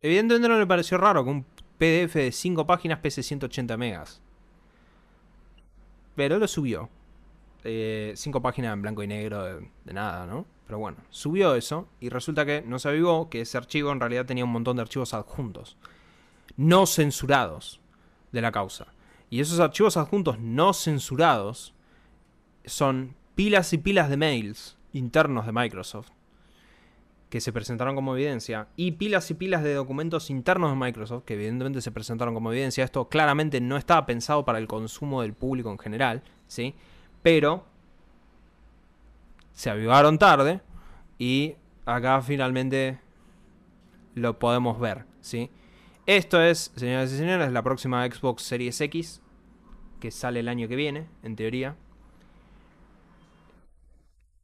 evidentemente 0.00 0.48
no 0.48 0.60
le 0.60 0.66
pareció 0.66 0.96
raro 0.96 1.24
que 1.24 1.30
un 1.30 1.44
PDF 1.76 2.14
de 2.14 2.30
cinco 2.30 2.68
páginas 2.68 3.00
pese 3.00 3.24
180 3.24 3.76
megas. 3.76 4.22
Pero 6.14 6.38
lo 6.38 6.46
subió. 6.46 6.88
Eh, 7.64 8.12
cinco 8.14 8.40
páginas 8.42 8.74
en 8.74 8.82
blanco 8.82 9.02
y 9.02 9.08
negro 9.08 9.42
de, 9.42 9.70
de 9.84 9.92
nada, 9.92 10.24
¿no? 10.24 10.46
Pero 10.68 10.78
bueno, 10.78 10.98
subió 11.10 11.56
eso 11.56 11.88
y 11.98 12.10
resulta 12.10 12.46
que 12.46 12.62
no 12.62 12.78
se 12.78 12.90
avivó 12.90 13.28
que 13.28 13.40
ese 13.40 13.58
archivo 13.58 13.90
en 13.90 13.98
realidad 13.98 14.24
tenía 14.24 14.44
un 14.44 14.52
montón 14.52 14.76
de 14.76 14.82
archivos 14.82 15.14
adjuntos, 15.14 15.76
no 16.56 16.86
censurados 16.86 17.80
de 18.36 18.42
la 18.42 18.52
causa. 18.52 18.86
Y 19.28 19.40
esos 19.40 19.58
archivos 19.58 19.96
adjuntos 19.96 20.38
no 20.38 20.72
censurados 20.72 21.74
son 22.64 23.16
pilas 23.34 23.72
y 23.72 23.78
pilas 23.78 24.08
de 24.08 24.16
mails 24.16 24.76
internos 24.92 25.46
de 25.46 25.52
Microsoft 25.52 26.10
que 27.28 27.40
se 27.40 27.52
presentaron 27.52 27.96
como 27.96 28.14
evidencia 28.14 28.68
y 28.76 28.92
pilas 28.92 29.30
y 29.30 29.34
pilas 29.34 29.62
de 29.64 29.74
documentos 29.74 30.30
internos 30.30 30.70
de 30.70 30.76
Microsoft 30.76 31.24
que 31.24 31.34
evidentemente 31.34 31.80
se 31.80 31.90
presentaron 31.90 32.34
como 32.34 32.52
evidencia. 32.52 32.84
Esto 32.84 33.08
claramente 33.08 33.60
no 33.60 33.76
estaba 33.76 34.06
pensado 34.06 34.44
para 34.44 34.58
el 34.58 34.68
consumo 34.68 35.22
del 35.22 35.34
público 35.34 35.70
en 35.70 35.78
general, 35.78 36.22
¿sí? 36.46 36.74
Pero 37.22 37.64
se 39.52 39.70
avivaron 39.70 40.18
tarde 40.18 40.60
y 41.18 41.56
acá 41.84 42.22
finalmente 42.22 43.00
lo 44.14 44.38
podemos 44.38 44.78
ver, 44.78 45.04
¿sí? 45.20 45.50
Esto 46.06 46.40
es, 46.40 46.72
señoras 46.76 47.12
y 47.12 47.18
señores, 47.18 47.50
la 47.52 47.62
próxima 47.62 48.06
Xbox 48.06 48.42
Series 48.42 48.80
X 48.80 49.20
que 50.00 50.10
sale 50.10 50.40
el 50.40 50.48
año 50.48 50.68
que 50.68 50.76
viene, 50.76 51.08
en 51.22 51.36
teoría. 51.36 51.76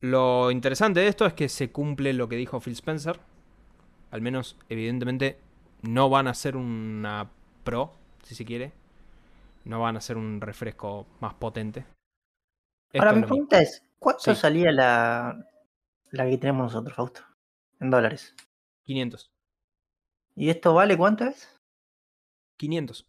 Lo 0.00 0.50
interesante 0.50 1.00
de 1.00 1.08
esto 1.08 1.26
es 1.26 1.34
que 1.34 1.48
se 1.48 1.70
cumple 1.70 2.12
lo 2.12 2.28
que 2.28 2.36
dijo 2.36 2.60
Phil 2.60 2.72
Spencer. 2.72 3.20
Al 4.10 4.20
menos, 4.20 4.56
evidentemente, 4.68 5.38
no 5.82 6.10
van 6.10 6.26
a 6.26 6.34
ser 6.34 6.56
una 6.56 7.30
Pro, 7.62 7.94
si 8.24 8.34
se 8.34 8.44
quiere. 8.44 8.72
No 9.64 9.80
van 9.80 9.96
a 9.96 10.00
ser 10.00 10.16
un 10.16 10.40
refresco 10.40 11.06
más 11.20 11.34
potente. 11.34 11.84
Ahora, 12.94 13.12
mi 13.12 13.22
pregunta 13.22 13.62
es, 13.62 13.84
¿cuánto 13.98 14.34
salía 14.34 14.72
la, 14.72 15.46
la 16.10 16.28
que 16.28 16.38
tenemos 16.38 16.64
nosotros, 16.64 16.96
Fausto? 16.96 17.22
En 17.78 17.90
dólares. 17.90 18.34
500. 18.84 19.31
¿Y 20.36 20.50
esto 20.50 20.74
vale 20.74 20.96
cuánto 20.96 21.24
es? 21.24 21.48
500. 22.58 23.06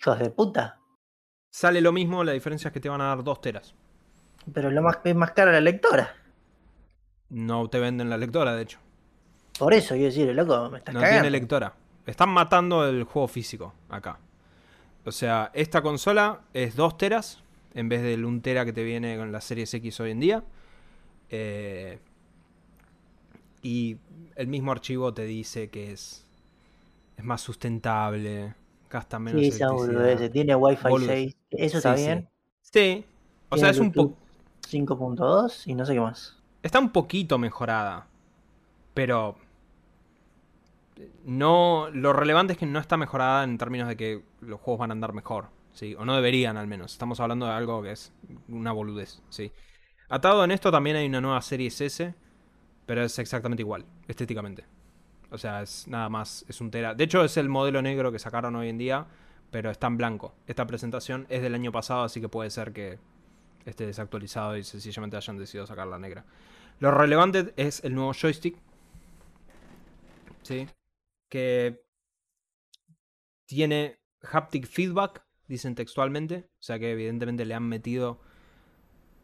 Hijos 0.00 0.18
de 0.18 0.30
puta. 0.30 0.80
Sale 1.52 1.80
lo 1.80 1.92
mismo, 1.92 2.24
la 2.24 2.32
diferencia 2.32 2.68
es 2.68 2.72
que 2.72 2.80
te 2.80 2.88
van 2.88 3.00
a 3.00 3.06
dar 3.08 3.22
2 3.22 3.40
teras. 3.40 3.74
Pero 4.52 4.70
lo 4.70 4.82
más, 4.82 4.98
es 5.04 5.14
más 5.14 5.32
cara 5.32 5.52
la 5.52 5.60
lectora. 5.60 6.14
No 7.28 7.68
te 7.68 7.78
venden 7.78 8.10
la 8.10 8.16
lectora, 8.16 8.54
de 8.54 8.62
hecho. 8.62 8.78
Por 9.58 9.74
eso 9.74 9.94
quiero 9.94 10.06
decir, 10.08 10.34
loco, 10.34 10.70
me 10.70 10.78
estás 10.78 10.94
No 10.94 11.00
cagando. 11.00 11.20
tiene 11.22 11.30
lectora. 11.30 11.74
Están 12.06 12.30
matando 12.30 12.86
el 12.88 13.04
juego 13.04 13.28
físico 13.28 13.74
acá. 13.88 14.18
O 15.04 15.12
sea, 15.12 15.50
esta 15.54 15.82
consola 15.82 16.40
es 16.52 16.74
2 16.74 16.96
teras 16.96 17.42
en 17.74 17.88
vez 17.88 18.02
del 18.02 18.24
1 18.24 18.40
tera 18.42 18.64
que 18.64 18.72
te 18.72 18.82
viene 18.82 19.16
con 19.16 19.30
la 19.30 19.40
Series 19.40 19.72
X 19.74 20.00
hoy 20.00 20.10
en 20.10 20.20
día. 20.20 20.44
Eh, 21.28 21.98
y 23.62 23.98
el 24.36 24.48
mismo 24.48 24.72
archivo 24.72 25.14
te 25.14 25.24
dice 25.24 25.70
que 25.70 25.92
es, 25.92 26.26
es 27.16 27.24
más 27.24 27.40
sustentable, 27.40 28.54
gasta 28.90 29.18
menos 29.18 29.40
Sí, 29.40 29.48
esa 29.48 29.70
boludez, 29.70 30.30
tiene 30.32 30.54
Wi-Fi 30.54 30.88
Boludez. 30.88 31.08
6. 31.08 31.36
Eso 31.50 31.78
está 31.78 31.96
sí. 31.96 32.04
bien. 32.04 32.28
Sí. 32.60 33.04
O 33.48 33.56
sea, 33.56 33.70
es 33.70 33.78
un 33.78 33.92
poco... 33.92 34.16
5.2 34.68 35.66
y 35.66 35.74
no 35.74 35.84
sé 35.84 35.94
qué 35.94 36.00
más. 36.00 36.38
Está 36.62 36.78
un 36.78 36.90
poquito 36.90 37.38
mejorada. 37.38 38.06
Pero. 38.94 39.36
No. 41.24 41.88
Lo 41.92 42.12
relevante 42.12 42.54
es 42.54 42.58
que 42.58 42.66
no 42.66 42.78
está 42.78 42.96
mejorada 42.96 43.44
en 43.44 43.58
términos 43.58 43.88
de 43.88 43.96
que 43.96 44.22
los 44.40 44.60
juegos 44.60 44.80
van 44.80 44.90
a 44.90 44.92
andar 44.92 45.12
mejor. 45.12 45.48
¿sí? 45.72 45.94
O 45.96 46.04
no 46.04 46.14
deberían 46.14 46.56
al 46.56 46.66
menos. 46.66 46.92
Estamos 46.92 47.20
hablando 47.20 47.46
de 47.46 47.52
algo 47.52 47.82
que 47.82 47.92
es 47.92 48.12
una 48.48 48.72
boludez. 48.72 49.20
¿sí? 49.28 49.52
Atado 50.08 50.44
en 50.44 50.52
esto 50.52 50.70
también 50.70 50.96
hay 50.96 51.06
una 51.06 51.20
nueva 51.20 51.42
serie 51.42 51.68
S. 51.68 52.14
Pero 52.86 53.02
es 53.02 53.18
exactamente 53.18 53.62
igual, 53.62 53.84
estéticamente. 54.08 54.64
O 55.30 55.38
sea, 55.38 55.62
es 55.62 55.88
nada 55.88 56.08
más. 56.08 56.44
Es 56.48 56.60
un 56.60 56.70
tera. 56.70 56.94
De 56.94 57.04
hecho, 57.04 57.24
es 57.24 57.36
el 57.36 57.48
modelo 57.48 57.80
negro 57.80 58.12
que 58.12 58.18
sacaron 58.18 58.54
hoy 58.56 58.68
en 58.68 58.78
día. 58.78 59.06
Pero 59.50 59.70
está 59.70 59.86
en 59.86 59.98
blanco. 59.98 60.34
Esta 60.46 60.66
presentación 60.66 61.26
es 61.28 61.42
del 61.42 61.54
año 61.54 61.72
pasado, 61.72 62.04
así 62.04 62.22
que 62.22 62.28
puede 62.28 62.48
ser 62.48 62.72
que 62.72 62.98
esté 63.66 63.86
desactualizado 63.86 64.56
y 64.56 64.64
sencillamente 64.64 65.16
hayan 65.16 65.36
decidido 65.36 65.66
sacar 65.66 65.86
la 65.86 65.98
negra. 65.98 66.24
Lo 66.78 66.90
relevante 66.90 67.52
es 67.56 67.84
el 67.84 67.94
nuevo 67.94 68.14
joystick. 68.14 68.56
¿Sí? 70.42 70.66
Que 71.28 71.84
tiene 73.46 74.00
haptic 74.22 74.66
feedback, 74.66 75.22
dicen 75.48 75.74
textualmente. 75.74 76.48
O 76.58 76.62
sea 76.62 76.78
que 76.78 76.92
evidentemente 76.92 77.44
le 77.44 77.54
han 77.54 77.68
metido 77.68 78.20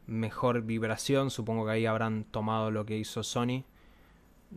mejor 0.09 0.63
vibración. 0.63 1.31
Supongo 1.31 1.67
que 1.67 1.73
ahí 1.73 1.87
habrán 1.87 2.25
tomado 2.25 2.71
lo 2.73 2.85
que 2.85 2.97
hizo 2.99 3.23
Sony. 3.23 3.63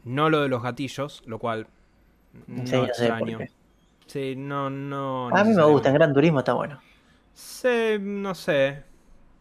No 0.04 0.30
lo 0.30 0.41
de 0.41 0.47
los 0.49 0.64
gatillos, 0.64 1.22
lo 1.28 1.38
cual 1.38 1.68
no 2.47 2.66
Sí, 2.66 2.76
extraño. 2.76 3.39
Sí, 4.08 4.36
no, 4.36 4.70
no. 4.70 5.30
A 5.30 5.43
mí 5.43 5.54
me 5.54 5.64
gusta, 5.64 5.89
en 5.89 5.95
Gran 5.95 6.14
Turismo 6.14 6.39
está 6.39 6.54
bueno. 6.54 6.80
Sí, 7.34 7.97
no 7.99 8.34
sé. 8.34 8.84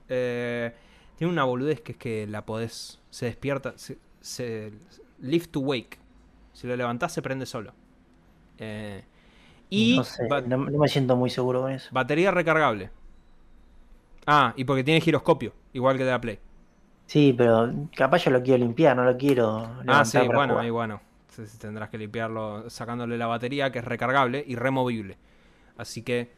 Eh, 0.08 0.72
tiene 1.16 1.32
una 1.32 1.44
boludez 1.44 1.80
que 1.80 1.92
es 1.92 1.98
que 1.98 2.26
la 2.26 2.44
podés. 2.44 3.00
Se 3.10 3.26
despierta. 3.26 3.72
Se, 3.76 3.98
se- 4.20 4.72
lift 5.20 5.50
to 5.50 5.60
wake. 5.60 5.98
Si 6.52 6.66
lo 6.66 6.76
levantás, 6.76 7.12
se 7.12 7.22
prende 7.22 7.46
solo. 7.46 7.72
Eh, 8.58 9.02
y 9.70 9.96
no 9.96 10.04
sé, 10.04 10.28
no, 10.46 10.56
no 10.58 10.78
me 10.78 10.88
siento 10.88 11.16
muy 11.16 11.30
seguro 11.30 11.62
con 11.62 11.72
eso. 11.72 11.88
batería 11.92 12.30
recargable. 12.30 12.90
Ah, 14.26 14.54
y 14.56 14.64
porque 14.64 14.84
tiene 14.84 15.00
giroscopio, 15.00 15.52
igual 15.72 15.98
que 15.98 16.04
de 16.04 16.10
la 16.10 16.20
Play. 16.20 16.38
Sí, 17.06 17.34
pero 17.36 17.88
capaz 17.94 18.24
yo 18.24 18.30
lo 18.30 18.42
quiero 18.42 18.58
limpiar, 18.64 18.96
no 18.96 19.04
lo 19.04 19.16
quiero 19.16 19.82
Ah, 19.86 20.04
sí, 20.04 20.18
para 20.26 20.28
bueno, 20.28 20.54
jugar. 20.54 20.66
y 20.66 20.70
bueno. 20.70 21.00
Tendrás 21.58 21.88
que 21.88 21.96
limpiarlo 21.98 22.68
sacándole 22.68 23.16
la 23.16 23.26
batería, 23.26 23.70
que 23.72 23.78
es 23.78 23.84
recargable 23.84 24.44
y 24.46 24.56
removible. 24.56 25.16
Así 25.78 26.02
que 26.02 26.32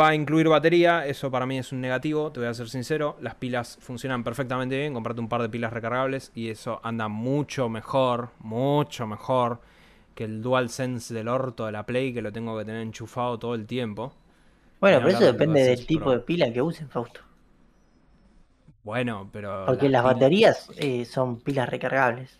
va 0.00 0.08
a 0.08 0.14
incluir 0.14 0.48
batería, 0.48 1.06
eso 1.06 1.30
para 1.30 1.46
mí 1.46 1.58
es 1.58 1.72
un 1.72 1.80
negativo, 1.80 2.30
te 2.32 2.40
voy 2.40 2.48
a 2.48 2.54
ser 2.54 2.68
sincero. 2.68 3.16
Las 3.20 3.34
pilas 3.36 3.78
funcionan 3.80 4.22
perfectamente 4.24 4.76
bien, 4.76 4.92
comprate 4.94 5.20
un 5.20 5.28
par 5.28 5.42
de 5.42 5.48
pilas 5.48 5.72
recargables 5.72 6.32
y 6.34 6.48
eso 6.50 6.80
anda 6.82 7.08
mucho 7.08 7.68
mejor, 7.68 8.30
mucho 8.40 9.06
mejor 9.06 9.60
que 10.14 10.24
el 10.24 10.42
DualSense 10.42 11.14
del 11.14 11.28
orto 11.28 11.66
de 11.66 11.72
la 11.72 11.86
Play, 11.86 12.12
que 12.12 12.22
lo 12.22 12.32
tengo 12.32 12.56
que 12.58 12.64
tener 12.64 12.82
enchufado 12.82 13.38
todo 13.38 13.54
el 13.54 13.66
tiempo. 13.66 14.12
Bueno, 14.84 14.98
pero 15.02 15.16
eso 15.16 15.24
depende 15.24 15.62
del 15.62 15.86
tipo 15.86 16.04
Pro. 16.04 16.12
de 16.12 16.18
pila 16.20 16.52
que 16.52 16.60
usen, 16.60 16.88
Fausto. 16.90 17.20
Bueno, 18.82 19.30
pero... 19.32 19.64
Porque 19.66 19.88
las 19.88 20.04
baterías 20.04 20.68
eh, 20.76 21.04
son 21.06 21.40
pilas 21.40 21.68
recargables. 21.70 22.38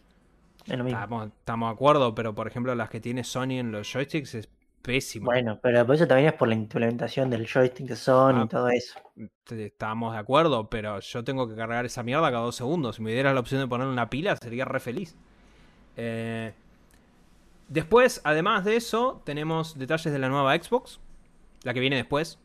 Es 0.66 0.76
lo 0.76 0.84
mismo. 0.84 0.98
Estamos, 0.98 1.28
estamos 1.28 1.68
de 1.70 1.72
acuerdo, 1.74 2.14
pero 2.14 2.34
por 2.34 2.46
ejemplo 2.46 2.74
las 2.74 2.90
que 2.90 3.00
tiene 3.00 3.24
Sony 3.24 3.52
en 3.60 3.72
los 3.72 3.90
joysticks 3.90 4.34
es 4.34 4.48
pésimo. 4.82 5.24
Bueno, 5.24 5.58
pero 5.62 5.86
por 5.86 5.94
eso 5.94 6.06
también 6.06 6.28
es 6.28 6.34
por 6.34 6.48
la 6.48 6.54
implementación 6.54 7.30
del 7.30 7.46
joystick 7.46 7.86
de 7.86 7.96
Sony 7.96 8.40
Ah. 8.40 8.42
y 8.44 8.48
todo 8.48 8.68
eso. 8.68 8.98
Estábamos 9.50 10.12
de 10.12 10.18
acuerdo, 10.18 10.68
pero 10.68 11.00
yo 11.00 11.24
tengo 11.24 11.48
que 11.48 11.54
cargar 11.56 11.86
esa 11.86 12.02
mierda 12.02 12.30
cada 12.30 12.44
dos 12.44 12.56
segundos. 12.56 12.96
Si 12.96 13.02
me 13.02 13.12
dieras 13.12 13.32
la 13.32 13.40
opción 13.40 13.62
de 13.62 13.68
poner 13.68 13.86
una 13.86 14.10
pila, 14.10 14.36
sería 14.36 14.66
re 14.66 14.80
feliz. 14.80 15.16
Eh, 15.96 16.52
después, 17.68 18.20
además 18.24 18.66
de 18.66 18.76
eso, 18.76 19.22
tenemos 19.24 19.78
detalles 19.78 20.12
de 20.12 20.18
la 20.18 20.28
nueva 20.28 20.54
Xbox. 20.56 21.00
La 21.64 21.74
que 21.74 21.80
viene 21.80 21.96
después, 21.96 22.38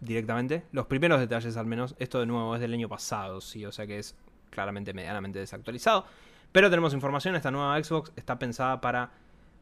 directamente. 0.00 0.64
Los 0.72 0.86
primeros 0.86 1.20
detalles, 1.20 1.56
al 1.56 1.66
menos. 1.66 1.94
Esto 1.98 2.20
de 2.20 2.26
nuevo 2.26 2.54
es 2.54 2.60
del 2.60 2.72
año 2.72 2.88
pasado, 2.88 3.40
sí, 3.40 3.66
o 3.66 3.72
sea 3.72 3.86
que 3.86 3.98
es 3.98 4.16
claramente 4.50 4.94
medianamente 4.94 5.38
desactualizado. 5.38 6.06
Pero 6.52 6.70
tenemos 6.70 6.94
información. 6.94 7.36
Esta 7.36 7.50
nueva 7.50 7.82
Xbox 7.82 8.12
está 8.16 8.38
pensada 8.38 8.80
para 8.80 9.10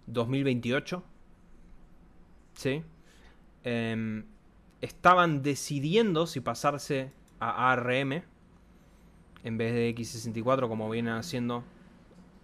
2028. 0.06 1.02
Sí. 2.54 2.82
Em, 3.64 4.24
estaban 4.80 5.42
decidiendo 5.42 6.26
si 6.26 6.40
pasarse 6.40 7.10
a 7.40 7.72
ARM 7.72 8.22
en 9.42 9.58
vez 9.58 9.74
de 9.74 9.94
X64 9.94 10.68
como 10.68 10.88
vienen 10.90 11.14
haciendo 11.14 11.64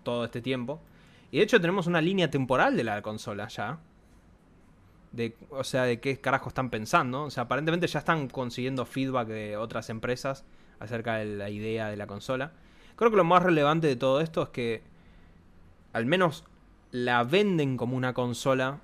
todo 0.03 0.24
este 0.24 0.41
tiempo. 0.41 0.80
Y 1.30 1.38
de 1.38 1.45
hecho 1.45 1.61
tenemos 1.61 1.86
una 1.86 2.01
línea 2.01 2.30
temporal 2.30 2.76
de 2.76 2.84
la 2.84 3.03
consola 3.03 3.49
ya. 3.49 3.78
O 5.50 5.64
sea, 5.64 5.84
de 5.84 6.00
qué 6.00 6.20
carajo 6.20 6.48
están 6.48 6.70
pensando. 6.70 7.24
O 7.24 7.30
sea, 7.30 7.44
aparentemente 7.44 7.86
ya 7.86 7.98
están 7.98 8.28
consiguiendo 8.28 8.86
feedback 8.86 9.28
de 9.28 9.56
otras 9.56 9.90
empresas 9.90 10.44
acerca 10.78 11.16
de 11.16 11.26
la 11.26 11.50
idea 11.50 11.88
de 11.88 11.96
la 11.96 12.06
consola. 12.06 12.52
Creo 12.96 13.11
que 13.11 13.16
lo 13.16 13.24
más 13.24 13.42
relevante 13.42 13.86
de 13.86 13.96
todo 13.96 14.20
esto 14.20 14.42
es 14.42 14.48
que 14.50 14.82
al 15.92 16.06
menos 16.06 16.44
la 16.92 17.24
venden 17.24 17.76
como 17.76 17.96
una 17.96 18.14
consola 18.14 18.78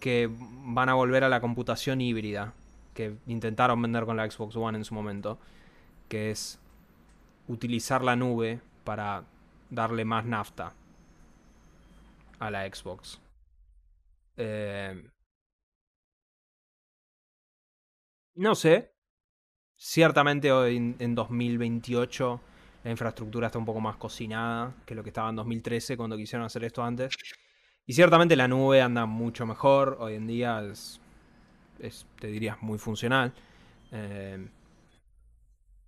que 0.00 0.28
van 0.64 0.88
a 0.88 0.94
volver 0.94 1.24
a 1.24 1.28
la 1.28 1.40
computación 1.40 2.00
híbrida 2.00 2.54
que 2.94 3.16
intentaron 3.26 3.80
vender 3.80 4.04
con 4.04 4.16
la 4.16 4.30
Xbox 4.30 4.56
One 4.56 4.78
en 4.78 4.84
su 4.84 4.94
momento, 4.94 5.38
que 6.08 6.30
es 6.30 6.58
utilizar 7.48 8.02
la 8.02 8.16
nube 8.16 8.60
para 8.84 9.24
darle 9.70 10.04
más 10.04 10.24
nafta 10.24 10.74
a 12.38 12.50
la 12.50 12.66
Xbox. 12.66 13.20
Eh, 14.36 15.02
no 18.34 18.54
sé. 18.54 18.92
Ciertamente 19.76 20.52
hoy 20.52 20.76
en, 20.76 20.96
en 21.00 21.14
2028 21.14 22.40
la 22.84 22.90
infraestructura 22.90 23.46
está 23.46 23.58
un 23.58 23.64
poco 23.64 23.80
más 23.80 23.96
cocinada 23.96 24.74
que 24.86 24.94
lo 24.94 25.02
que 25.02 25.10
estaba 25.10 25.30
en 25.30 25.36
2013 25.36 25.96
cuando 25.96 26.16
quisieron 26.16 26.44
hacer 26.44 26.64
esto 26.64 26.82
antes. 26.82 27.14
Y 27.86 27.92
ciertamente 27.94 28.36
la 28.36 28.48
nube 28.48 28.80
anda 28.80 29.06
mucho 29.06 29.46
mejor. 29.46 29.96
Hoy 30.00 30.14
en 30.14 30.26
día 30.26 30.62
es, 30.62 31.00
te 32.18 32.28
dirías, 32.28 32.60
muy 32.62 32.78
funcional. 32.78 33.32
Eh, 33.92 34.48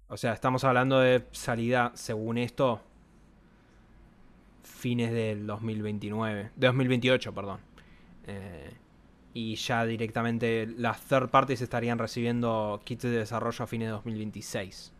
o 0.08 0.16
sea, 0.16 0.32
estamos 0.32 0.64
hablando 0.64 1.00
de 1.00 1.24
salida, 1.32 1.92
según 1.94 2.38
esto, 2.38 2.80
fines 4.62 5.12
del 5.12 5.46
2029. 5.46 6.50
De 6.54 6.66
2028, 6.66 7.34
perdón. 7.34 7.73
Eh, 8.26 8.72
y 9.32 9.56
ya 9.56 9.84
directamente 9.84 10.66
las 10.66 11.02
third 11.02 11.28
parties 11.28 11.60
estarían 11.60 11.98
recibiendo 11.98 12.80
kits 12.84 13.02
de 13.02 13.10
desarrollo 13.10 13.64
a 13.64 13.66
fines 13.66 13.88
de 13.88 13.92
2026. 13.92 14.92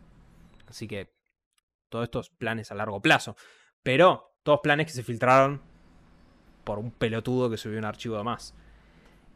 Así 0.67 0.87
que 0.87 1.13
todos 1.89 2.03
estos 2.03 2.29
planes 2.29 2.71
a 2.71 2.75
largo 2.75 3.01
plazo. 3.01 3.35
Pero 3.81 4.35
todos 4.43 4.59
planes 4.61 4.87
que 4.87 4.93
se 4.93 5.03
filtraron 5.03 5.61
por 6.65 6.79
un 6.79 6.91
pelotudo 6.91 7.49
que 7.49 7.57
subió 7.57 7.79
un 7.79 7.85
archivo 7.85 8.17
de 8.17 8.23
más. 8.23 8.53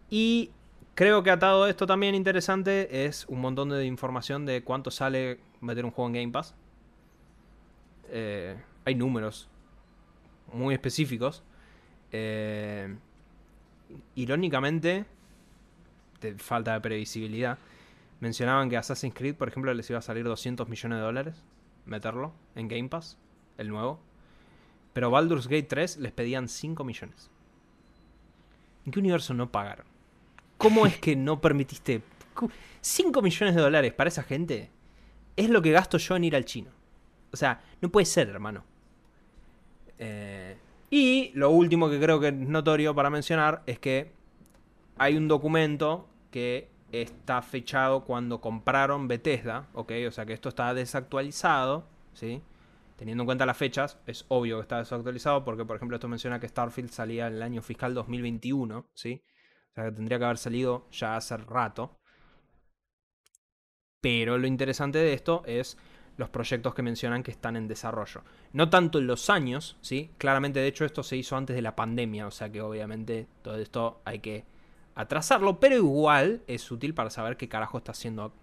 Y 0.09 0.51
creo 0.95 1.23
que 1.23 1.31
atado 1.31 1.63
a 1.63 1.69
esto 1.69 1.87
también 1.87 2.15
interesante 2.15 3.05
es 3.05 3.25
un 3.27 3.39
montón 3.39 3.69
de 3.69 3.85
información 3.85 4.45
de 4.45 4.63
cuánto 4.63 4.91
sale 4.91 5.39
meter 5.61 5.85
un 5.85 5.91
juego 5.91 6.09
en 6.09 6.13
Game 6.13 6.31
Pass. 6.33 6.55
Eh, 8.09 8.57
hay 8.83 8.95
números 8.95 9.47
muy 10.51 10.73
específicos. 10.73 11.43
Eh, 12.11 12.97
irónicamente, 14.15 15.05
de 16.21 16.37
falta 16.37 16.73
de 16.73 16.81
previsibilidad, 16.81 17.57
mencionaban 18.19 18.69
que 18.69 18.77
Assassin's 18.77 19.13
Creed, 19.13 19.35
por 19.35 19.47
ejemplo, 19.47 19.73
les 19.73 19.89
iba 19.89 19.99
a 19.99 20.01
salir 20.01 20.25
200 20.25 20.67
millones 20.67 20.97
de 20.97 21.03
dólares 21.03 21.43
meterlo 21.85 22.33
en 22.55 22.67
Game 22.67 22.89
Pass, 22.89 23.17
el 23.57 23.69
nuevo. 23.69 23.99
Pero 24.93 25.11
Baldur's 25.11 25.47
Gate 25.47 25.63
3 25.63 25.97
les 25.97 26.11
pedían 26.11 26.47
5 26.47 26.83
millones. 26.83 27.29
¿En 28.85 28.91
qué 28.91 28.99
universo 28.99 29.33
no 29.33 29.51
pagaron? 29.51 29.85
¿Cómo 30.57 30.85
es 30.85 30.97
que 30.97 31.15
no 31.15 31.39
permitiste 31.41 32.01
5 32.81 33.21
millones 33.21 33.55
de 33.55 33.61
dólares 33.61 33.93
para 33.93 34.07
esa 34.07 34.23
gente? 34.23 34.69
Es 35.35 35.49
lo 35.49 35.61
que 35.61 35.71
gasto 35.71 35.97
yo 35.97 36.15
en 36.15 36.23
ir 36.25 36.35
al 36.35 36.45
chino. 36.45 36.71
O 37.31 37.37
sea, 37.37 37.61
no 37.81 37.89
puede 37.89 38.05
ser, 38.05 38.29
hermano. 38.29 38.63
Eh, 39.97 40.57
y 40.89 41.31
lo 41.35 41.51
último 41.51 41.89
que 41.89 41.99
creo 41.99 42.19
que 42.19 42.29
es 42.29 42.33
notorio 42.33 42.95
para 42.95 43.09
mencionar 43.09 43.63
es 43.65 43.79
que 43.79 44.11
hay 44.97 45.15
un 45.15 45.27
documento 45.27 46.07
que 46.31 46.69
está 46.91 47.41
fechado 47.41 48.03
cuando 48.05 48.41
compraron 48.41 49.07
Bethesda, 49.07 49.67
¿ok? 49.73 49.91
O 50.07 50.11
sea 50.11 50.25
que 50.25 50.33
esto 50.33 50.49
está 50.49 50.73
desactualizado, 50.73 51.87
¿sí? 52.13 52.41
Teniendo 52.97 53.23
en 53.23 53.25
cuenta 53.25 53.45
las 53.45 53.57
fechas, 53.57 53.97
es 54.07 54.25
obvio 54.27 54.57
que 54.57 54.63
está 54.63 54.79
desactualizado 54.79 55.45
porque, 55.45 55.63
por 55.65 55.75
ejemplo, 55.75 55.95
esto 55.95 56.07
menciona 56.07 56.39
que 56.39 56.47
Starfield 56.47 56.89
salía 56.89 57.27
en 57.27 57.35
el 57.35 57.43
año 57.43 57.61
fiscal 57.61 57.93
2021, 57.93 58.89
¿sí? 58.93 59.23
O 59.71 59.73
sea 59.75 59.85
que 59.85 59.91
tendría 59.91 60.17
que 60.17 60.25
haber 60.25 60.37
salido 60.37 60.87
ya 60.91 61.15
hace 61.15 61.37
rato. 61.37 61.99
Pero 64.01 64.37
lo 64.37 64.47
interesante 64.47 64.97
de 64.97 65.13
esto 65.13 65.43
es 65.45 65.77
los 66.19 66.29
proyectos 66.29 66.75
que 66.75 66.81
mencionan 66.81 67.23
que 67.23 67.31
están 67.31 67.55
en 67.55 67.69
desarrollo. 67.69 68.23
No 68.51 68.69
tanto 68.69 68.99
en 68.99 69.07
los 69.07 69.29
años, 69.29 69.77
¿sí? 69.79 70.11
Claramente, 70.17 70.59
de 70.59 70.67
hecho, 70.67 70.83
esto 70.83 71.01
se 71.01 71.15
hizo 71.15 71.37
antes 71.37 71.55
de 71.55 71.61
la 71.61 71.77
pandemia, 71.77 72.27
o 72.27 72.31
sea 72.31 72.51
que 72.51 72.61
obviamente 72.61 73.25
todo 73.41 73.55
esto 73.55 74.01
hay 74.03 74.19
que 74.19 74.43
atrasarlo, 74.95 75.61
pero 75.61 75.77
igual 75.77 76.41
es 76.45 76.69
útil 76.71 76.93
para 76.93 77.09
saber 77.09 77.37
qué 77.37 77.47
carajo 77.47 77.77
está 77.77 77.93
haciendo 77.93 78.33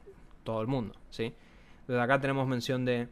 todo 0.43 0.62
el 0.62 0.68
mundo, 0.68 0.95
¿sí? 1.11 1.35
Desde 1.87 2.01
acá 2.01 2.18
tenemos 2.18 2.49
mención 2.49 2.87
de, 2.87 3.09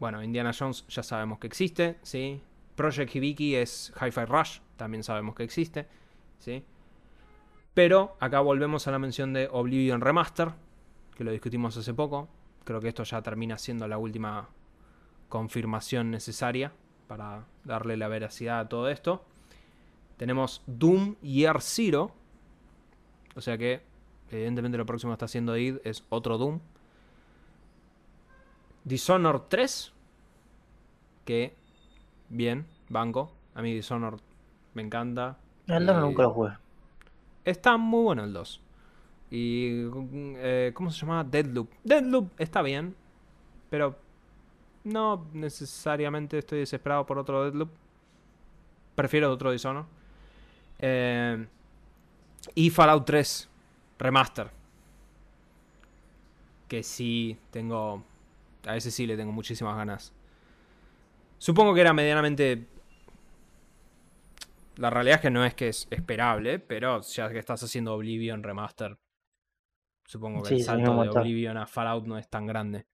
bueno, 0.00 0.20
Indiana 0.20 0.50
Jones 0.52 0.84
ya 0.88 1.04
sabemos 1.04 1.38
que 1.38 1.46
existe, 1.46 1.96
¿sí? 2.02 2.42
Project 2.74 3.14
Hibiki 3.14 3.54
es 3.54 3.92
Hi-Fi 4.00 4.24
Rush, 4.24 4.58
también 4.76 5.04
sabemos 5.04 5.36
que 5.36 5.44
existe, 5.44 5.86
¿sí? 6.40 6.64
Pero 7.72 8.16
acá 8.18 8.40
volvemos 8.40 8.88
a 8.88 8.90
la 8.90 8.98
mención 8.98 9.32
de 9.32 9.48
Oblivion 9.52 10.00
Remaster, 10.00 10.50
que 11.14 11.22
lo 11.22 11.30
discutimos 11.30 11.76
hace 11.76 11.94
poco, 11.94 12.28
Creo 12.64 12.80
que 12.80 12.88
esto 12.88 13.04
ya 13.04 13.22
termina 13.22 13.58
siendo 13.58 13.86
la 13.86 13.98
última 13.98 14.48
confirmación 15.28 16.10
necesaria 16.10 16.72
para 17.06 17.44
darle 17.64 17.96
la 17.96 18.08
veracidad 18.08 18.60
a 18.60 18.68
todo 18.68 18.88
esto. 18.88 19.24
Tenemos 20.16 20.62
Doom 20.66 21.16
Year 21.20 21.60
Zero. 21.60 22.12
O 23.36 23.40
sea 23.40 23.58
que, 23.58 23.82
evidentemente, 24.30 24.78
lo 24.78 24.86
próximo 24.86 25.12
que 25.12 25.14
está 25.14 25.26
haciendo 25.26 25.56
id 25.56 25.78
es 25.84 26.04
otro 26.08 26.38
Doom. 26.38 26.60
Dishonored 28.84 29.42
3. 29.48 29.92
Que, 31.24 31.54
bien, 32.28 32.66
banco. 32.88 33.32
A 33.54 33.62
mí 33.62 33.74
Dishonored 33.74 34.20
me 34.74 34.82
encanta. 34.82 35.38
El 35.66 35.84
2 35.86 36.00
nunca 36.00 36.22
lo 36.22 36.30
jugué. 36.30 36.52
Está 37.44 37.76
muy 37.76 38.04
bueno 38.04 38.24
el 38.24 38.32
2. 38.32 38.60
Y. 39.34 39.90
Eh, 40.36 40.70
¿Cómo 40.74 40.92
se 40.92 41.00
llama? 41.00 41.24
Deadloop. 41.24 41.68
Deadloop 41.82 42.30
está 42.38 42.62
bien. 42.62 42.94
Pero. 43.68 43.98
No 44.84 45.26
necesariamente 45.32 46.38
estoy 46.38 46.60
desesperado 46.60 47.04
por 47.04 47.18
otro 47.18 47.42
Deadloop. 47.42 47.70
Prefiero 48.94 49.32
otro 49.32 49.50
Dishonored. 49.50 49.86
Eh, 50.78 51.46
y 52.54 52.70
Fallout 52.70 53.04
3 53.06 53.48
Remaster. 53.98 54.50
Que 56.68 56.84
sí 56.84 57.36
tengo. 57.50 58.04
A 58.66 58.76
ese 58.76 58.92
sí 58.92 59.04
le 59.06 59.16
tengo 59.16 59.32
muchísimas 59.32 59.76
ganas. 59.76 60.12
Supongo 61.38 61.74
que 61.74 61.80
era 61.80 61.92
medianamente. 61.92 62.66
La 64.76 64.90
realidad 64.90 65.16
es 65.16 65.22
que 65.22 65.30
no 65.30 65.44
es 65.44 65.54
que 65.54 65.68
es 65.68 65.88
esperable, 65.90 66.58
pero 66.60 67.00
ya 67.00 67.30
que 67.30 67.38
estás 67.38 67.62
haciendo 67.62 67.94
Oblivion 67.94 68.42
Remaster, 68.42 68.96
Supongo 70.06 70.42
que 70.42 70.54
el 70.54 70.62
salto 70.62 71.02
de 71.02 71.08
Oblivion 71.08 71.56
a 71.56 71.66
Fallout 71.66 72.06
no 72.06 72.18
es 72.18 72.28
tan 72.28 72.46
grande. 72.46 72.86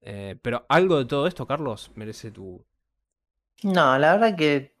Eh, 0.00 0.38
pero 0.40 0.64
algo 0.68 0.98
de 0.98 1.04
todo 1.04 1.26
esto, 1.26 1.46
Carlos, 1.46 1.90
merece 1.96 2.30
tu. 2.30 2.64
No, 3.64 3.98
la 3.98 4.12
verdad 4.12 4.36
que 4.36 4.76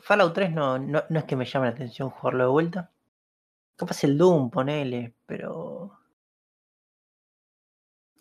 Fallout 0.00 0.32
3 0.32 0.52
no, 0.52 0.78
no, 0.78 1.02
es 1.10 1.24
que 1.24 1.36
me 1.36 1.44
llame 1.44 1.66
la 1.66 1.72
atención 1.72 2.10
jugarlo 2.10 2.44
de 2.44 2.50
vuelta. 2.50 2.90
Capaz 3.76 4.04
el 4.04 4.16
Doom, 4.16 4.50
ponele, 4.50 5.14
pero. 5.26 5.98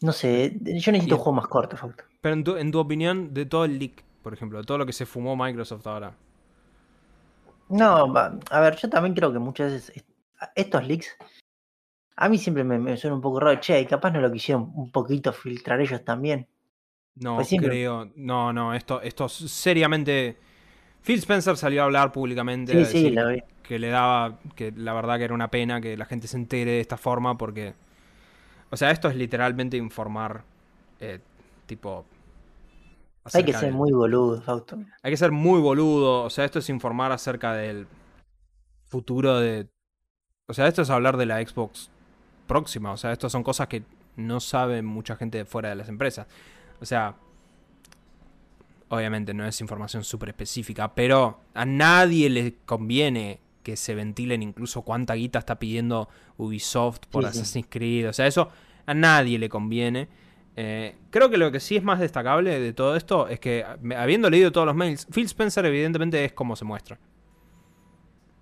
No 0.01 0.11
sé, 0.11 0.57
yo 0.59 0.91
necesito 0.91 1.15
un 1.15 1.21
juego 1.21 1.33
más 1.33 1.47
corto, 1.47 1.77
Fallout. 1.77 2.01
Pero 2.21 2.33
en 2.33 2.43
tu, 2.43 2.55
en 2.55 2.71
tu 2.71 2.79
opinión, 2.79 3.33
de 3.33 3.45
todo 3.45 3.65
el 3.65 3.77
leak, 3.77 4.03
por 4.23 4.33
ejemplo, 4.33 4.57
de 4.57 4.65
todo 4.65 4.79
lo 4.79 4.85
que 4.87 4.93
se 4.93 5.05
fumó 5.05 5.35
Microsoft 5.35 5.85
ahora. 5.85 6.15
No, 7.69 8.11
a 8.49 8.59
ver, 8.59 8.75
yo 8.77 8.89
también 8.89 9.13
creo 9.13 9.31
que 9.31 9.39
muchas 9.39 9.71
veces 9.71 10.03
estos 10.55 10.85
leaks 10.85 11.15
a 12.21 12.29
mí 12.29 12.37
siempre 12.37 12.63
me, 12.63 12.95
suena 12.97 13.15
un 13.15 13.21
poco 13.21 13.39
raro, 13.39 13.59
che, 13.59 13.81
y 13.81 13.87
capaz 13.87 14.11
no 14.11 14.21
lo 14.21 14.31
quisieron 14.31 14.71
un 14.75 14.91
poquito 14.91 15.33
filtrar 15.33 15.81
ellos 15.81 16.05
también. 16.05 16.47
No, 17.15 17.37
pues 17.37 17.49
creo. 17.59 18.11
No, 18.15 18.53
no, 18.53 18.75
esto, 18.75 19.01
esto 19.01 19.27
seriamente. 19.27 20.37
Phil 21.01 21.17
Spencer 21.17 21.57
salió 21.57 21.81
a 21.81 21.85
hablar 21.85 22.11
públicamente 22.11 22.85
sí, 22.85 23.15
que 23.63 23.79
le 23.79 23.89
daba, 23.89 24.37
que 24.55 24.71
la 24.71 24.93
verdad 24.93 25.17
que 25.17 25.23
era 25.23 25.33
una 25.33 25.49
pena 25.49 25.81
que 25.81 25.97
la 25.97 26.05
gente 26.05 26.27
se 26.27 26.37
entere 26.37 26.73
de 26.73 26.79
esta 26.79 26.95
forma 26.95 27.39
porque, 27.39 27.73
o 28.69 28.77
sea, 28.77 28.91
esto 28.91 29.09
es 29.09 29.15
literalmente 29.15 29.77
informar, 29.77 30.43
eh, 30.99 31.17
tipo. 31.65 32.05
Hay 33.33 33.43
que 33.43 33.53
ser 33.53 33.73
muy 33.73 33.91
boludo, 33.91 34.39
Fausto. 34.43 34.77
Hay 35.01 35.11
que 35.11 35.17
ser 35.17 35.31
muy 35.31 35.59
boludo, 35.59 36.21
o 36.25 36.29
sea, 36.29 36.45
esto 36.45 36.59
es 36.59 36.69
informar 36.69 37.11
acerca 37.11 37.53
del 37.53 37.87
futuro 38.85 39.39
de, 39.39 39.67
o 40.45 40.53
sea, 40.53 40.67
esto 40.67 40.83
es 40.83 40.91
hablar 40.91 41.17
de 41.17 41.25
la 41.25 41.43
Xbox 41.43 41.89
próxima. 42.51 42.91
O 42.91 42.97
sea, 42.97 43.13
estas 43.13 43.31
son 43.31 43.43
cosas 43.43 43.67
que 43.69 43.83
no 44.17 44.41
sabe 44.41 44.81
mucha 44.81 45.15
gente 45.15 45.45
fuera 45.45 45.69
de 45.69 45.75
las 45.75 45.87
empresas. 45.87 46.27
O 46.81 46.85
sea, 46.85 47.15
obviamente 48.89 49.33
no 49.33 49.45
es 49.45 49.61
información 49.61 50.03
súper 50.03 50.29
específica, 50.29 50.93
pero 50.93 51.39
a 51.53 51.65
nadie 51.65 52.29
le 52.29 52.55
conviene 52.65 53.39
que 53.63 53.77
se 53.77 53.95
ventilen 53.95 54.43
incluso 54.43 54.81
cuánta 54.81 55.13
guita 55.13 55.39
está 55.39 55.59
pidiendo 55.59 56.09
Ubisoft 56.37 57.05
por 57.09 57.25
Assassin's 57.25 57.67
Creed. 57.69 58.09
O 58.09 58.13
sea, 58.13 58.27
eso 58.27 58.49
a 58.85 58.93
nadie 58.93 59.39
le 59.39 59.47
conviene. 59.47 60.09
Eh, 60.57 60.97
creo 61.09 61.29
que 61.29 61.37
lo 61.37 61.53
que 61.53 61.61
sí 61.61 61.77
es 61.77 61.83
más 61.83 62.01
destacable 62.01 62.59
de 62.59 62.73
todo 62.73 62.97
esto 62.97 63.29
es 63.29 63.39
que, 63.39 63.63
habiendo 63.95 64.29
leído 64.29 64.51
todos 64.51 64.67
los 64.67 64.75
mails, 64.75 65.07
Phil 65.09 65.25
Spencer 65.25 65.65
evidentemente 65.65 66.25
es 66.25 66.33
como 66.33 66.57
se 66.57 66.65
muestra. 66.65 66.99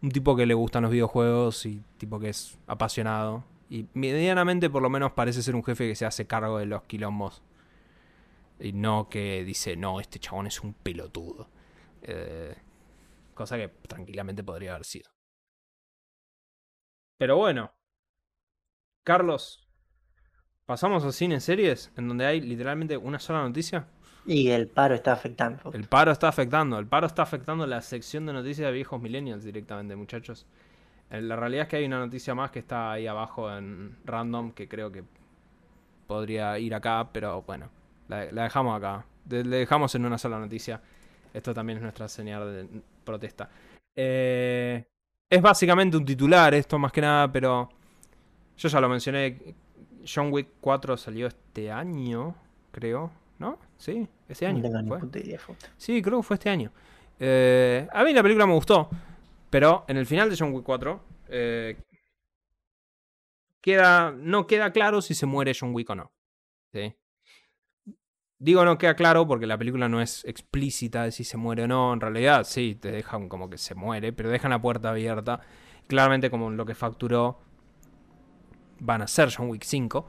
Un 0.01 0.09
tipo 0.09 0.35
que 0.35 0.47
le 0.47 0.55
gustan 0.55 0.81
los 0.81 0.91
videojuegos 0.91 1.67
y 1.67 1.83
tipo 1.97 2.19
que 2.19 2.29
es 2.29 2.57
apasionado. 2.65 3.43
Y 3.69 3.87
medianamente 3.93 4.69
por 4.69 4.81
lo 4.81 4.89
menos 4.89 5.11
parece 5.11 5.43
ser 5.43 5.55
un 5.55 5.63
jefe 5.63 5.87
que 5.87 5.95
se 5.95 6.05
hace 6.05 6.25
cargo 6.25 6.57
de 6.57 6.65
los 6.65 6.83
quilombos. 6.83 7.43
Y 8.59 8.73
no 8.73 9.07
que 9.09 9.43
dice, 9.45 9.75
no, 9.75 9.99
este 9.99 10.19
chabón 10.19 10.47
es 10.47 10.59
un 10.61 10.73
pelotudo. 10.73 11.49
Eh, 12.01 12.55
cosa 13.33 13.57
que 13.57 13.69
tranquilamente 13.87 14.43
podría 14.43 14.71
haber 14.71 14.85
sido. 14.85 15.11
Pero 17.17 17.37
bueno. 17.37 17.71
Carlos, 19.05 19.67
¿pasamos 20.65 21.03
a 21.05 21.11
cine 21.11 21.39
series 21.39 21.91
en 21.95 22.07
donde 22.07 22.25
hay 22.25 22.41
literalmente 22.41 22.97
una 22.97 23.19
sola 23.19 23.43
noticia? 23.43 23.87
Y 24.25 24.49
el 24.49 24.67
paro 24.67 24.95
está 24.95 25.13
afectando. 25.13 25.71
El 25.73 25.85
paro 25.85 26.11
está 26.11 26.27
afectando. 26.27 26.77
El 26.79 26.87
paro 26.87 27.07
está 27.07 27.23
afectando 27.23 27.65
la 27.65 27.81
sección 27.81 28.25
de 28.25 28.33
noticias 28.33 28.67
de 28.67 28.73
viejos 28.73 29.01
millennials 29.01 29.43
directamente, 29.43 29.95
muchachos. 29.95 30.45
Eh, 31.11 31.21
La 31.21 31.35
realidad 31.35 31.63
es 31.63 31.69
que 31.69 31.77
hay 31.77 31.85
una 31.85 31.99
noticia 31.99 32.35
más 32.35 32.51
que 32.51 32.59
está 32.59 32.91
ahí 32.93 33.07
abajo 33.07 33.51
en 33.55 33.97
random 34.05 34.51
que 34.51 34.67
creo 34.67 34.91
que 34.91 35.03
podría 36.07 36.57
ir 36.59 36.73
acá, 36.73 37.09
pero 37.11 37.41
bueno, 37.43 37.69
la, 38.07 38.31
la 38.31 38.43
dejamos 38.43 38.77
acá. 38.77 39.05
Le 39.29 39.43
dejamos 39.43 39.93
en 39.95 40.05
una 40.05 40.17
sola 40.17 40.39
noticia. 40.39 40.81
Esto 41.33 41.53
también 41.53 41.77
es 41.77 41.83
nuestra 41.83 42.07
señal 42.07 42.51
de 42.51 42.81
protesta. 43.03 43.49
Eh, 43.95 44.83
es 45.29 45.41
básicamente 45.41 45.97
un 45.97 46.05
titular 46.05 46.53
esto 46.53 46.79
más 46.79 46.91
que 46.91 47.01
nada, 47.01 47.31
pero 47.31 47.69
yo 48.57 48.69
ya 48.69 48.81
lo 48.81 48.89
mencioné. 48.89 49.55
John 50.11 50.31
Wick 50.31 50.47
4 50.61 50.97
salió 50.97 51.27
este 51.27 51.71
año, 51.71 52.33
creo. 52.71 53.11
¿No? 53.37 53.57
Sí, 53.77 54.07
este 54.27 54.47
año. 54.47 54.63
No 54.83 54.97
fue. 54.97 54.99
Sí, 55.77 56.01
creo 56.01 56.17
que 56.17 56.23
fue 56.23 56.35
este 56.35 56.49
año. 56.49 56.71
Eh, 57.19 57.87
a 57.91 58.03
mí 58.03 58.13
la 58.13 58.23
película 58.23 58.47
me 58.47 58.53
gustó, 58.53 58.89
pero 59.49 59.85
en 59.87 59.97
el 59.97 60.05
final 60.05 60.29
de 60.29 60.37
John 60.37 60.53
Wick 60.53 60.65
4 60.65 61.03
eh, 61.29 61.77
queda, 63.61 64.11
no 64.11 64.47
queda 64.47 64.71
claro 64.71 65.01
si 65.01 65.13
se 65.13 65.25
muere 65.25 65.55
John 65.59 65.73
Wick 65.73 65.89
o 65.89 65.95
no. 65.95 66.11
¿sí? 66.71 66.95
Digo 68.37 68.63
no 68.63 68.77
queda 68.77 68.95
claro 68.95 69.27
porque 69.27 69.47
la 69.47 69.57
película 69.57 69.89
no 69.89 70.01
es 70.01 70.23
explícita 70.25 71.03
de 71.03 71.11
si 71.11 71.23
se 71.23 71.37
muere 71.37 71.63
o 71.63 71.67
no. 71.67 71.93
En 71.93 72.01
realidad 72.01 72.45
sí, 72.45 72.77
te 72.79 72.91
dejan 72.91 73.27
como 73.27 73.49
que 73.49 73.57
se 73.57 73.75
muere, 73.75 74.13
pero 74.13 74.29
dejan 74.29 74.51
la 74.51 74.61
puerta 74.61 74.91
abierta. 74.91 75.41
Claramente 75.87 76.29
como 76.29 76.49
lo 76.51 76.65
que 76.65 76.75
facturó 76.75 77.39
van 78.79 79.01
a 79.01 79.07
ser 79.07 79.29
John 79.35 79.49
Wick 79.49 79.63
5. 79.63 80.07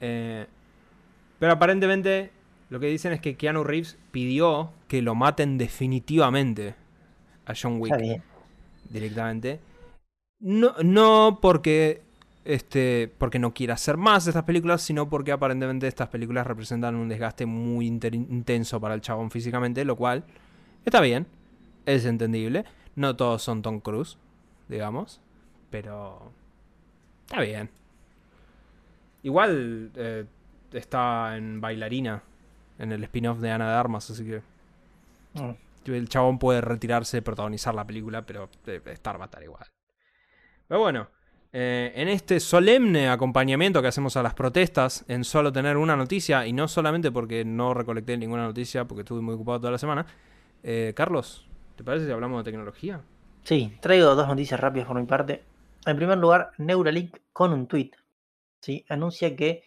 Eh, 0.00 0.46
pero 1.38 1.52
aparentemente 1.52 2.32
lo 2.68 2.80
que 2.80 2.86
dicen 2.86 3.12
es 3.12 3.20
que 3.20 3.36
Keanu 3.36 3.64
Reeves 3.64 3.98
pidió 4.10 4.72
que 4.88 5.02
lo 5.02 5.14
maten 5.14 5.56
definitivamente 5.56 6.74
a 7.46 7.54
John 7.60 7.80
Wick 7.80 7.92
Está 7.92 8.02
bien. 8.02 8.29
Directamente. 8.90 9.60
No, 10.40 10.74
no 10.82 11.38
porque 11.40 12.02
este 12.44 13.12
porque 13.18 13.38
no 13.38 13.52
quiera 13.52 13.74
hacer 13.74 13.96
más 13.96 14.26
estas 14.26 14.44
películas, 14.44 14.82
sino 14.82 15.08
porque 15.08 15.32
aparentemente 15.32 15.86
estas 15.86 16.08
películas 16.08 16.46
representan 16.46 16.94
un 16.94 17.08
desgaste 17.08 17.46
muy 17.46 17.86
intenso 17.86 18.80
para 18.80 18.94
el 18.94 19.00
chabón 19.00 19.30
físicamente, 19.30 19.84
lo 19.84 19.96
cual 19.96 20.24
está 20.84 21.00
bien, 21.00 21.26
es 21.86 22.04
entendible. 22.04 22.64
No 22.96 23.16
todos 23.16 23.42
son 23.42 23.62
Tom 23.62 23.80
Cruise, 23.80 24.18
digamos, 24.68 25.20
pero 25.70 26.32
está 27.26 27.40
bien. 27.40 27.70
Igual 29.22 29.90
eh, 29.96 30.24
está 30.72 31.36
en 31.36 31.60
bailarina 31.60 32.22
en 32.78 32.92
el 32.92 33.04
spin-off 33.04 33.38
de 33.40 33.50
Ana 33.50 33.70
de 33.70 33.76
Armas, 33.76 34.10
así 34.10 34.24
que 34.24 34.42
Mm. 35.34 35.50
El 35.84 36.08
chabón 36.08 36.38
puede 36.38 36.60
retirarse 36.60 37.22
protagonizar 37.22 37.74
la 37.74 37.86
película, 37.86 38.24
pero 38.24 38.48
eh, 38.66 38.80
estar 38.86 39.18
va 39.18 39.24
a 39.24 39.26
estar 39.26 39.42
igual. 39.42 39.66
Pero 40.68 40.80
bueno, 40.80 41.08
eh, 41.52 41.92
en 41.96 42.08
este 42.08 42.38
solemne 42.38 43.08
acompañamiento 43.08 43.82
que 43.82 43.88
hacemos 43.88 44.16
a 44.16 44.22
las 44.22 44.34
protestas, 44.34 45.04
en 45.08 45.24
solo 45.24 45.52
tener 45.52 45.76
una 45.76 45.96
noticia, 45.96 46.46
y 46.46 46.52
no 46.52 46.68
solamente 46.68 47.10
porque 47.10 47.44
no 47.44 47.74
recolecté 47.74 48.16
ninguna 48.16 48.44
noticia, 48.44 48.84
porque 48.84 49.02
estuve 49.02 49.20
muy 49.20 49.34
ocupado 49.34 49.60
toda 49.60 49.72
la 49.72 49.78
semana, 49.78 50.06
eh, 50.62 50.92
Carlos, 50.94 51.48
¿te 51.76 51.82
parece 51.82 52.06
si 52.06 52.12
hablamos 52.12 52.44
de 52.44 52.50
tecnología? 52.50 53.00
Sí, 53.42 53.76
traigo 53.80 54.14
dos 54.14 54.28
noticias 54.28 54.60
rápidas 54.60 54.86
por 54.86 55.00
mi 55.00 55.06
parte. 55.06 55.42
En 55.86 55.96
primer 55.96 56.18
lugar, 56.18 56.52
Neuralink 56.58 57.16
con 57.32 57.52
un 57.52 57.66
tweet. 57.66 57.90
¿sí? 58.60 58.84
Anuncia 58.88 59.34
que 59.34 59.64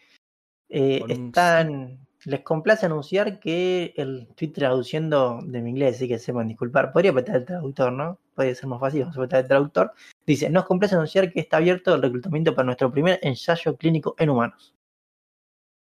eh, 0.69 1.03
están. 1.07 1.99
Les 2.25 2.41
complace 2.41 2.85
anunciar 2.85 3.39
que 3.39 3.93
el 3.97 4.27
tweet 4.35 4.51
traduciendo 4.53 5.39
de 5.43 5.61
mi 5.61 5.71
inglés, 5.71 5.97
así 5.97 6.07
que 6.07 6.19
sepan 6.19 6.47
disculpar. 6.47 6.93
Podría 6.93 7.11
apretar 7.11 7.35
el 7.35 7.45
traductor, 7.45 7.91
¿no? 7.91 8.17
Puede 8.33 8.55
ser 8.55 8.67
más 8.67 8.79
fácil, 8.79 9.01
vamos 9.01 9.17
apretar 9.17 9.41
el 9.41 9.47
traductor. 9.47 9.93
Dice: 10.25 10.49
Nos 10.49 10.65
complace 10.65 10.95
anunciar 10.95 11.31
que 11.31 11.41
está 11.41 11.57
abierto 11.57 11.93
el 11.93 12.01
reclutamiento 12.01 12.55
para 12.55 12.65
nuestro 12.65 12.91
primer 12.91 13.19
ensayo 13.21 13.75
clínico 13.75 14.15
en 14.17 14.29
humanos. 14.29 14.73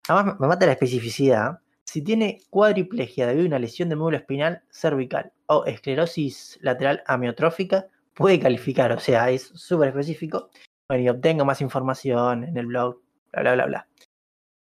Además, 0.08 0.40
me 0.40 0.48
mata 0.48 0.66
la 0.66 0.72
especificidad. 0.74 1.60
Si 1.86 2.02
tiene 2.02 2.42
cuadriplegia 2.50 3.28
debido 3.28 3.46
a 3.46 3.48
una 3.48 3.60
lesión 3.60 3.90
del 3.90 3.98
músculo 4.00 4.18
espinal 4.18 4.64
cervical 4.70 5.32
o 5.48 5.66
esclerosis 5.66 6.58
lateral 6.62 7.04
amiotrófica, 7.06 7.88
puede 8.14 8.40
calificar, 8.40 8.92
o 8.92 9.00
sea, 9.00 9.30
es 9.30 9.44
súper 9.44 9.90
específico. 9.90 10.50
Bueno, 10.88 11.04
y 11.04 11.10
obtengo 11.10 11.46
más 11.46 11.62
información 11.62 12.44
en 12.46 12.58
el 12.58 12.66
blog, 12.66 13.00
bla, 13.32 13.42
bla, 13.42 13.54
bla, 13.54 13.66
bla. 13.66 13.88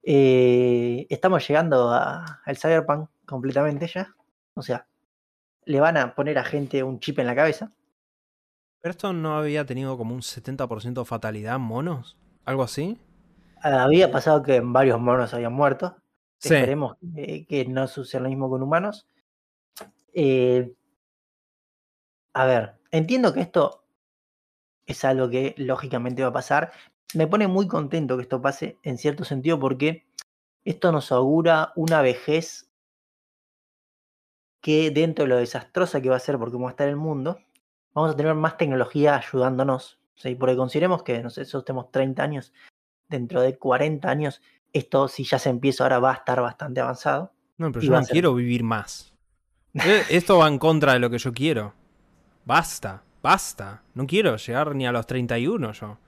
Eh, 0.09 1.05
estamos 1.11 1.47
llegando 1.49 1.91
a- 1.91 2.41
al 2.45 2.57
Cyberpunk 2.57 3.11
completamente 3.27 3.89
ya. 3.89 4.15
O 4.55 4.63
sea, 4.63 4.87
le 5.65 5.81
van 5.81 5.97
a 5.97 6.15
poner 6.15 6.39
a 6.39 6.45
gente 6.45 6.85
un 6.85 7.01
chip 7.01 7.19
en 7.19 7.27
la 7.27 7.35
cabeza. 7.35 7.73
¿Pero 8.81 8.93
esto 8.93 9.13
no 9.13 9.37
había 9.37 9.67
tenido 9.67 9.99
como 9.99 10.15
un 10.15 10.23
70% 10.23 11.01
de 11.01 11.05
fatalidad 11.07 11.57
en 11.57 11.63
monos? 11.63 12.17
¿Algo 12.45 12.63
así? 12.63 13.01
Había 13.61 14.13
pasado 14.13 14.45
que 14.45 14.61
varios 14.61 15.01
monos 15.01 15.35
habían 15.35 15.53
muerto. 15.53 15.97
Sí. 16.39 16.55
Esperemos 16.55 16.97
que, 17.15 17.45
que 17.49 17.65
no 17.67 17.89
suceda 17.89 18.23
lo 18.23 18.29
mismo 18.29 18.49
con 18.49 18.63
humanos. 18.63 19.09
Eh, 20.15 20.73
a 22.33 22.45
ver, 22.47 22.75
entiendo 22.93 23.33
que 23.33 23.41
esto 23.41 23.83
es 24.87 25.05
algo 25.05 25.29
que 25.29 25.55
lógicamente 25.59 26.23
va 26.23 26.29
a 26.29 26.33
pasar. 26.33 26.71
Me 27.15 27.27
pone 27.27 27.47
muy 27.49 27.67
contento 27.69 28.17
que 28.17 28.23
esto 28.23 28.41
pase 28.43 28.79
en 28.83 28.99
cierto 28.99 29.25
sentido 29.25 29.59
porque 29.59 30.07
esto 30.65 30.93
nos 30.93 31.13
augura 31.13 31.73
una 31.77 32.03
vejez 32.03 32.69
que 34.61 34.91
dentro 34.91 35.25
de 35.25 35.29
lo 35.29 35.37
desastrosa 35.37 36.01
que 36.01 36.09
va 36.11 36.17
a 36.17 36.21
ser 36.21 36.39
porque 36.39 36.53
cómo 36.53 36.65
va 36.65 36.71
a 36.71 36.73
estar 36.73 36.89
el 36.89 36.97
mundo, 36.97 37.39
vamos 37.95 38.13
a 38.13 38.17
tener 38.17 38.35
más 38.35 38.57
tecnología 38.57 39.17
ayudándonos. 39.17 39.99
¿sí? 40.17 40.35
Porque 40.35 40.57
consideremos 40.57 41.03
que, 41.03 41.23
no 41.23 41.31
sé, 41.31 41.43
nosotros 41.43 41.65
tenemos 41.65 41.91
30 41.93 42.23
años, 42.23 42.53
dentro 43.09 43.41
de 43.41 43.57
40 43.59 44.11
años, 44.11 44.43
esto 44.73 45.07
si 45.09 45.25
ya 45.25 45.39
se 45.39 45.51
empieza 45.51 45.85
ahora 45.85 46.01
va 46.01 46.11
a 46.11 46.15
estar 46.15 46.41
bastante 46.41 46.81
avanzado. 46.81 47.33
No, 47.59 47.71
pero 47.71 47.85
yo 47.85 47.93
no 47.93 48.03
ser- 48.03 48.13
quiero 48.13 48.35
vivir 48.35 48.65
más. 48.65 49.13
Eh, 49.75 50.03
Esto 50.11 50.39
va 50.39 50.49
en 50.49 50.59
contra 50.59 50.95
de 50.95 50.99
lo 50.99 51.11
que 51.11 51.19
yo 51.19 51.33
quiero. 51.33 51.75
Basta, 52.45 53.03
basta. 53.23 53.83
No 53.95 54.07
quiero 54.07 54.37
llegar 54.37 54.75
ni 54.75 54.87
a 54.87 54.93
los 54.93 55.07
31 55.07 55.73
yo. 55.73 55.99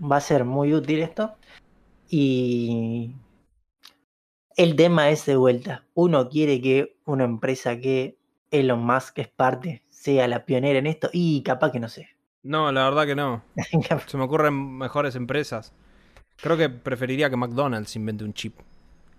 Va 0.00 0.16
a 0.16 0.20
ser 0.20 0.44
muy 0.44 0.74
útil 0.74 1.00
esto. 1.00 1.34
Y 2.08 3.14
el 4.56 4.76
tema 4.76 5.10
es 5.10 5.26
de 5.26 5.36
vuelta. 5.36 5.84
Uno 5.94 6.28
quiere 6.28 6.60
que 6.60 6.96
una 7.04 7.24
empresa 7.24 7.78
que 7.78 8.18
Elon 8.50 8.84
Musk 8.84 9.18
es 9.18 9.28
parte 9.28 9.82
sea 9.88 10.28
la 10.28 10.44
pionera 10.44 10.78
en 10.78 10.86
esto 10.86 11.10
y 11.12 11.42
capaz 11.42 11.72
que 11.72 11.80
no 11.80 11.88
sé. 11.88 12.08
No, 12.42 12.70
la 12.72 12.84
verdad 12.84 13.06
que 13.06 13.14
no. 13.14 13.42
Se 14.06 14.16
me 14.16 14.24
ocurren 14.24 14.78
mejores 14.78 15.14
empresas. 15.16 15.72
Creo 16.36 16.56
que 16.56 16.68
preferiría 16.68 17.28
que 17.30 17.36
McDonald's 17.36 17.96
invente 17.96 18.24
un 18.24 18.32
chip. 18.32 18.58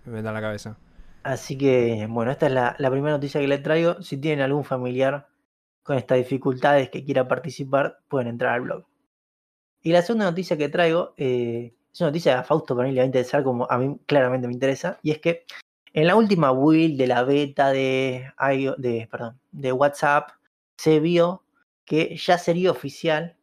Me 0.04 0.18
en 0.18 0.24
la 0.24 0.40
cabeza. 0.40 0.78
Así 1.22 1.56
que, 1.58 2.06
bueno, 2.08 2.30
esta 2.30 2.46
es 2.46 2.52
la, 2.52 2.74
la 2.78 2.90
primera 2.90 3.14
noticia 3.14 3.40
que 3.40 3.48
les 3.48 3.62
traigo. 3.62 4.02
Si 4.02 4.16
tienen 4.16 4.42
algún 4.42 4.64
familiar 4.64 5.28
con 5.82 5.96
estas 5.98 6.18
dificultades 6.18 6.88
que 6.88 7.04
quiera 7.04 7.28
participar, 7.28 7.98
pueden 8.08 8.28
entrar 8.28 8.54
al 8.54 8.62
blog. 8.62 8.89
Y 9.82 9.92
la 9.92 10.02
segunda 10.02 10.26
noticia 10.26 10.56
que 10.56 10.68
traigo 10.68 11.14
eh, 11.16 11.74
es 11.92 12.00
una 12.00 12.10
noticia 12.10 12.38
a 12.38 12.44
Fausto 12.44 12.76
para 12.76 12.88
mí 12.88 12.94
le 12.94 13.00
va 13.00 13.04
a 13.04 13.06
interesar 13.06 13.42
como 13.42 13.66
a 13.70 13.78
mí 13.78 13.98
claramente 14.06 14.46
me 14.46 14.54
interesa. 14.54 14.98
Y 15.02 15.10
es 15.10 15.18
que 15.18 15.44
en 15.92 16.06
la 16.06 16.16
última 16.16 16.52
build 16.52 16.98
de 16.98 17.06
la 17.06 17.24
beta 17.24 17.70
de, 17.70 18.32
de 19.52 19.72
WhatsApp 19.72 20.30
se 20.76 21.00
vio 21.00 21.44
que 21.84 22.16
ya 22.16 22.38
sería 22.38 22.70
oficial 22.70 23.36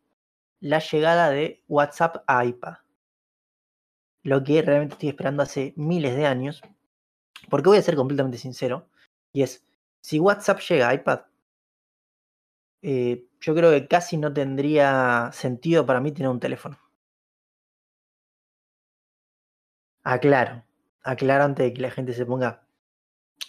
la 0.60 0.80
llegada 0.80 1.30
de 1.30 1.64
WhatsApp 1.68 2.24
a 2.28 2.46
iPad. 2.46 2.76
Lo 4.24 4.44
que 4.44 4.62
realmente 4.62 4.94
estoy 4.94 5.10
esperando 5.10 5.44
hace 5.44 5.74
miles 5.76 6.16
de 6.16 6.26
años. 6.26 6.62
Porque 7.50 7.70
voy 7.70 7.78
a 7.78 7.82
ser 7.82 7.96
completamente 7.96 8.38
sincero. 8.38 8.88
Y 9.34 9.44
es, 9.44 9.64
si 10.02 10.20
WhatsApp 10.20 10.60
llega 10.60 10.90
a 10.90 10.94
iPad, 10.94 11.20
eh, 12.82 13.26
yo 13.40 13.56
creo 13.56 13.72
que 13.72 13.88
casi 13.88 14.18
no 14.18 14.34
tendría 14.34 15.30
sentido 15.34 15.86
para 15.86 16.00
mí 16.00 16.12
tener 16.12 16.30
un 16.30 16.40
teléfono. 16.40 16.78
Aclaro, 20.04 20.64
aclaro 21.04 21.44
antes 21.44 21.66
de 21.66 21.74
que 21.74 21.82
la 21.82 21.92
gente 21.92 22.14
se 22.14 22.26
ponga 22.26 22.66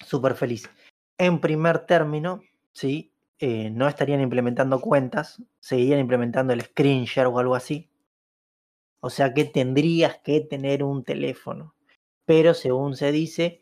súper 0.05 0.35
feliz. 0.35 0.69
En 1.17 1.41
primer 1.41 1.87
término, 1.87 2.43
¿sí? 2.73 3.13
Eh, 3.39 3.71
no 3.71 3.87
estarían 3.87 4.21
implementando 4.21 4.81
cuentas, 4.81 5.41
seguirían 5.61 6.01
implementando 6.01 6.53
el 6.53 6.63
screen 6.63 7.05
share 7.05 7.29
o 7.29 7.39
algo 7.39 7.55
así. 7.55 7.89
O 9.01 9.11
sea 9.11 9.33
que 9.33 9.45
tendrías 9.45 10.19
que 10.19 10.41
tener 10.41 10.83
un 10.83 11.05
teléfono. 11.05 11.75
Pero 12.25 12.55
según 12.55 12.97
se 12.97 13.13
dice, 13.13 13.61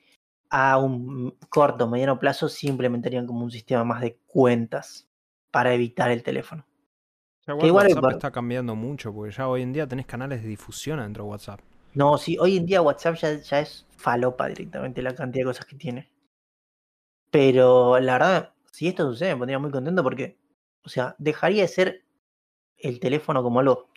a 0.49 0.79
un 0.79 1.37
corto 1.51 1.89
mediano 1.89 2.19
plazo 2.19 2.49
sí 2.49 2.69
implementarían 2.69 3.27
como 3.27 3.45
un 3.45 3.51
sistema 3.51 3.85
más 3.85 4.01
de 4.01 4.19
cuentas 4.27 5.07
para 5.51 5.75
evitar 5.75 6.11
el 6.11 6.23
teléfono. 6.23 6.67
Ya 7.47 7.57
Que 7.57 7.67
igual 7.67 7.87
WhatsApp 7.89 8.13
está 8.13 8.31
cambiando 8.31 8.75
mucho 8.75 9.13
porque 9.13 9.33
ya 9.33 9.49
hoy 9.49 9.63
en 9.63 9.73
día 9.73 9.87
tenés 9.87 10.07
canales 10.07 10.43
de 10.43 10.49
difusión 10.49 10.99
adentro 10.99 11.25
de 11.25 11.31
WhatsApp. 11.31 11.61
No, 11.95 12.19
sí, 12.19 12.37
hoy 12.39 12.57
en 12.57 12.67
día 12.67 12.83
WhatsApp 12.83 13.15
ya, 13.17 13.35
ya 13.39 13.61
es 13.61 13.87
falopa 13.97 14.49
directamente 14.49 15.01
la 15.03 15.15
cantidad 15.15 15.45
de 15.45 15.51
cosas 15.51 15.67
que 15.67 15.77
tiene. 15.77 16.11
Pero 17.31 17.99
la 18.01 18.15
verdad, 18.15 18.55
si 18.71 18.89
esto 18.89 19.09
sucede, 19.11 19.31
me 19.31 19.39
pondría 19.39 19.59
muy 19.59 19.71
contento 19.71 20.03
porque, 20.03 20.39
o 20.85 20.89
sea, 20.89 21.15
dejaría 21.19 21.63
de 21.63 21.69
ser 21.69 22.05
el 22.77 23.01
teléfono 23.01 23.43
como 23.43 23.61
algo. 23.61 23.89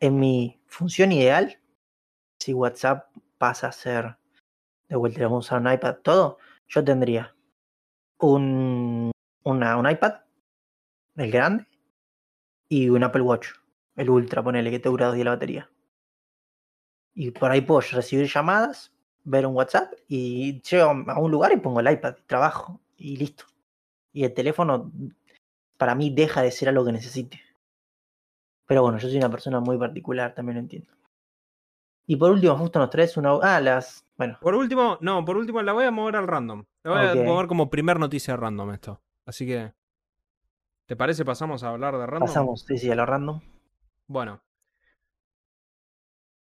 En 0.00 0.18
mi 0.18 0.60
función 0.66 1.12
ideal, 1.12 1.58
si 2.38 2.52
WhatsApp 2.52 3.08
pasa 3.38 3.68
a 3.68 3.72
ser 3.72 4.16
de 4.88 4.96
vuelta, 4.96 5.22
vamos 5.22 5.46
a 5.50 5.56
usar 5.56 5.60
un 5.60 5.72
iPad, 5.72 5.96
todo, 6.02 6.38
yo 6.68 6.84
tendría 6.84 7.34
un, 8.18 9.10
una, 9.44 9.76
un 9.76 9.90
iPad, 9.90 10.14
el 11.16 11.30
grande, 11.30 11.66
y 12.68 12.88
un 12.88 13.02
Apple 13.04 13.22
Watch, 13.22 13.48
el 13.96 14.10
Ultra, 14.10 14.42
ponele 14.42 14.70
que 14.70 14.78
te 14.78 14.88
dura 14.88 15.06
dos 15.06 15.14
días 15.14 15.24
la 15.24 15.32
batería. 15.32 15.70
Y 17.14 17.30
por 17.30 17.50
ahí 17.50 17.60
puedo 17.60 17.80
recibir 17.80 18.26
llamadas, 18.26 18.92
ver 19.22 19.46
un 19.46 19.54
WhatsApp 19.54 19.92
y 20.08 20.60
llego 20.62 20.90
a 21.06 21.18
un 21.18 21.30
lugar 21.30 21.52
y 21.52 21.56
pongo 21.58 21.80
el 21.80 21.90
iPad, 21.90 22.16
trabajo 22.26 22.80
y 22.96 23.16
listo. 23.16 23.44
Y 24.12 24.24
el 24.24 24.34
teléfono 24.34 24.92
para 25.76 25.94
mí 25.94 26.10
deja 26.10 26.42
de 26.42 26.50
ser 26.50 26.68
algo 26.68 26.84
que 26.84 26.92
necesite. 26.92 27.40
Pero 28.66 28.82
bueno, 28.82 28.98
yo 28.98 29.08
soy 29.08 29.18
una 29.18 29.30
persona 29.30 29.60
muy 29.60 29.78
particular, 29.78 30.34
también 30.34 30.56
lo 30.56 30.60
entiendo. 30.60 30.92
Y 32.06 32.16
por 32.16 32.30
último, 32.30 32.56
justo 32.56 32.78
nos 32.78 32.90
traes 32.90 33.16
una. 33.16 33.38
Ah, 33.42 33.60
las. 33.60 34.04
Bueno. 34.16 34.38
Por 34.40 34.54
último, 34.54 34.98
no, 35.00 35.24
por 35.24 35.36
último 35.36 35.62
la 35.62 35.72
voy 35.72 35.84
a 35.84 35.90
mover 35.90 36.16
al 36.16 36.26
random. 36.26 36.64
La 36.82 36.90
voy 36.90 37.22
a 37.22 37.24
mover 37.24 37.46
como 37.46 37.70
primer 37.70 37.98
noticia 37.98 38.36
random 38.36 38.72
esto. 38.72 39.00
Así 39.24 39.46
que. 39.46 39.72
¿Te 40.86 40.96
parece? 40.96 41.24
Pasamos 41.24 41.62
a 41.62 41.70
hablar 41.70 41.96
de 41.96 42.06
random. 42.06 42.28
Pasamos, 42.28 42.62
sí, 42.62 42.78
sí, 42.78 42.90
a 42.90 42.94
lo 42.94 43.06
random. 43.06 43.40
Bueno. 44.06 44.42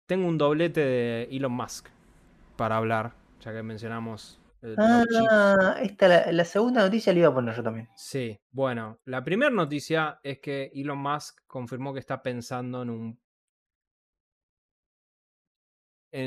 Tengo 0.06 0.28
un 0.28 0.38
doblete 0.38 0.80
de 0.80 1.22
Elon 1.30 1.52
Musk 1.52 1.88
para 2.56 2.76
hablar, 2.76 3.14
ya 3.40 3.52
que 3.52 3.62
mencionamos. 3.62 4.40
ah, 4.78 5.76
esta, 5.80 6.08
la, 6.08 6.32
la, 6.32 6.44
segunda 6.44 6.82
noticia 6.82 7.12
la 7.12 7.18
iba 7.20 7.28
a 7.28 7.34
poner 7.34 7.56
yo 7.56 7.62
también. 7.62 7.88
Sí, 7.96 8.38
bueno, 8.50 9.00
la 9.04 9.24
primera 9.24 9.50
noticia 9.50 10.20
es 10.22 10.38
que 10.38 10.70
Elon 10.74 10.98
Musk 10.98 11.40
confirmó 11.46 11.92
que 11.92 12.00
está 12.00 12.22
pensando 12.22 12.82
en 12.82 12.90
un 12.90 13.20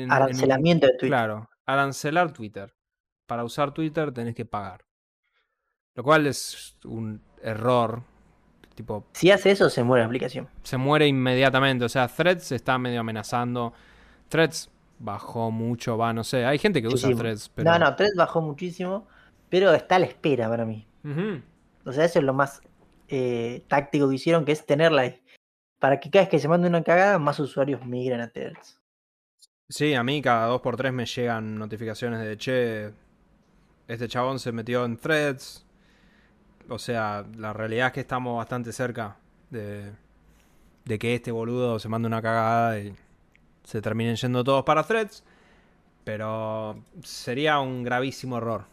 Arancelamiento 0.08 0.86
de 0.86 0.92
Twitter. 0.92 1.08
Claro, 1.08 1.50
arancelar 1.66 2.32
Twitter. 2.32 2.74
Para 3.26 3.44
usar 3.44 3.72
Twitter 3.72 4.12
tenés 4.12 4.34
que 4.34 4.44
pagar. 4.44 4.84
Lo 5.94 6.04
cual 6.04 6.26
es 6.26 6.78
un 6.84 7.22
error. 7.42 8.02
Tipo, 8.74 9.04
si 9.12 9.30
hace 9.30 9.50
eso, 9.50 9.68
se 9.68 9.82
muere 9.82 10.02
la 10.02 10.06
aplicación. 10.06 10.48
Se 10.62 10.76
muere 10.76 11.06
inmediatamente. 11.06 11.84
O 11.84 11.88
sea, 11.88 12.08
Threads 12.08 12.52
está 12.52 12.78
medio 12.78 13.00
amenazando. 13.00 13.72
Threads 14.28 14.70
bajó 14.98 15.50
mucho, 15.50 15.98
va, 15.98 16.12
no 16.12 16.24
sé. 16.24 16.44
Hay 16.44 16.58
gente 16.58 16.80
que 16.80 16.88
usa 16.88 17.10
Threads. 17.14 17.50
Pero... 17.54 17.70
No, 17.70 17.78
no, 17.78 17.94
Threads 17.96 18.16
bajó 18.16 18.40
muchísimo. 18.40 19.06
Pero 19.48 19.72
está 19.72 19.96
a 19.96 19.98
la 19.98 20.06
espera 20.06 20.48
para 20.48 20.64
mí. 20.64 20.86
O 21.84 21.92
sea, 21.92 22.04
eso 22.04 22.20
es 22.20 22.24
lo 22.24 22.32
más 22.32 22.62
eh, 23.08 23.64
táctico 23.68 24.08
que 24.08 24.14
hicieron, 24.14 24.44
que 24.44 24.52
es 24.52 24.64
tenerla 24.64 25.02
ahí. 25.02 25.20
Para 25.78 25.98
que 25.98 26.10
cada 26.10 26.24
vez 26.24 26.30
que 26.30 26.38
se 26.38 26.48
mande 26.48 26.68
una 26.68 26.82
cagada, 26.82 27.18
más 27.18 27.40
usuarios 27.40 27.84
migren 27.84 28.20
a 28.20 28.28
Threads. 28.28 28.80
Sí, 29.70 29.94
a 29.94 30.02
mí 30.02 30.20
cada 30.20 30.46
dos 30.46 30.60
por 30.60 30.76
tres 30.76 30.92
me 30.92 31.06
llegan 31.06 31.56
notificaciones 31.56 32.20
de 32.20 32.36
che, 32.36 32.92
este 33.86 34.08
chabón 34.08 34.40
se 34.40 34.50
metió 34.50 34.84
en 34.84 34.96
threads. 34.96 35.64
O 36.68 36.78
sea, 36.78 37.24
la 37.36 37.52
realidad 37.52 37.88
es 37.88 37.92
que 37.92 38.00
estamos 38.00 38.36
bastante 38.36 38.72
cerca 38.72 39.16
de, 39.50 39.92
de 40.84 40.98
que 40.98 41.14
este 41.14 41.30
boludo 41.30 41.78
se 41.78 41.88
mande 41.88 42.06
una 42.06 42.22
cagada 42.22 42.78
y 42.78 42.94
se 43.64 43.80
terminen 43.80 44.16
yendo 44.16 44.44
todos 44.44 44.64
para 44.64 44.82
threads. 44.82 45.24
Pero 46.04 46.82
sería 47.02 47.60
un 47.60 47.82
gravísimo 47.82 48.38
error. 48.38 48.64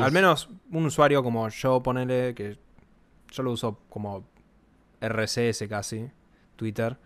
Al 0.00 0.12
menos 0.12 0.48
un 0.70 0.86
usuario 0.86 1.22
como 1.22 1.48
yo, 1.48 1.82
ponele, 1.82 2.34
que 2.34 2.58
yo 3.30 3.42
lo 3.42 3.52
uso 3.52 3.80
como 3.88 4.24
RCS 5.00 5.64
casi, 5.68 6.10
Twitter, 6.56 6.96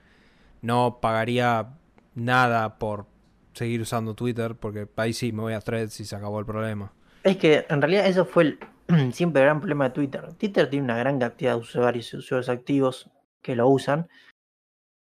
no 0.61 0.99
pagaría 1.01 1.69
nada 2.15 2.79
por 2.79 3.07
seguir 3.55 3.81
usando 3.81 4.15
Twitter, 4.15 4.55
porque 4.57 4.89
ahí 4.97 5.13
sí 5.13 5.33
me 5.33 5.43
voy 5.43 5.53
a 5.55 5.61
threads 5.61 6.01
y 6.01 6.05
se 6.05 6.17
acabó 6.17 6.41
el 6.41 6.47
problema. 6.47 6.93
Es 7.23 7.37
que 7.37 7.65
en 7.69 7.81
realidad 7.81 8.07
eso 8.07 8.27
fue 8.27 8.43
el, 8.43 8.59
siempre 9.13 9.43
el 9.43 9.47
gran 9.47 9.61
problema 9.61 9.85
de 9.85 9.91
Twitter. 9.91 10.33
Twitter 10.35 10.69
tiene 10.69 10.85
una 10.85 10.97
gran 10.97 11.19
cantidad 11.19 11.55
de 11.55 11.61
usuarios 11.61 12.13
y 12.13 12.17
usuarios 12.17 12.49
activos 12.49 13.11
que 13.43 13.57
lo 13.57 13.69
usan 13.69 14.09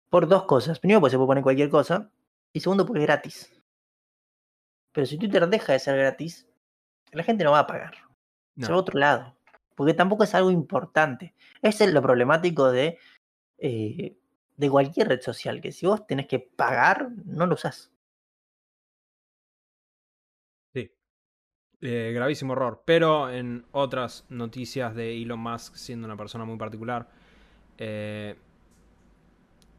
por 0.09 0.28
dos 0.28 0.43
cosas. 0.43 0.80
Primero, 0.80 0.99
porque 0.99 1.11
se 1.11 1.18
puede 1.18 1.28
poner 1.28 1.43
cualquier 1.43 1.70
cosa. 1.70 2.11
Y 2.53 2.59
segundo, 2.59 2.86
porque 2.86 3.01
es 3.01 3.07
gratis. 3.07 3.53
Pero 4.93 5.05
si 5.05 5.18
Twitter 5.18 5.47
deja 5.47 5.74
de 5.74 5.80
ser 5.80 5.97
gratis, 5.97 6.47
la 7.11 7.24
gente 7.24 7.43
no 7.43 7.51
va 7.51 7.59
a 7.59 7.68
pagar. 7.68 7.93
Se 8.57 8.70
va 8.70 8.76
a 8.76 8.80
otro 8.80 8.99
lado. 8.99 9.38
Porque 9.76 9.93
tampoco 9.93 10.24
es 10.24 10.34
algo 10.34 10.49
importante. 10.49 11.36
Ese 11.61 11.86
es 11.86 11.93
lo 11.93 12.01
problemático 12.01 12.72
de 12.72 12.97
eh, 13.59 14.18
de 14.57 14.70
cualquier 14.70 15.07
red 15.07 15.22
social, 15.22 15.61
que 15.61 15.72
si 15.72 15.86
vos 15.86 16.05
tenés 16.05 16.28
que 16.28 16.39
pagar, 16.39 17.09
no 17.26 17.45
lo 17.45 17.53
usás. 17.53 17.91
Eh, 21.82 22.11
gravísimo 22.13 22.53
error. 22.53 22.82
Pero 22.86 23.30
en 23.30 23.65
otras 23.71 24.25
noticias 24.30 24.95
de 24.95 25.21
Elon 25.21 25.39
Musk, 25.39 25.75
siendo 25.75 26.07
una 26.07 26.17
persona 26.17 26.45
muy 26.45 26.57
particular, 26.57 27.07
eh, 27.78 28.36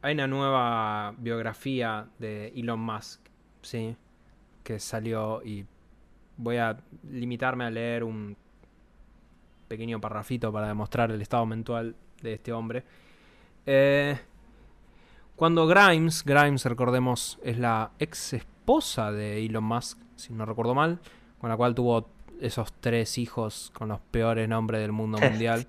hay 0.02 0.14
una 0.14 0.26
nueva 0.28 1.14
biografía 1.18 2.08
de 2.18 2.48
Elon 2.54 2.80
Musk, 2.80 3.20
¿sí? 3.62 3.96
Que 4.62 4.78
salió 4.78 5.42
y 5.42 5.66
voy 6.36 6.58
a 6.58 6.78
limitarme 7.10 7.64
a 7.64 7.70
leer 7.70 8.04
un 8.04 8.36
pequeño 9.66 10.00
parrafito 10.00 10.52
para 10.52 10.68
demostrar 10.68 11.10
el 11.10 11.20
estado 11.20 11.44
mental 11.46 11.96
de 12.22 12.34
este 12.34 12.52
hombre. 12.52 12.84
Eh, 13.66 14.16
cuando 15.34 15.66
Grimes, 15.66 16.24
Grimes 16.24 16.64
recordemos, 16.64 17.38
es 17.42 17.58
la 17.58 17.90
ex 17.98 18.34
esposa 18.34 19.10
de 19.10 19.44
Elon 19.44 19.64
Musk, 19.64 19.98
si 20.16 20.32
no 20.32 20.46
recuerdo 20.46 20.74
mal, 20.74 21.00
con 21.40 21.50
la 21.50 21.56
cual 21.56 21.74
tuvo 21.74 22.08
esos 22.40 22.72
tres 22.80 23.18
hijos 23.18 23.70
con 23.74 23.88
los 23.88 24.00
peores 24.00 24.48
nombres 24.48 24.80
del 24.80 24.92
mundo 24.92 25.18
mundial, 25.22 25.66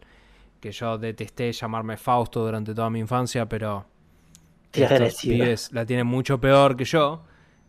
que 0.60 0.72
yo 0.72 0.98
detesté 0.98 1.52
llamarme 1.52 1.98
Fausto 1.98 2.44
durante 2.44 2.74
toda 2.74 2.90
mi 2.90 3.00
infancia, 3.00 3.48
pero 3.48 3.86
estos 4.74 5.72
la 5.72 5.86
tienen 5.86 6.08
mucho 6.08 6.40
peor 6.40 6.76
que 6.76 6.86
yo. 6.86 7.22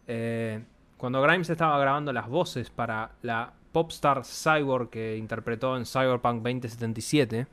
Eh, 0.06 0.62
cuando 0.96 1.22
Grimes 1.22 1.48
estaba 1.48 1.78
grabando 1.78 2.12
las 2.12 2.28
voces 2.28 2.68
para 2.68 3.12
la 3.22 3.52
popstar 3.72 4.22
Cyborg 4.24 4.90
que 4.90 5.16
interpretó 5.16 5.76
en 5.76 5.86
Cyberpunk 5.86 6.42
2077, 6.42 7.46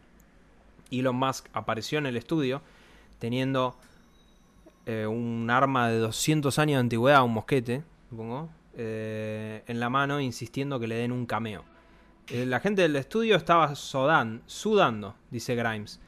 Elon 0.92 1.16
Musk 1.16 1.48
apareció 1.54 2.00
en 2.00 2.08
el 2.08 2.18
estudio 2.18 2.62
teniendo 3.20 3.76
eh, 4.86 5.06
un 5.06 5.50
arma 5.50 5.90
de 5.90 6.00
200 6.00 6.58
años 6.60 6.76
de 6.76 6.80
antigüedad, 6.80 7.24
un 7.24 7.34
mosquete, 7.34 7.84
supongo, 8.10 8.50
eh, 8.78 9.64
en 9.68 9.80
la 9.80 9.90
mano, 9.90 10.22
insistiendo 10.22 10.80
que 10.80 10.88
le 10.88 10.96
den 10.96 11.12
un 11.12 11.26
cameo. 11.26 11.66
Eh, 12.28 12.46
la 12.46 12.60
gente 12.60 12.82
del 12.82 12.96
estudio 12.96 13.36
estaba 13.36 13.76
sudando, 13.76 15.16
dice 15.32 15.56
Grimes. 15.56 16.00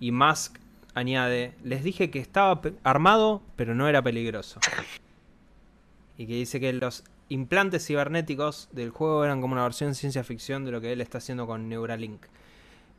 Y 0.00 0.10
Musk 0.10 0.58
añade, 0.94 1.54
les 1.62 1.84
dije 1.84 2.10
que 2.10 2.18
estaba 2.18 2.60
armado, 2.82 3.42
pero 3.56 3.74
no 3.74 3.88
era 3.88 4.02
peligroso. 4.02 4.60
Y 6.16 6.26
que 6.26 6.34
dice 6.34 6.58
que 6.58 6.72
los 6.72 7.04
implantes 7.28 7.86
cibernéticos 7.86 8.68
del 8.72 8.90
juego 8.90 9.24
eran 9.24 9.40
como 9.40 9.52
una 9.52 9.62
versión 9.62 9.94
ciencia 9.94 10.24
ficción 10.24 10.64
de 10.64 10.72
lo 10.72 10.80
que 10.80 10.92
él 10.92 11.00
está 11.00 11.18
haciendo 11.18 11.46
con 11.46 11.68
Neuralink. 11.68 12.26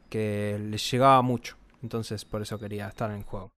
Que 0.10 0.58
le 0.60 0.78
llegaba 0.78 1.22
mucho. 1.22 1.58
Entonces 1.82 2.24
por 2.26 2.42
eso 2.42 2.60
quería 2.60 2.88
estar 2.88 3.10
en 3.12 3.18
el 3.18 3.24
juego 3.24 3.52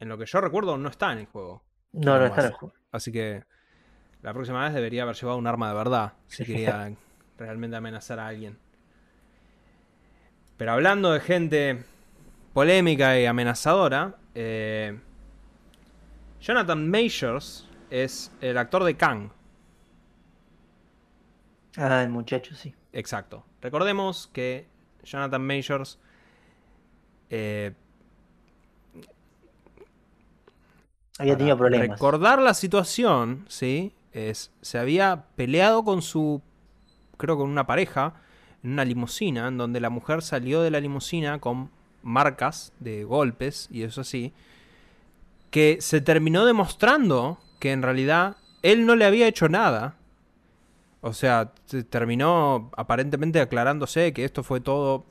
en 0.00 0.08
lo 0.08 0.18
que 0.18 0.26
yo 0.26 0.40
recuerdo, 0.40 0.78
no 0.78 0.88
está 0.88 1.12
en 1.12 1.18
el 1.18 1.26
juego. 1.26 1.64
No, 1.92 2.18
no 2.18 2.26
está 2.26 2.40
en 2.42 2.46
el 2.48 2.52
juego. 2.52 2.74
Así 2.92 3.12
que 3.12 3.44
la 4.22 4.32
próxima 4.32 4.64
vez 4.64 4.74
debería 4.74 5.02
haber 5.02 5.16
llevado 5.16 5.38
un 5.38 5.46
arma 5.46 5.68
de 5.68 5.74
verdad 5.74 6.12
si 6.26 6.44
quería 6.44 6.92
realmente 7.38 7.76
amenazar 7.76 8.18
a 8.18 8.26
alguien. 8.26 8.58
Pero 10.56 10.72
hablando 10.72 11.12
de 11.12 11.20
gente 11.20 11.84
polémica 12.52 13.18
y 13.18 13.26
amenazadora, 13.26 14.16
eh, 14.34 14.98
Jonathan 16.40 16.90
Majors 16.90 17.68
es 17.90 18.32
el 18.40 18.58
actor 18.58 18.84
de 18.84 18.96
Kang. 18.96 19.30
Ah, 21.76 22.02
el 22.02 22.08
muchacho, 22.08 22.56
sí. 22.56 22.74
Exacto. 22.92 23.44
Recordemos 23.62 24.28
que 24.32 24.66
Jonathan 25.04 25.46
Majors 25.46 25.98
eh, 27.30 27.72
Había 31.18 31.36
tenido 31.36 31.56
problemas. 31.56 31.88
Recordar 31.88 32.40
la 32.40 32.54
situación, 32.54 33.44
¿sí? 33.48 33.92
Es, 34.12 34.50
se 34.62 34.78
había 34.78 35.26
peleado 35.36 35.84
con 35.84 36.02
su, 36.02 36.42
creo 37.16 37.36
con 37.36 37.50
una 37.50 37.66
pareja, 37.66 38.14
en 38.62 38.72
una 38.72 38.84
limusina, 38.84 39.48
en 39.48 39.58
donde 39.58 39.80
la 39.80 39.90
mujer 39.90 40.22
salió 40.22 40.62
de 40.62 40.70
la 40.70 40.80
limusina 40.80 41.38
con 41.38 41.70
marcas 42.02 42.72
de 42.80 43.04
golpes 43.04 43.68
y 43.70 43.82
eso 43.82 44.00
así, 44.00 44.32
que 45.50 45.78
se 45.80 46.00
terminó 46.00 46.44
demostrando 46.44 47.38
que 47.58 47.72
en 47.72 47.82
realidad 47.82 48.36
él 48.62 48.86
no 48.86 48.96
le 48.96 49.04
había 49.04 49.28
hecho 49.28 49.48
nada 49.48 49.96
O 51.00 51.12
sea, 51.12 51.52
terminó 51.90 52.70
aparentemente 52.76 53.40
aclarándose 53.40 54.12
que 54.12 54.24
esto 54.24 54.42
fue 54.42 54.60
todo. 54.60 55.06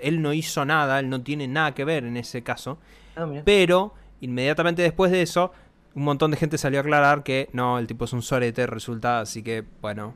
Él 0.00 0.22
no 0.22 0.32
hizo 0.32 0.64
nada, 0.64 0.98
él 0.98 1.08
no 1.10 1.22
tiene 1.22 1.46
nada 1.46 1.74
que 1.74 1.84
ver 1.84 2.04
en 2.04 2.16
ese 2.16 2.42
caso. 2.42 2.78
Ah. 3.16 3.26
Pero 3.44 3.94
inmediatamente 4.20 4.82
después 4.82 5.10
de 5.12 5.22
eso, 5.22 5.52
un 5.96 6.04
montón 6.04 6.30
de 6.30 6.36
gente 6.36 6.58
salió 6.58 6.78
a 6.78 6.82
aclarar 6.82 7.22
que 7.22 7.48
no, 7.54 7.78
el 7.78 7.86
tipo 7.86 8.04
es 8.04 8.12
un 8.12 8.20
sorete, 8.20 8.66
resulta, 8.66 9.20
así 9.20 9.42
que, 9.42 9.64
bueno. 9.80 10.14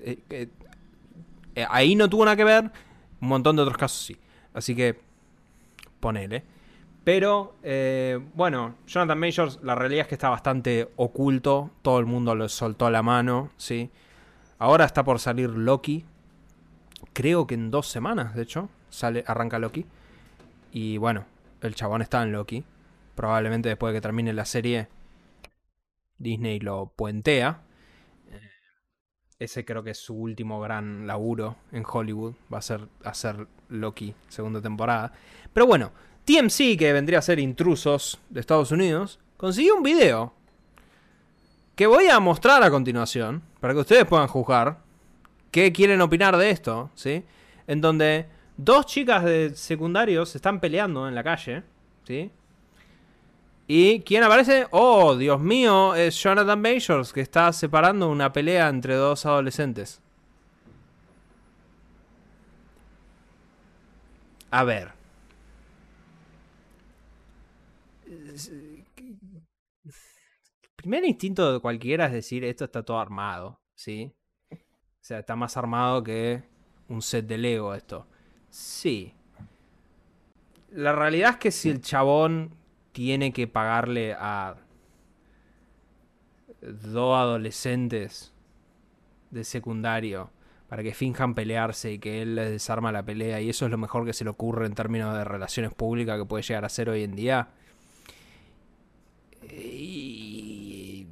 eh, 0.00 0.20
eh, 0.30 0.48
eh, 1.56 1.66
ahí 1.68 1.96
no 1.96 2.08
tuvo 2.08 2.24
nada 2.24 2.36
que 2.36 2.44
ver, 2.44 2.70
un 3.20 3.28
montón 3.28 3.56
de 3.56 3.62
otros 3.62 3.76
casos 3.76 4.00
sí. 4.06 4.16
Así 4.54 4.76
que, 4.76 5.00
ponele. 5.98 6.44
Pero, 7.02 7.56
bueno, 8.34 8.76
Jonathan 8.86 9.18
Majors, 9.18 9.58
la 9.62 9.74
realidad 9.74 10.02
es 10.02 10.08
que 10.08 10.14
está 10.14 10.28
bastante 10.28 10.90
oculto. 10.96 11.70
Todo 11.80 11.98
el 12.00 12.06
mundo 12.06 12.34
lo 12.34 12.48
soltó 12.48 12.90
la 12.90 13.02
mano, 13.02 13.50
¿sí? 13.56 13.90
Ahora 14.58 14.84
está 14.84 15.04
por 15.04 15.18
salir 15.18 15.48
Loki. 15.48 16.04
Creo 17.14 17.46
que 17.46 17.54
en 17.54 17.70
dos 17.70 17.88
semanas, 17.88 18.34
de 18.34 18.42
hecho, 18.42 18.68
sale, 18.90 19.24
arranca 19.26 19.58
Loki. 19.58 19.86
Y 20.70 20.98
bueno, 20.98 21.24
el 21.62 21.74
chabón 21.74 22.02
está 22.02 22.22
en 22.22 22.32
Loki. 22.32 22.62
Probablemente 23.18 23.68
después 23.68 23.92
de 23.92 23.96
que 23.96 24.00
termine 24.00 24.32
la 24.32 24.44
serie, 24.44 24.86
Disney 26.18 26.60
lo 26.60 26.92
puentea. 26.94 27.62
Ese 29.40 29.64
creo 29.64 29.82
que 29.82 29.90
es 29.90 29.98
su 29.98 30.14
último 30.14 30.60
gran 30.60 31.04
laburo 31.04 31.56
en 31.72 31.82
Hollywood. 31.84 32.34
Va 32.54 32.58
a 32.58 32.62
ser 32.62 32.86
hacer 33.02 33.48
Loki 33.70 34.14
segunda 34.28 34.62
temporada. 34.62 35.10
Pero 35.52 35.66
bueno, 35.66 35.90
TMC, 36.26 36.78
que 36.78 36.92
vendría 36.92 37.18
a 37.18 37.22
ser 37.22 37.40
intrusos 37.40 38.20
de 38.30 38.38
Estados 38.38 38.70
Unidos, 38.70 39.18
consiguió 39.36 39.74
un 39.74 39.82
video 39.82 40.32
que 41.74 41.88
voy 41.88 42.06
a 42.06 42.20
mostrar 42.20 42.62
a 42.62 42.70
continuación 42.70 43.42
para 43.58 43.74
que 43.74 43.80
ustedes 43.80 44.04
puedan 44.04 44.28
juzgar 44.28 44.78
qué 45.50 45.72
quieren 45.72 46.00
opinar 46.02 46.36
de 46.36 46.50
esto, 46.50 46.92
¿sí? 46.94 47.24
En 47.66 47.80
donde 47.80 48.28
dos 48.56 48.86
chicas 48.86 49.24
de 49.24 49.56
secundarios 49.56 50.28
se 50.28 50.38
están 50.38 50.60
peleando 50.60 51.08
en 51.08 51.16
la 51.16 51.24
calle, 51.24 51.64
¿sí? 52.04 52.30
¿Y 53.70 54.00
quién 54.00 54.22
aparece? 54.22 54.66
Oh, 54.70 55.14
Dios 55.14 55.38
mío, 55.38 55.94
es 55.94 56.18
Jonathan 56.22 56.58
Majors, 56.58 57.12
que 57.12 57.20
está 57.20 57.52
separando 57.52 58.08
una 58.08 58.32
pelea 58.32 58.66
entre 58.70 58.94
dos 58.94 59.26
adolescentes. 59.26 60.00
A 64.50 64.64
ver. 64.64 64.92
El 68.06 68.86
primer 70.74 71.04
instinto 71.04 71.52
de 71.52 71.60
cualquiera 71.60 72.06
es 72.06 72.12
decir, 72.12 72.44
esto 72.44 72.64
está 72.64 72.82
todo 72.82 72.98
armado, 72.98 73.60
¿sí? 73.74 74.10
O 74.50 74.56
sea, 75.02 75.18
está 75.18 75.36
más 75.36 75.58
armado 75.58 76.02
que 76.02 76.42
un 76.88 77.02
set 77.02 77.26
de 77.26 77.36
Lego 77.36 77.74
esto. 77.74 78.06
Sí. 78.48 79.12
La 80.70 80.94
realidad 80.94 81.32
es 81.32 81.36
que 81.36 81.50
si 81.50 81.68
el 81.68 81.82
chabón 81.82 82.56
tiene 82.92 83.32
que 83.32 83.46
pagarle 83.46 84.14
a 84.14 84.56
dos 86.60 87.16
adolescentes 87.16 88.32
de 89.30 89.44
secundario 89.44 90.30
para 90.68 90.82
que 90.82 90.92
finjan 90.92 91.34
pelearse 91.34 91.92
y 91.92 91.98
que 91.98 92.22
él 92.22 92.34
les 92.34 92.50
desarma 92.50 92.92
la 92.92 93.04
pelea 93.04 93.40
y 93.40 93.48
eso 93.48 93.64
es 93.64 93.70
lo 93.70 93.78
mejor 93.78 94.04
que 94.04 94.12
se 94.12 94.24
le 94.24 94.30
ocurre 94.30 94.66
en 94.66 94.74
términos 94.74 95.14
de 95.16 95.24
relaciones 95.24 95.72
públicas 95.72 96.18
que 96.18 96.26
puede 96.26 96.42
llegar 96.42 96.64
a 96.64 96.68
ser 96.68 96.90
hoy 96.90 97.04
en 97.04 97.16
día. 97.16 97.48
Y 99.50 101.06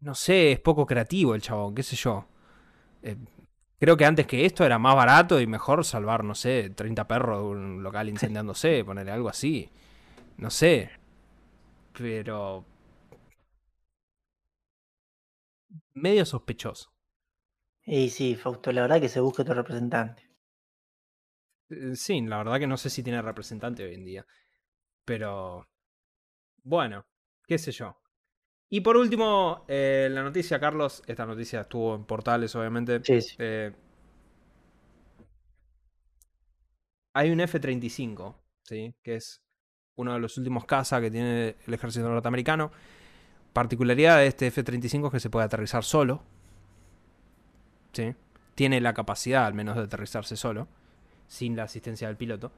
no 0.00 0.14
sé, 0.14 0.52
es 0.52 0.60
poco 0.60 0.86
creativo 0.86 1.34
el 1.34 1.42
chabón, 1.42 1.74
qué 1.74 1.82
sé 1.84 1.94
yo. 1.94 2.26
Eh, 3.02 3.16
creo 3.78 3.96
que 3.96 4.04
antes 4.06 4.26
que 4.26 4.44
esto 4.44 4.64
era 4.64 4.78
más 4.78 4.96
barato 4.96 5.40
y 5.40 5.46
mejor 5.46 5.84
salvar, 5.84 6.24
no 6.24 6.34
sé, 6.34 6.70
30 6.70 7.06
perros 7.06 7.38
de 7.38 7.44
un 7.44 7.82
local 7.82 8.08
incendiándose, 8.08 8.84
ponerle 8.84 9.12
algo 9.12 9.28
así. 9.28 9.70
No 10.38 10.50
sé. 10.50 10.90
Pero... 11.92 12.64
Medio 15.92 16.24
sospechoso. 16.24 16.94
Y 17.86 18.10
sí, 18.10 18.36
Fausto, 18.36 18.70
la 18.70 18.82
verdad 18.82 19.00
que 19.00 19.08
se 19.08 19.18
busca 19.18 19.42
otro 19.42 19.54
representante. 19.54 20.30
Eh, 21.70 21.94
Sí, 21.96 22.20
la 22.22 22.38
verdad 22.38 22.58
que 22.58 22.66
no 22.66 22.76
sé 22.76 22.90
si 22.90 23.02
tiene 23.02 23.22
representante 23.22 23.84
hoy 23.84 23.94
en 23.94 24.04
día. 24.04 24.26
Pero... 25.04 25.68
Bueno, 26.64 27.06
qué 27.46 27.58
sé 27.58 27.72
yo. 27.72 27.98
Y 28.70 28.80
por 28.82 28.96
último, 28.96 29.64
eh, 29.68 30.08
la 30.10 30.22
noticia, 30.22 30.60
Carlos. 30.60 31.02
Esta 31.06 31.26
noticia 31.26 31.62
estuvo 31.62 31.94
en 31.94 32.04
portales, 32.04 32.54
obviamente. 32.56 33.00
Sí, 33.02 33.20
sí. 33.22 33.36
Eh, 33.38 33.72
hay 37.12 37.30
un 37.30 37.40
F-35, 37.40 38.36
¿sí? 38.62 38.94
Que 39.02 39.16
es 39.16 39.42
uno 39.98 40.12
de 40.14 40.20
los 40.20 40.38
últimos 40.38 40.64
cazas 40.64 41.00
que 41.00 41.10
tiene 41.10 41.56
el 41.66 41.74
ejército 41.74 42.08
norteamericano. 42.08 42.70
Particularidad 43.52 44.18
de 44.18 44.28
este 44.28 44.46
F-35 44.46 45.06
es 45.06 45.12
que 45.12 45.20
se 45.20 45.28
puede 45.28 45.44
aterrizar 45.44 45.84
solo. 45.84 46.22
¿sí? 47.92 48.14
Tiene 48.54 48.80
la 48.80 48.94
capacidad, 48.94 49.44
al 49.44 49.54
menos, 49.54 49.76
de 49.76 49.82
aterrizarse 49.82 50.36
solo, 50.36 50.68
sin 51.26 51.56
la 51.56 51.64
asistencia 51.64 52.06
del 52.06 52.16
piloto. 52.16 52.52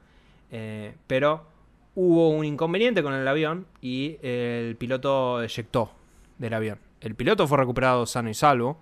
Eh, 0.51 0.95
pero 1.07 1.47
hubo 1.95 2.29
un 2.29 2.45
inconveniente 2.45 3.01
con 3.01 3.13
el 3.13 3.27
avión 3.27 3.65
y 3.81 4.17
el 4.21 4.75
piloto 4.77 5.41
eyectó 5.41 5.91
del 6.37 6.53
avión. 6.53 6.77
El 6.99 7.15
piloto 7.15 7.47
fue 7.47 7.57
recuperado 7.57 8.05
sano 8.05 8.29
y 8.29 8.35
salvo, 8.35 8.79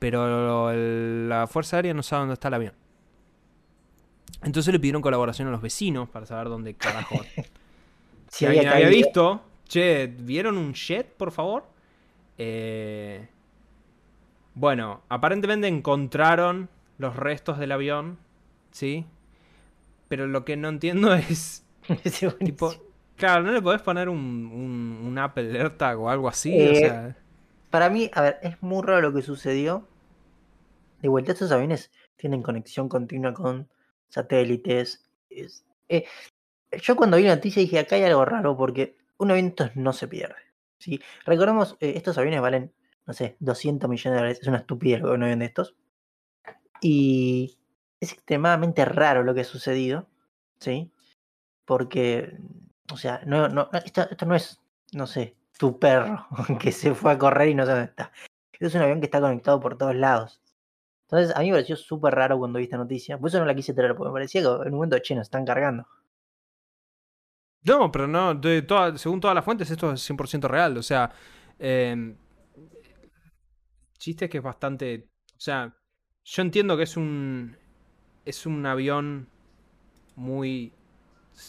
pero 0.00 0.72
la 0.72 1.46
Fuerza 1.46 1.76
Aérea 1.76 1.94
no 1.94 2.02
sabe 2.02 2.22
dónde 2.22 2.34
está 2.34 2.48
el 2.48 2.54
avión. 2.54 2.74
Entonces 4.42 4.72
le 4.72 4.80
pidieron 4.80 5.00
colaboración 5.00 5.46
a 5.46 5.52
los 5.52 5.62
vecinos 5.62 6.08
para 6.08 6.26
saber 6.26 6.48
dónde 6.48 6.74
carajo 6.74 7.14
Si 8.34 8.46
alguien 8.46 8.68
había 8.68 8.88
visto, 8.88 9.42
che, 9.68 10.06
¿vieron 10.06 10.56
un 10.58 10.74
jet, 10.74 11.06
por 11.16 11.30
favor? 11.30 11.64
Eh, 12.38 13.28
bueno, 14.54 15.02
aparentemente 15.08 15.66
encontraron 15.68 16.68
los 16.98 17.16
restos 17.16 17.58
del 17.58 17.72
avión, 17.72 18.18
¿sí? 18.70 19.04
Pero 20.08 20.26
lo 20.26 20.44
que 20.44 20.56
no 20.56 20.68
entiendo 20.68 21.14
es, 21.30 21.64
tipo, 22.42 22.72
claro, 23.16 23.42
¿no 23.42 23.52
le 23.52 23.62
podés 23.62 23.82
poner 23.82 24.08
un, 24.08 24.18
un, 24.18 25.06
un 25.06 25.18
Apple 25.18 25.70
o 25.96 26.08
algo 26.10 26.28
así? 26.28 26.66
Eh, 26.66 26.70
o 26.70 26.74
sea, 26.74 27.16
Para 27.70 27.90
mí, 27.90 28.10
a 28.14 28.22
ver, 28.22 28.38
es 28.42 28.62
muy 28.62 28.82
raro 28.82 29.02
lo 29.02 29.14
que 29.14 29.22
sucedió. 29.22 29.86
De 31.00 31.08
vuelta, 31.08 31.30
estos 31.32 31.52
aviones 31.52 31.92
tienen 32.16 32.42
conexión 32.42 32.88
continua 32.88 33.32
con 33.32 33.68
satélites. 34.08 35.08
es- 35.30 35.64
eh, 35.88 36.04
yo 36.80 36.96
cuando 36.96 37.16
vi 37.16 37.24
la 37.24 37.36
noticia 37.36 37.60
dije, 37.60 37.78
acá 37.78 37.96
hay 37.96 38.04
algo 38.04 38.24
raro 38.24 38.56
porque 38.56 38.96
un 39.18 39.30
estos 39.30 39.74
no 39.74 39.92
se 39.92 40.08
pierde. 40.08 40.34
¿sí? 40.78 41.00
Recordemos, 41.24 41.76
eh, 41.80 41.94
estos 41.96 42.18
aviones 42.18 42.40
valen, 42.40 42.72
no 43.06 43.14
sé, 43.14 43.36
200 43.40 43.88
millones 43.88 44.12
de 44.12 44.16
dólares. 44.16 44.38
Es 44.42 44.48
una 44.48 44.58
estupidez 44.58 45.00
lo 45.00 45.08
que 45.08 45.14
un 45.14 45.22
avión 45.22 45.38
de 45.38 45.46
estos. 45.46 45.76
Y 46.80 47.58
es 48.00 48.12
extremadamente 48.12 48.84
raro 48.84 49.22
lo 49.22 49.34
que 49.34 49.42
ha 49.42 49.44
sucedido. 49.44 50.08
¿Sí? 50.58 50.90
Porque, 51.64 52.38
o 52.92 52.96
sea, 52.96 53.22
no, 53.26 53.48
no, 53.48 53.68
esto, 53.84 54.06
esto 54.10 54.26
no 54.26 54.34
es, 54.34 54.60
no 54.92 55.06
sé, 55.06 55.36
tu 55.58 55.78
perro 55.78 56.26
que 56.60 56.72
se 56.72 56.94
fue 56.94 57.12
a 57.12 57.18
correr 57.18 57.48
y 57.48 57.54
no 57.54 57.64
sé 57.64 57.72
dónde 57.72 57.86
está. 57.86 58.12
Es 58.60 58.74
un 58.74 58.82
avión 58.82 59.00
que 59.00 59.06
está 59.06 59.20
conectado 59.20 59.60
por 59.60 59.76
todos 59.76 59.94
lados. 59.94 60.40
Entonces, 61.08 61.36
a 61.36 61.40
mí 61.40 61.46
me 61.50 61.56
pareció 61.56 61.76
súper 61.76 62.14
raro 62.14 62.38
cuando 62.38 62.58
vi 62.58 62.64
esta 62.64 62.76
noticia. 62.76 63.18
Por 63.18 63.28
eso 63.28 63.38
no 63.38 63.44
la 63.44 63.54
quise 63.54 63.74
traer, 63.74 63.94
porque 63.94 64.08
me 64.08 64.14
parecía 64.14 64.42
que 64.42 64.48
en 64.48 64.72
un 64.72 64.74
momento, 64.74 64.98
che, 64.98 65.14
nos 65.14 65.26
están 65.26 65.44
cargando. 65.44 65.86
No, 67.64 67.90
pero 67.90 68.06
no, 68.06 68.34
de 68.34 68.62
toda- 68.62 68.96
según 68.98 69.20
todas 69.20 69.34
las 69.34 69.44
fuentes 69.44 69.70
esto 69.70 69.92
es 69.92 70.00
100% 70.02 70.48
real. 70.48 70.76
O 70.76 70.82
sea, 70.82 71.10
eh, 71.58 72.14
chiste 73.98 74.26
es 74.26 74.30
que 74.30 74.38
es 74.38 74.44
bastante... 74.44 75.08
O 75.36 75.40
sea, 75.40 75.74
yo 76.24 76.42
entiendo 76.42 76.76
que 76.76 76.84
es 76.84 76.96
un... 76.96 77.56
Es 78.24 78.46
un 78.46 78.64
avión 78.64 79.28
muy 80.16 80.72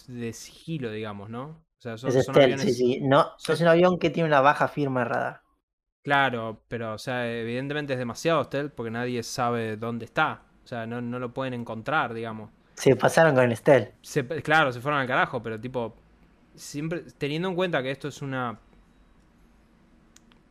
de 0.07 0.33
sigilo, 0.33 0.91
digamos, 0.91 1.29
¿no? 1.29 1.43
O 1.77 1.81
sea, 1.81 1.97
son, 1.97 2.09
es 2.09 2.25
son 2.25 2.35
stealth, 2.35 2.53
aviones... 2.53 2.61
sí, 2.63 2.73
sí. 2.73 2.99
No, 3.01 3.31
son- 3.37 3.55
es 3.55 3.61
un 3.61 3.67
avión 3.67 3.97
que 3.99 4.09
tiene 4.09 4.27
una 4.27 4.41
baja 4.41 4.67
firma 4.67 5.01
de 5.01 5.05
radar. 5.05 5.41
Claro, 6.03 6.63
pero, 6.67 6.93
o 6.93 6.97
sea, 6.97 7.31
evidentemente 7.31 7.93
es 7.93 7.99
demasiado 7.99 8.43
stealth 8.43 8.73
porque 8.73 8.91
nadie 8.91 9.23
sabe 9.23 9.77
dónde 9.77 10.05
está. 10.05 10.43
O 10.63 10.67
sea, 10.67 10.85
no, 10.85 11.01
no 11.01 11.19
lo 11.19 11.33
pueden 11.33 11.53
encontrar, 11.53 12.13
digamos. 12.13 12.51
Se 12.75 12.95
pasaron 12.95 13.35
con 13.35 13.45
el 13.45 13.55
stealth. 13.55 13.93
Se- 14.01 14.25
claro, 14.41 14.71
se 14.71 14.81
fueron 14.81 14.99
al 14.99 15.07
carajo, 15.07 15.41
pero 15.41 15.59
tipo, 15.59 15.95
siempre 16.55 17.03
teniendo 17.17 17.49
en 17.49 17.55
cuenta 17.55 17.81
que 17.83 17.91
esto 17.91 18.07
es 18.07 18.21
una 18.21 18.59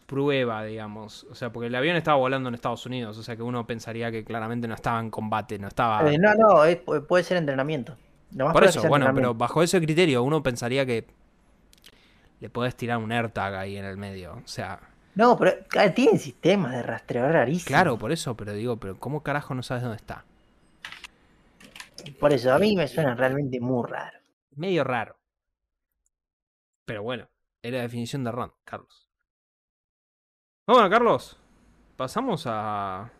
prueba, 0.06 0.62
digamos, 0.64 1.24
o 1.30 1.34
sea, 1.34 1.50
porque 1.50 1.68
el 1.68 1.74
avión 1.74 1.96
estaba 1.96 2.18
volando 2.18 2.48
en 2.48 2.54
Estados 2.54 2.84
Unidos, 2.84 3.16
o 3.16 3.22
sea 3.22 3.36
que 3.36 3.42
uno 3.42 3.66
pensaría 3.66 4.10
que 4.10 4.22
claramente 4.24 4.68
no 4.68 4.74
estaba 4.74 5.00
en 5.00 5.10
combate, 5.10 5.58
no 5.58 5.68
estaba... 5.68 6.10
Eh, 6.10 6.18
no, 6.18 6.34
no, 6.34 6.64
es- 6.64 6.78
puede 7.08 7.24
ser 7.24 7.38
entrenamiento. 7.38 7.96
Por 8.52 8.64
eso, 8.64 8.86
bueno, 8.88 9.12
pero 9.14 9.34
bajo 9.34 9.62
ese 9.62 9.80
criterio 9.80 10.22
uno 10.22 10.42
pensaría 10.42 10.84
que 10.84 11.06
le 12.40 12.50
podés 12.50 12.74
tirar 12.76 12.98
un 12.98 13.10
AirTag 13.12 13.54
ahí 13.54 13.76
en 13.76 13.84
el 13.84 13.96
medio, 13.96 14.34
o 14.44 14.48
sea, 14.48 14.80
No, 15.14 15.38
pero 15.38 15.52
tienen 15.94 16.18
sistemas 16.18 16.72
de 16.72 16.82
rastreo 16.82 17.30
rarísimos. 17.30 17.66
Claro, 17.66 17.98
por 17.98 18.12
eso, 18.12 18.36
pero 18.36 18.52
digo, 18.52 18.76
pero 18.78 18.98
¿cómo 18.98 19.22
carajo 19.22 19.54
no 19.54 19.62
sabes 19.62 19.82
dónde 19.82 19.96
está? 19.96 20.24
Por 22.18 22.32
eso, 22.32 22.52
a 22.52 22.58
mí 22.58 22.74
me 22.76 22.88
suena 22.88 23.14
realmente 23.14 23.60
muy 23.60 23.86
raro. 23.88 24.18
Medio 24.56 24.84
raro. 24.84 25.16
Pero 26.84 27.02
bueno, 27.02 27.28
es 27.62 27.72
la 27.72 27.80
definición 27.82 28.24
de 28.24 28.32
Ron, 28.32 28.52
Carlos. 28.64 29.08
Bueno, 30.66 30.88
Carlos, 30.90 31.38
pasamos 31.96 32.44
a 32.46 33.10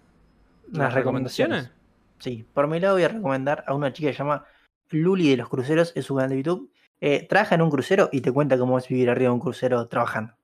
Las 0.73 0.95
recomendaciones. 0.95 1.71
Sí, 2.19 2.47
por 2.55 2.69
mi 2.69 2.81
lado 2.81 2.95
voy 2.95 3.05
a 3.05 3.09
recomendar 3.09 3.65
a 3.67 3.75
una 3.75 3.93
chica 3.93 4.09
que 4.09 4.15
se 4.15 4.19
llama 4.19 4.45
Luli 4.91 5.31
de 5.31 5.37
los 5.37 5.49
Cruceros, 5.49 5.93
es 5.95 6.05
su 6.07 6.15
canal 6.15 6.31
de 6.31 6.37
YouTube. 6.39 6.73
Eh, 7.01 7.27
trabaja 7.27 7.55
en 7.57 7.63
un 7.63 7.71
crucero 7.71 8.09
y 8.13 8.21
te 8.23 8.33
cuenta 8.33 8.57
cómo 8.57 8.79
es 8.79 8.89
vivir 8.89 9.11
arriba 9.11 9.29
de 9.29 9.35
un 9.35 9.41
crucero 9.41 9.87
trabajando. 9.89 10.35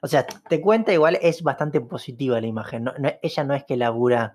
O 0.00 0.08
sea, 0.08 0.26
te 0.26 0.60
cuenta 0.60 0.92
igual, 0.92 1.16
es 1.22 1.42
bastante 1.42 1.80
positiva 1.80 2.40
la 2.40 2.46
imagen. 2.46 2.84
no- 2.84 2.94
no- 2.98 3.12
ella 3.22 3.44
no 3.44 3.54
es 3.54 3.62
que 3.64 3.76
labura, 3.76 4.34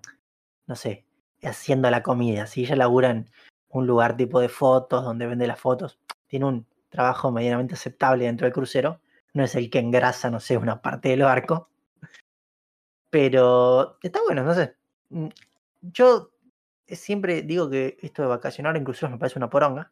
no 0.66 0.76
sé, 0.76 1.06
haciendo 1.44 1.90
la 1.92 2.04
comida. 2.04 2.48
Si 2.48 2.62
ella 2.64 2.78
labura 2.78 3.10
en 3.10 3.30
un 3.70 3.86
lugar 3.86 4.16
tipo 4.16 4.40
de 4.40 4.48
fotos, 4.48 5.04
donde 5.04 5.28
vende 5.28 5.46
las 5.46 5.60
fotos, 5.60 6.00
tiene 6.28 6.46
un 6.46 6.66
trabajo 6.90 7.32
medianamente 7.32 7.76
aceptable 7.76 8.26
dentro 8.26 8.46
del 8.46 8.54
crucero. 8.54 9.02
No 9.34 9.44
es 9.44 9.56
el 9.56 9.70
que 9.70 9.80
engrasa, 9.80 10.30
no 10.32 10.40
sé, 10.40 10.58
una 10.58 10.82
parte 10.82 11.10
del 11.10 11.22
barco. 11.24 11.70
Pero 13.10 13.98
está 14.02 14.22
bueno, 14.26 14.44
no 14.44 14.54
sé. 14.54 14.76
Mm, 15.10 15.28
Yo 15.82 16.32
siempre 16.88 17.42
digo 17.44 17.70
que 17.70 17.98
esto 18.02 18.22
de 18.24 18.28
vacacionar 18.30 18.78
en 18.78 18.84
cruceros 18.84 19.12
me 19.12 19.18
parece 19.20 19.40
una 19.40 19.50
poronga. 19.50 19.92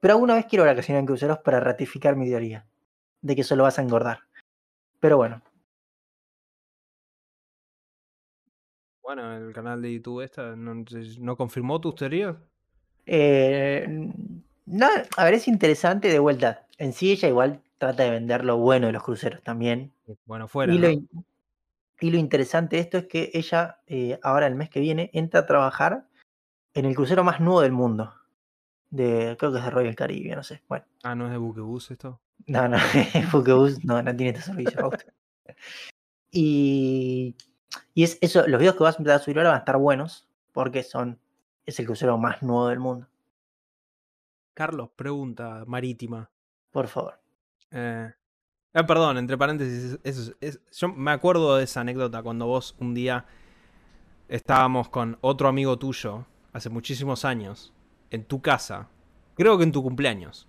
Pero 0.00 0.14
alguna 0.14 0.36
vez 0.36 0.46
quiero 0.46 0.64
vacacionar 0.64 1.00
en 1.00 1.06
cruceros 1.06 1.38
para 1.40 1.60
ratificar 1.60 2.16
mi 2.16 2.28
teoría 2.28 2.66
de 3.22 3.36
que 3.36 3.44
solo 3.44 3.64
vas 3.64 3.78
a 3.78 3.82
engordar. 3.82 4.20
Pero 5.00 5.18
bueno, 5.18 5.42
Bueno, 9.02 9.34
el 9.36 9.52
canal 9.54 9.80
de 9.80 9.94
YouTube 9.94 10.20
esta 10.22 10.54
no, 10.56 10.84
no 11.20 11.36
confirmó 11.36 11.80
tus 11.80 11.94
teorías. 11.94 12.36
eh, 13.06 13.86
no, 14.66 14.86
a 15.16 15.24
ver, 15.24 15.34
es 15.34 15.48
interesante 15.48 16.08
de 16.08 16.18
vuelta. 16.18 16.66
En 16.78 16.92
sí 16.92 17.10
ella 17.12 17.28
igual 17.28 17.60
trata 17.78 18.02
de 18.04 18.10
vender 18.10 18.44
lo 18.44 18.58
bueno 18.58 18.86
de 18.88 18.92
los 18.92 19.02
cruceros 19.02 19.42
también. 19.42 19.92
Bueno, 20.26 20.48
fuera. 20.48 20.72
Y 20.74 20.78
lo, 20.78 20.88
¿no? 20.88 20.92
in- 20.92 21.08
y 22.00 22.10
lo 22.10 22.18
interesante 22.18 22.76
de 22.76 22.82
esto 22.82 22.98
es 22.98 23.06
que 23.06 23.30
ella, 23.32 23.78
eh, 23.86 24.18
ahora 24.22 24.46
el 24.46 24.54
mes 24.54 24.68
que 24.68 24.80
viene, 24.80 25.10
entra 25.14 25.40
a 25.40 25.46
trabajar 25.46 26.04
en 26.74 26.84
el 26.84 26.94
crucero 26.94 27.24
más 27.24 27.40
nuevo 27.40 27.62
del 27.62 27.72
mundo. 27.72 28.12
De, 28.90 29.36
creo 29.38 29.50
que 29.52 29.58
es 29.58 29.64
de 29.64 29.70
Royal 29.70 29.94
Caribbean, 29.96 30.36
no 30.36 30.42
sé. 30.42 30.62
Bueno, 30.68 30.84
Ah, 31.02 31.14
¿no 31.14 31.26
es 31.26 31.32
de 31.32 31.38
Buquebus 31.38 31.90
esto? 31.90 32.20
no, 32.46 32.68
no, 32.68 32.76
Buquebus 33.32 33.82
no, 33.84 34.02
no 34.02 34.14
tiene 34.14 34.30
este 34.38 34.42
servicio. 34.42 34.90
Y, 36.30 37.34
y 37.94 38.02
es 38.04 38.18
eso, 38.20 38.46
los 38.46 38.58
videos 38.60 38.76
que 38.76 38.82
vas 38.84 38.96
a 38.96 38.98
empezar 38.98 39.20
a 39.20 39.22
subir 39.24 39.38
ahora 39.38 39.50
van 39.50 39.56
a 39.56 39.60
estar 39.60 39.76
buenos, 39.78 40.28
porque 40.52 40.82
son, 40.82 41.18
es 41.64 41.78
el 41.80 41.86
crucero 41.86 42.18
más 42.18 42.42
nuevo 42.42 42.68
del 42.68 42.78
mundo. 42.78 43.06
Carlos, 44.56 44.88
pregunta 44.96 45.64
marítima. 45.66 46.30
Por 46.70 46.88
favor. 46.88 47.20
Eh, 47.70 48.10
ah, 48.72 48.86
perdón, 48.86 49.18
entre 49.18 49.36
paréntesis, 49.36 49.98
eso 50.02 50.22
es- 50.22 50.36
es- 50.40 50.60
yo 50.80 50.88
me 50.88 51.10
acuerdo 51.10 51.56
de 51.58 51.64
esa 51.64 51.82
anécdota 51.82 52.22
cuando 52.22 52.46
vos 52.46 52.74
un 52.80 52.94
día 52.94 53.26
estábamos 54.28 54.88
con 54.88 55.18
otro 55.20 55.48
amigo 55.48 55.78
tuyo, 55.78 56.24
hace 56.54 56.70
muchísimos 56.70 57.26
años, 57.26 57.74
en 58.10 58.24
tu 58.24 58.40
casa, 58.40 58.88
creo 59.34 59.58
que 59.58 59.64
en 59.64 59.72
tu 59.72 59.82
cumpleaños, 59.82 60.48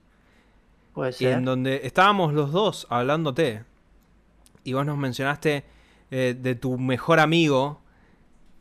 Puede 0.93 1.13
y 1.19 1.25
en 1.25 1.43
donde 1.43 1.81
estábamos 1.83 2.33
los 2.33 2.53
dos 2.53 2.87
hablándote, 2.89 3.65
y 4.63 4.71
vos 4.71 4.85
nos 4.85 4.97
mencionaste 4.97 5.65
eh, 6.11 6.33
de 6.39 6.55
tu 6.55 6.77
mejor 6.77 7.19
amigo, 7.19 7.81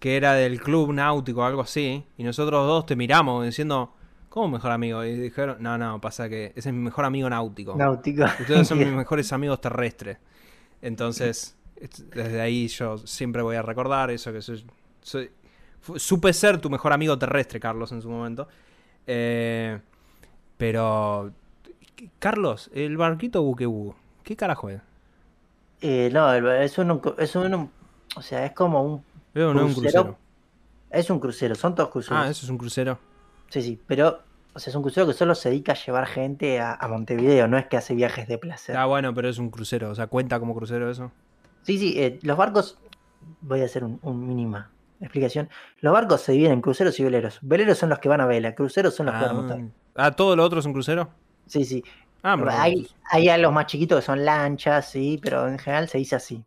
que 0.01 0.17
era 0.17 0.33
del 0.35 0.61
club 0.61 0.93
náutico 0.93 1.43
o 1.43 1.45
algo 1.45 1.61
así, 1.63 2.05
y 2.19 2.25
nosotros 2.25 2.67
dos 2.67 2.85
te 2.87 2.97
miramos 2.97 3.45
diciendo, 3.45 3.95
¿cómo 4.37 4.49
mejor 4.49 4.71
amigo? 4.71 5.03
Y 5.03 5.15
dijeron, 5.17 5.57
no, 5.61 5.79
no, 5.79 5.99
pasa 5.99 6.29
que 6.29 6.53
ese 6.55 6.69
es 6.69 6.75
mi 6.75 6.83
mejor 6.83 7.07
amigo 7.07 7.31
náutico. 7.31 7.75
Náutico. 7.75 8.25
Ustedes 8.39 8.69
son 8.69 8.77
mis 8.81 8.89
mejores 8.93 9.33
amigos 9.33 9.63
terrestres. 9.63 10.19
Entonces, 10.83 11.57
es- 11.77 12.11
desde 12.11 12.39
ahí 12.43 12.69
yo 12.69 12.99
siempre 12.99 13.41
voy 13.41 13.57
a 13.57 13.63
recordar 13.63 14.11
eso, 14.11 14.35
que 14.35 14.43
soy, 14.43 14.63
supe 15.97 16.35
ser 16.35 16.61
tu 16.61 16.69
mejor 16.69 16.93
amigo 16.93 17.19
terrestre, 17.19 17.59
Carlos, 17.59 17.93
en 17.93 18.03
su 18.03 18.11
momento. 18.11 18.47
Eh, 19.07 19.81
pero, 20.59 21.33
Carlos, 22.19 22.71
el 22.75 22.99
barquito 22.99 23.43
Buquebú, 23.43 23.95
¿qué 24.23 24.37
carajo 24.37 24.69
es? 24.69 24.83
Eh, 25.81 26.11
no, 26.13 26.31
es 26.35 26.77
un, 26.77 27.01
es 27.17 27.37
un, 27.37 27.71
o 28.17 28.21
sea, 28.21 28.45
es 28.45 28.53
como 28.53 28.83
un, 28.83 29.03
no 29.33 29.51
es 29.51 29.57
un 29.57 29.73
Crucero. 29.73 30.03
crucero. 30.03 30.19
es 30.91 31.09
un 31.09 31.21
crucero, 31.21 31.55
son 31.55 31.75
todos 31.75 31.89
cruceros. 31.89 32.23
Ah, 32.23 32.29
eso 32.31 32.45
es 32.45 32.51
un 32.51 32.59
crucero. 32.59 32.99
Sí, 33.49 33.63
sí, 33.63 33.81
pero, 33.87 34.21
o 34.57 34.59
sea, 34.59 34.71
es 34.71 34.75
un 34.75 34.83
crucero 34.83 35.07
que 35.07 35.13
solo 35.13 35.35
se 35.35 35.51
dedica 35.51 35.73
a 35.73 35.75
llevar 35.75 36.07
gente 36.07 36.61
a, 36.61 36.73
a 36.73 36.89
Montevideo, 36.89 37.47
no 37.47 37.59
es 37.59 37.67
que 37.67 37.77
hace 37.77 37.95
viajes 37.95 38.27
de 38.27 38.39
placer. 38.39 38.75
Ah, 38.75 38.87
bueno, 38.87 39.13
pero 39.13 39.29
es 39.29 39.37
un 39.37 39.51
crucero. 39.51 39.91
O 39.91 39.95
sea, 39.95 40.07
cuenta 40.07 40.41
como 40.41 40.55
crucero 40.55 40.91
eso. 40.91 41.13
Sí, 41.61 41.77
sí, 41.77 41.95
eh, 41.99 42.19
los 42.23 42.39
barcos, 42.39 42.79
voy 43.43 43.61
a 43.61 43.67
hacer 43.67 43.85
un, 43.85 43.99
un 44.01 44.27
mínima 44.27 44.71
explicación. 44.99 45.51
Los 45.81 45.93
barcos 45.93 46.23
se 46.23 46.33
dividen 46.33 46.53
en 46.53 46.61
cruceros 46.63 46.99
y 46.99 47.05
veleros. 47.05 47.39
Veleros 47.43 47.77
son 47.77 47.91
los 47.91 47.99
que 47.99 48.09
van 48.09 48.23
a 48.23 48.27
vela, 48.27 48.55
cruceros 48.55 48.95
son 48.95 49.07
los 49.07 49.15
que 49.15 49.21
van 49.21 49.31
a 49.31 49.35
motor. 49.35 49.61
Ah, 49.95 50.13
¿todo 50.13 50.35
lo 50.35 50.43
otro 50.43 50.61
es 50.61 50.65
un 50.65 50.73
crucero? 50.73 51.11
Sí, 51.47 51.67
sí. 51.67 51.85
Ah, 52.23 52.39
hay, 52.49 52.89
hay 53.11 53.29
a 53.29 53.37
los 53.37 53.53
más 53.53 53.67
chiquitos 53.67 54.01
que 54.01 54.07
son 54.07 54.25
lanchas, 54.25 54.91
sí, 54.91 55.21
pero 55.23 55.47
en 55.49 55.59
general 55.59 55.89
se 55.89 55.99
dice 55.99 56.17
así. 56.17 56.43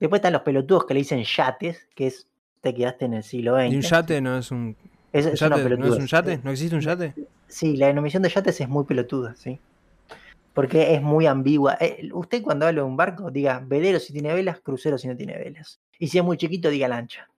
Después 0.00 0.18
están 0.18 0.32
los 0.32 0.42
pelotudos 0.42 0.84
que 0.84 0.94
le 0.94 1.00
dicen 1.00 1.22
yates, 1.22 1.88
que 1.94 2.08
es 2.08 2.26
te 2.60 2.74
quedaste 2.74 3.04
en 3.04 3.14
el 3.14 3.22
siglo 3.22 3.54
XX. 3.54 3.72
¿Y 3.72 3.76
un 3.76 3.82
yate 3.82 4.20
no 4.20 4.36
es 4.36 4.50
un, 4.50 4.76
Es, 5.12 5.26
un 5.26 5.32
es 5.32 5.42
una 5.42 5.56
yate? 5.56 5.76
¿No 5.76 5.86
es 5.86 5.98
un 5.98 6.06
yate? 6.06 6.40
¿No 6.42 6.50
existe 6.50 6.76
un 6.76 6.82
yate? 6.82 7.14
Sí, 7.48 7.76
la 7.76 7.88
denominación 7.88 8.22
de 8.22 8.28
yates 8.28 8.60
es 8.60 8.68
muy 8.68 8.84
pelotuda, 8.84 9.34
sí. 9.34 9.60
Porque 10.54 10.94
es 10.94 11.02
muy 11.02 11.26
ambigua. 11.26 11.76
Eh, 11.80 12.08
usted 12.12 12.42
cuando 12.42 12.66
habla 12.66 12.82
de 12.82 12.86
un 12.86 12.96
barco, 12.96 13.30
diga 13.30 13.62
velero 13.64 13.98
si 13.98 14.12
tiene 14.12 14.32
velas, 14.34 14.60
crucero 14.60 14.98
si 14.98 15.08
no 15.08 15.16
tiene 15.16 15.36
velas. 15.36 15.80
Y 15.98 16.08
si 16.08 16.18
es 16.18 16.24
muy 16.24 16.36
chiquito, 16.36 16.68
diga 16.70 16.88
lancha, 16.88 17.28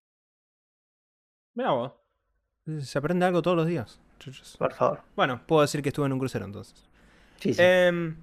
Mira 1.54 1.70
vos. 1.72 1.92
Se 2.80 2.98
aprende 2.98 3.26
algo 3.26 3.42
todos 3.42 3.56
los 3.56 3.66
días. 3.66 4.00
chuchos. 4.18 4.56
por 4.58 4.72
favor. 4.72 5.02
Bueno, 5.16 5.42
puedo 5.46 5.62
decir 5.62 5.82
que 5.82 5.90
estuve 5.90 6.06
en 6.06 6.12
un 6.12 6.18
crucero 6.18 6.44
entonces. 6.46 6.74
Sí, 7.40 7.52
sí. 7.52 7.60
Em, 7.62 8.16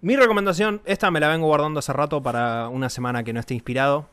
mi 0.00 0.16
recomendación, 0.16 0.80
esta 0.84 1.10
me 1.10 1.20
la 1.20 1.28
vengo 1.28 1.46
guardando 1.46 1.78
hace 1.80 1.92
rato 1.92 2.22
para 2.22 2.68
una 2.68 2.88
semana 2.88 3.24
que 3.24 3.32
no 3.32 3.40
esté 3.40 3.54
inspirado. 3.54 4.06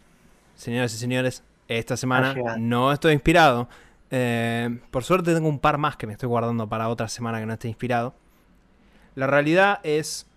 Señoras 0.55 0.93
y 0.93 0.97
señores, 0.97 1.43
esta 1.77 1.97
semana 1.97 2.35
no 2.57 2.91
estoy 2.91 3.13
inspirado. 3.13 3.69
Eh, 4.09 4.79
por 4.91 5.03
suerte 5.03 5.33
tengo 5.33 5.47
un 5.47 5.59
par 5.59 5.77
más 5.77 5.95
que 5.95 6.05
me 6.05 6.13
estoy 6.13 6.27
guardando 6.27 6.67
para 6.67 6.89
otra 6.89 7.07
semana 7.07 7.39
que 7.39 7.45
no 7.45 7.53
esté 7.53 7.69
inspirado. 7.69 8.13
La 9.15 9.27
realidad 9.27 9.79
es, 9.83 10.27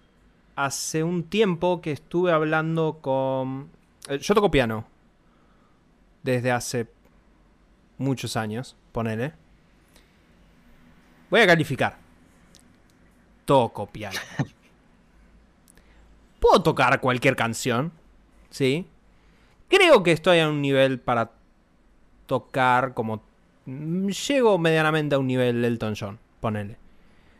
hace 0.56 1.02
un 1.02 1.24
tiempo 1.24 1.80
que 1.80 1.92
estuve 1.92 2.32
hablando 2.32 2.98
con... 3.00 3.70
eh, 4.08 4.18
Yo 4.18 4.34
toco 4.34 4.50
piano. 4.50 4.86
Desde 6.22 6.52
hace 6.52 6.88
muchos 7.98 8.36
años, 8.36 8.76
ponele. 8.92 9.32
Voy 11.30 11.40
a 11.40 11.46
calificar. 11.46 11.98
Toco 13.44 13.86
piano. 13.86 14.18
Puedo 16.40 16.62
tocar 16.62 17.00
cualquier 17.00 17.36
canción, 17.36 17.92
¿sí? 18.50 18.86
Creo 19.68 20.02
que 20.02 20.12
estoy 20.12 20.38
a 20.40 20.48
un 20.48 20.60
nivel 20.62 21.00
para 21.00 21.32
tocar 22.26 22.94
como... 22.94 23.22
mm, 23.66 24.08
Llego 24.08 24.58
medianamente 24.58 25.14
a 25.14 25.18
un 25.18 25.26
nivel 25.26 25.64
Elton 25.64 25.94
John, 25.98 26.18
ponele. 26.40 26.76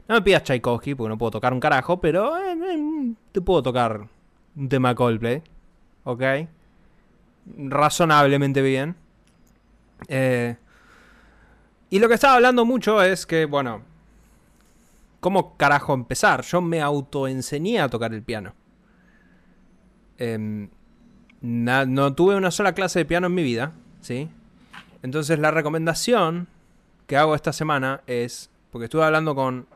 No 0.09 0.15
me 0.17 0.23
pidas 0.23 0.43
Tchaikovsky 0.45 0.95
porque 0.95 1.09
no 1.09 1.19
puedo 1.19 1.31
tocar 1.33 1.53
un 1.53 1.61
carajo, 1.61 2.01
pero 2.01 2.37
eh, 2.37 2.53
eh, 2.53 3.13
te 3.33 3.41
puedo 3.41 3.63
tocar 3.63 4.07
un 4.57 4.69
tema 4.69 4.91
de 4.91 4.95
Coldplay, 4.95 5.43
¿ok? 6.05 6.23
Razonablemente 7.57 8.61
bien. 8.63 8.97
Eh, 10.09 10.57
y 11.89 11.99
lo 11.99 12.09
que 12.09 12.15
estaba 12.15 12.35
hablando 12.35 12.65
mucho 12.65 13.03
es 13.03 13.25
que, 13.25 13.47
bueno, 13.47 13.83
¿cómo 15.21 15.57
carajo 15.57 15.95
empezar? 15.95 16.43
Yo 16.43 16.61
me 16.61 16.83
autoenseñé 16.83 17.81
a 17.81 17.89
tocar 17.89 18.13
el 18.13 18.23
piano. 18.23 18.53
No 21.45 22.15
tuve 22.15 22.37
una 22.37 22.51
sola 22.51 22.73
clase 22.73 23.01
de 23.01 23.05
piano 23.05 23.27
en 23.27 23.35
mi 23.35 23.43
vida, 23.43 23.73
¿sí? 24.01 24.31
Entonces 25.03 25.39
la 25.39 25.51
recomendación 25.51 26.49
que 27.07 27.19
hago 27.19 27.35
esta 27.35 27.53
semana 27.53 28.01
es, 28.07 28.49
porque 28.71 28.87
estuve 28.87 29.05
hablando 29.05 29.35
con 29.35 29.67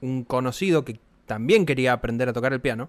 un 0.00 0.24
conocido 0.24 0.86
que 0.86 0.98
también 1.26 1.66
quería 1.66 1.92
aprender 1.92 2.30
a 2.30 2.32
tocar 2.32 2.54
el 2.54 2.62
piano, 2.62 2.88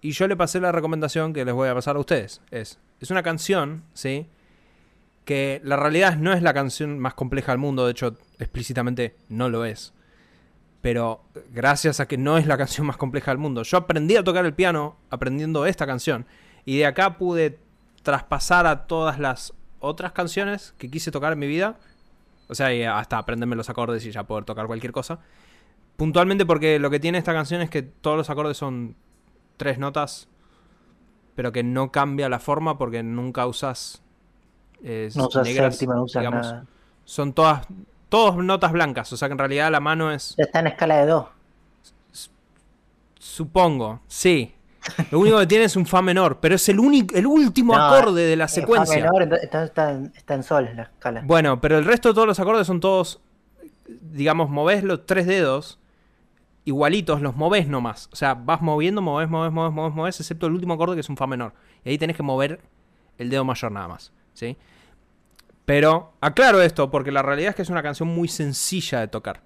y 0.00 0.12
yo 0.12 0.26
le 0.28 0.34
pasé 0.34 0.60
la 0.60 0.72
recomendación 0.72 1.34
que 1.34 1.44
les 1.44 1.52
voy 1.52 1.68
a 1.68 1.74
pasar 1.74 1.96
a 1.96 1.98
ustedes. 1.98 2.40
Es, 2.50 2.78
es 3.00 3.10
una 3.10 3.22
canción, 3.22 3.82
¿sí? 3.92 4.28
Que 5.26 5.60
la 5.62 5.76
realidad 5.76 6.16
no 6.16 6.32
es 6.32 6.40
la 6.40 6.54
canción 6.54 6.98
más 6.98 7.12
compleja 7.12 7.52
del 7.52 7.58
mundo, 7.58 7.84
de 7.84 7.90
hecho 7.90 8.16
explícitamente 8.38 9.14
no 9.28 9.50
lo 9.50 9.66
es. 9.66 9.92
Pero 10.80 11.22
gracias 11.52 12.00
a 12.00 12.08
que 12.08 12.16
no 12.16 12.38
es 12.38 12.46
la 12.46 12.56
canción 12.58 12.86
más 12.86 12.96
compleja 12.96 13.30
del 13.30 13.38
mundo. 13.38 13.62
Yo 13.62 13.76
aprendí 13.76 14.16
a 14.16 14.24
tocar 14.24 14.46
el 14.46 14.54
piano 14.54 14.96
aprendiendo 15.10 15.66
esta 15.66 15.86
canción. 15.86 16.24
Y 16.64 16.78
de 16.78 16.86
acá 16.86 17.18
pude 17.18 17.58
traspasar 18.04 18.68
a 18.68 18.86
todas 18.86 19.18
las 19.18 19.52
otras 19.80 20.12
canciones 20.12 20.74
que 20.78 20.88
quise 20.88 21.10
tocar 21.10 21.32
en 21.32 21.40
mi 21.40 21.48
vida. 21.48 21.76
O 22.48 22.54
sea, 22.54 22.68
hasta 22.98 23.18
aprenderme 23.18 23.56
los 23.56 23.68
acordes 23.70 24.06
y 24.06 24.12
ya 24.12 24.22
poder 24.24 24.44
tocar 24.44 24.68
cualquier 24.68 24.92
cosa. 24.92 25.18
Puntualmente 25.96 26.46
porque 26.46 26.78
lo 26.78 26.90
que 26.90 27.00
tiene 27.00 27.18
esta 27.18 27.32
canción 27.32 27.60
es 27.62 27.70
que 27.70 27.82
todos 27.82 28.16
los 28.16 28.30
acordes 28.30 28.56
son 28.56 28.94
tres 29.56 29.78
notas, 29.78 30.28
pero 31.34 31.50
que 31.52 31.62
no 31.64 31.90
cambia 31.90 32.28
la 32.28 32.38
forma 32.38 32.78
porque 32.78 33.02
nunca 33.02 33.46
usas. 33.46 34.02
eh, 34.84 35.10
No 35.16 35.26
usas 35.28 35.46
negras, 35.46 35.74
séptima, 35.74 35.94
no 35.94 36.04
usas 36.04 36.20
digamos. 36.20 36.46
nada. 36.46 36.66
Son 37.04 37.32
todas, 37.32 37.66
todas 38.08 38.36
notas 38.36 38.72
blancas, 38.72 39.12
o 39.12 39.16
sea 39.16 39.28
que 39.28 39.32
en 39.32 39.38
realidad 39.38 39.70
la 39.70 39.80
mano 39.80 40.12
es. 40.12 40.34
Está 40.38 40.60
en 40.60 40.66
escala 40.68 40.96
de 40.98 41.06
do. 41.06 41.30
Supongo, 43.18 44.00
sí. 44.06 44.54
Lo 45.10 45.18
único 45.20 45.38
que 45.38 45.46
tiene 45.46 45.64
es 45.64 45.76
un 45.76 45.86
fa 45.86 46.02
menor, 46.02 46.38
pero 46.40 46.54
es 46.56 46.68
el 46.68 46.78
único, 46.78 47.14
el 47.14 47.26
último 47.26 47.74
No, 47.74 47.82
acorde 47.82 48.26
de 48.26 48.36
la 48.36 48.44
Eh, 48.44 48.48
fa 48.48 48.54
secuencia. 48.54 48.96
menor, 48.96 49.22
entonces 49.22 49.44
está, 49.44 49.64
está 49.64 49.90
en, 49.92 50.12
está 50.16 50.34
en 50.34 50.42
sol 50.42 50.70
la 50.74 50.82
escala. 50.82 51.22
Bueno, 51.24 51.60
pero 51.60 51.78
el 51.78 51.84
resto 51.84 52.08
de 52.08 52.14
todos 52.14 52.26
los 52.26 52.38
acordes 52.40 52.66
son 52.66 52.80
todos, 52.80 53.20
digamos, 53.88 54.50
movés 54.50 54.84
los 54.84 55.06
tres 55.06 55.26
dedos 55.26 55.78
igualitos, 56.66 57.20
los 57.20 57.36
movés 57.36 57.68
nomás. 57.68 58.08
O 58.12 58.16
sea, 58.16 58.34
vas 58.34 58.60
moviendo, 58.62 59.02
movés, 59.02 59.28
movés, 59.28 59.52
movés, 59.52 59.72
movés, 59.72 59.94
movés, 59.94 60.20
excepto 60.20 60.46
el 60.46 60.52
último 60.54 60.74
acorde 60.74 60.94
que 60.94 61.00
es 61.00 61.08
un 61.08 61.16
fa 61.16 61.26
menor. 61.26 61.52
Y 61.84 61.90
ahí 61.90 61.98
tenés 61.98 62.16
que 62.16 62.22
mover 62.22 62.60
el 63.18 63.30
dedo 63.30 63.44
mayor 63.44 63.70
nada 63.72 63.88
más, 63.88 64.12
¿sí? 64.32 64.56
Pero 65.64 66.12
aclaro 66.20 66.60
esto 66.60 66.90
porque 66.90 67.10
la 67.12 67.22
realidad 67.22 67.50
es 67.50 67.56
que 67.56 67.62
es 67.62 67.70
una 67.70 67.82
canción 67.82 68.08
muy 68.08 68.28
sencilla 68.28 69.00
de 69.00 69.08
tocar. 69.08 69.40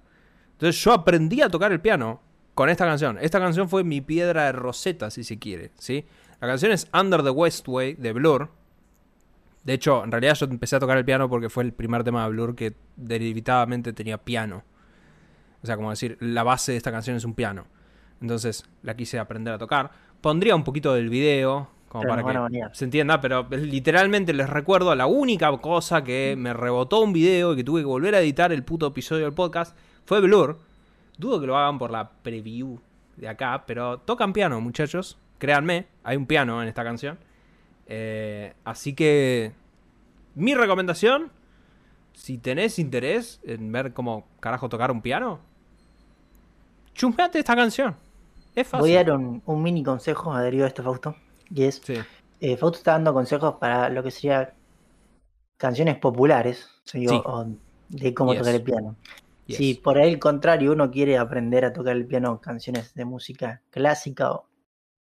Entonces 0.53 0.81
yo 0.83 0.91
aprendí 0.91 1.41
a 1.41 1.49
tocar 1.49 1.71
el 1.71 1.79
piano 1.79 2.21
con 2.59 2.67
esta 2.67 2.83
canción. 2.83 3.17
Esta 3.21 3.39
canción 3.39 3.69
fue 3.69 3.85
mi 3.85 4.01
piedra 4.01 4.43
de 4.43 4.51
roseta, 4.51 5.09
si 5.11 5.23
se 5.23 5.39
quiere, 5.39 5.71
¿sí? 5.77 6.03
La 6.41 6.47
canción 6.49 6.73
es 6.73 6.89
Under 6.93 7.23
the 7.23 7.29
Westway 7.29 7.93
de 7.93 8.11
Blur. 8.11 8.49
De 9.63 9.71
hecho, 9.71 10.03
en 10.03 10.11
realidad 10.11 10.33
yo 10.33 10.45
empecé 10.47 10.75
a 10.75 10.79
tocar 10.81 10.97
el 10.97 11.05
piano 11.05 11.29
porque 11.29 11.47
fue 11.47 11.63
el 11.63 11.71
primer 11.71 12.03
tema 12.03 12.25
de 12.25 12.31
Blur 12.31 12.57
que 12.57 12.73
derivativamente 12.97 13.93
tenía 13.93 14.17
piano. 14.17 14.65
O 15.63 15.67
sea, 15.67 15.77
como 15.77 15.89
decir, 15.89 16.17
la 16.19 16.43
base 16.43 16.73
de 16.73 16.77
esta 16.77 16.91
canción 16.91 17.15
es 17.15 17.23
un 17.23 17.33
piano. 17.33 17.65
Entonces 18.19 18.65
la 18.83 18.93
quise 18.93 19.19
aprender 19.19 19.53
a 19.53 19.57
tocar. 19.57 19.91
Pondría 20.19 20.53
un 20.53 20.65
poquito 20.65 20.93
del 20.93 21.07
video, 21.07 21.69
como 21.87 22.01
Pero 22.01 22.23
para 22.25 22.49
que 22.49 22.61
se 22.73 22.83
entienda, 22.83 23.21
pero 23.21 23.47
literalmente 23.49 24.33
les 24.33 24.49
recuerdo 24.49 24.93
la 24.95 25.05
única 25.05 25.49
cosa 25.59 26.03
que 26.03 26.35
me 26.37 26.51
rebotó 26.51 26.99
un 26.99 27.13
video 27.13 27.53
y 27.53 27.55
que 27.55 27.63
tuve 27.63 27.79
que 27.79 27.87
volver 27.87 28.15
a 28.15 28.19
editar 28.19 28.51
el 28.51 28.65
puto 28.65 28.87
episodio 28.87 29.23
del 29.23 29.33
podcast 29.33 29.77
fue 30.03 30.19
Blur. 30.19 30.67
Dudo 31.19 31.39
que 31.39 31.45
lo 31.47 31.55
hagan 31.57 31.77
por 31.77 31.91
la 31.91 32.09
preview 32.09 32.79
de 33.17 33.27
acá, 33.27 33.65
pero 33.67 33.99
tocan 33.99 34.33
piano, 34.33 34.59
muchachos. 34.61 35.19
Créanme, 35.37 35.85
hay 36.03 36.17
un 36.17 36.25
piano 36.25 36.61
en 36.63 36.67
esta 36.67 36.83
canción. 36.83 37.19
Eh, 37.87 38.53
así 38.63 38.93
que 38.95 39.51
mi 40.35 40.55
recomendación, 40.55 41.29
si 42.13 42.37
tenés 42.37 42.79
interés 42.79 43.39
en 43.43 43.71
ver 43.71 43.93
cómo 43.93 44.25
carajo 44.39 44.69
tocar 44.69 44.89
un 44.91 45.01
piano, 45.01 45.39
chusmeate 46.93 47.39
esta 47.39 47.55
canción. 47.55 47.95
Es 48.55 48.67
fácil. 48.67 48.81
Voy 48.81 48.95
a 48.95 49.03
dar 49.03 49.11
un, 49.17 49.41
un 49.45 49.61
mini 49.63 49.83
consejo 49.83 50.33
adherido 50.33 50.65
a 50.65 50.67
esto, 50.67 50.83
Fausto. 50.83 51.15
Y 51.49 51.63
es, 51.63 51.75
Sí. 51.83 51.95
eh, 52.41 52.57
Fausto 52.57 52.77
está 52.79 52.93
dando 52.93 53.13
consejos 53.13 53.55
para 53.59 53.89
lo 53.89 54.03
que 54.03 54.11
sería 54.11 54.53
canciones 55.57 55.97
populares, 55.97 56.69
¿sí? 56.83 57.05
o- 57.07 57.09
Sí. 57.09 57.21
o 57.25 57.45
de 57.89 58.13
cómo 58.13 58.31
Yes. 58.33 58.39
tocar 58.41 58.55
el 58.55 58.61
piano. 58.63 58.95
Yes. 59.49 59.57
Si 59.57 59.73
por 59.73 59.97
el 59.97 60.19
contrario 60.19 60.73
uno 60.73 60.91
quiere 60.91 61.17
aprender 61.17 61.65
a 61.65 61.73
tocar 61.73 61.95
el 61.95 62.05
piano, 62.05 62.39
canciones 62.39 62.93
de 62.93 63.03
música 63.03 63.63
clásica 63.71 64.31
o, 64.31 64.47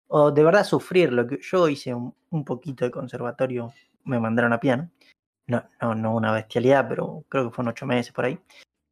o 0.07 0.31
de 0.31 0.43
verdad 0.43 0.63
sufrir 0.63 1.11
lo 1.11 1.25
que 1.25 1.39
yo 1.41 1.67
hice 1.67 1.95
un, 1.95 2.13
un 2.29 2.45
poquito 2.45 2.85
de 2.85 2.91
conservatorio, 2.91 3.73
me 4.03 4.19
mandaron 4.19 4.53
a 4.53 4.59
piano. 4.59 4.91
No, 5.47 5.63
no, 5.81 5.95
no 5.95 6.15
una 6.15 6.31
bestialidad, 6.31 6.87
pero 6.87 7.25
creo 7.27 7.49
que 7.49 7.55
fueron 7.55 7.71
ocho 7.71 7.87
meses 7.87 8.13
por 8.13 8.25
ahí. 8.25 8.37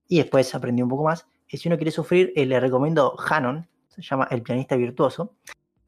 Y 0.07 0.17
después 0.17 0.55
aprendí 0.55 0.81
un 0.81 0.89
poco 0.89 1.03
más. 1.03 1.27
Y 1.47 1.57
si 1.57 1.69
uno 1.69 1.77
quiere 1.77 1.91
sufrir, 1.91 2.33
eh, 2.35 2.47
le 2.47 2.59
recomiendo 2.59 3.15
Hanon, 3.29 3.67
se 3.89 4.01
llama 4.01 4.27
El 4.31 4.41
pianista 4.41 4.75
virtuoso. 4.75 5.35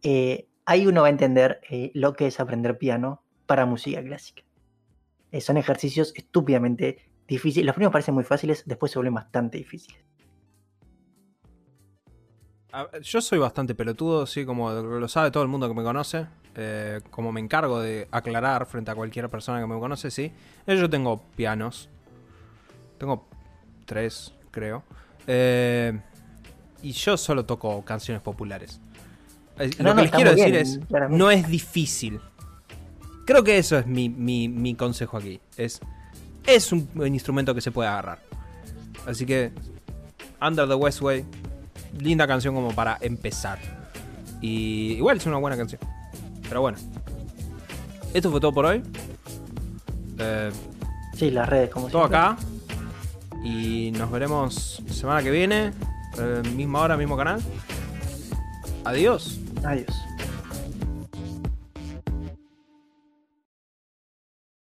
Eh, 0.04 0.48
ahí 0.66 0.86
uno 0.86 1.02
va 1.02 1.08
a 1.08 1.10
entender 1.10 1.60
eh, 1.72 1.90
lo 1.96 2.14
que 2.14 2.28
es 2.28 2.40
aprender 2.40 2.78
piano 2.78 3.24
para 3.48 3.66
música 3.66 4.04
clásica. 4.04 4.44
Son 5.42 5.58
ejercicios 5.58 6.14
estúpidamente 6.16 7.09
difíciles. 7.30 7.66
Los 7.66 7.76
primeros 7.76 7.92
parecen 7.94 8.14
muy 8.16 8.24
fáciles, 8.24 8.64
después 8.66 8.92
se 8.92 9.00
vuelven 9.00 9.14
bastante 9.16 9.58
difíciles. 9.58 10.02
Yo 13.02 13.20
soy 13.22 13.40
bastante 13.40 13.74
pelotudo, 13.74 14.28
sí, 14.28 14.46
como 14.46 14.72
lo 14.72 15.08
sabe 15.08 15.32
todo 15.32 15.42
el 15.44 15.50
mundo 15.50 15.68
que 15.68 15.74
me 15.74 15.84
conoce. 15.84 16.28
eh, 16.56 17.00
como 17.10 17.32
me 17.32 17.40
encargo 17.40 17.80
de 17.80 18.08
aclarar 18.12 18.66
frente 18.66 18.92
a 18.92 18.96
cualquier 18.96 19.30
persona 19.30 19.60
que 19.62 19.68
me 19.68 19.80
conoce, 19.80 20.12
sí. 20.12 20.32
Eh, 20.68 20.76
Yo 20.78 20.90
tengo 20.90 21.22
pianos. 21.36 21.90
Tengo 22.98 23.26
tres, 23.86 24.34
creo. 24.52 24.84
Eh, 25.26 25.98
y 26.84 26.92
yo 26.92 27.16
solo 27.18 27.46
toco 27.46 27.84
canciones 27.86 28.22
populares. 28.22 28.82
No, 29.58 29.66
lo 29.66 29.90
no, 29.90 29.96
que 29.96 30.02
les 30.04 30.12
quiero 30.12 30.32
decir 30.32 30.52
bien, 30.52 30.56
es, 30.62 30.80
claramente. 30.88 31.18
no 31.18 31.32
es 31.32 31.48
difícil. 31.48 32.20
Creo 33.26 33.44
que 33.44 33.58
eso 33.58 33.78
es 33.78 33.86
mi, 33.88 34.10
mi- 34.10 34.48
mi 34.50 34.76
consejo 34.76 35.18
aquí. 35.18 35.40
Es, 35.58 35.80
es 36.46 36.72
un 36.72 36.88
instrumento 37.08 37.54
que 37.56 37.62
se 37.62 37.72
puede 37.72 37.90
agarrar. 37.90 38.20
Así 39.08 39.26
que, 39.26 39.52
Under 40.42 40.68
the 40.68 40.76
Westway, 40.76 41.26
linda 41.98 42.28
canción 42.28 42.56
como 42.56 42.72
para 42.74 42.98
empezar. 43.02 43.60
Y 44.42 44.94
igual 44.94 45.18
es 45.18 45.26
una 45.26 45.38
buena 45.38 45.58
canción. 45.58 45.82
Pero 46.48 46.62
bueno. 46.62 46.78
Esto 48.14 48.32
fue 48.32 48.40
todo 48.40 48.54
por 48.54 48.66
hoy. 48.66 48.82
Eh, 50.18 50.52
Sí, 51.16 51.30
las 51.32 51.50
redes, 51.50 51.70
como 51.70 51.88
todo 51.90 52.04
siempre. 52.08 52.18
acá. 52.18 52.38
Y 53.44 53.92
nos 53.92 54.10
veremos 54.10 54.82
semana 54.90 55.22
que 55.22 55.32
viene. 55.32 55.74
eh, 56.18 56.42
misma 56.56 56.80
hora, 56.82 56.96
mismo 56.98 57.16
canal. 57.18 57.42
Adiós. 58.86 59.40
Adiós. 59.64 59.88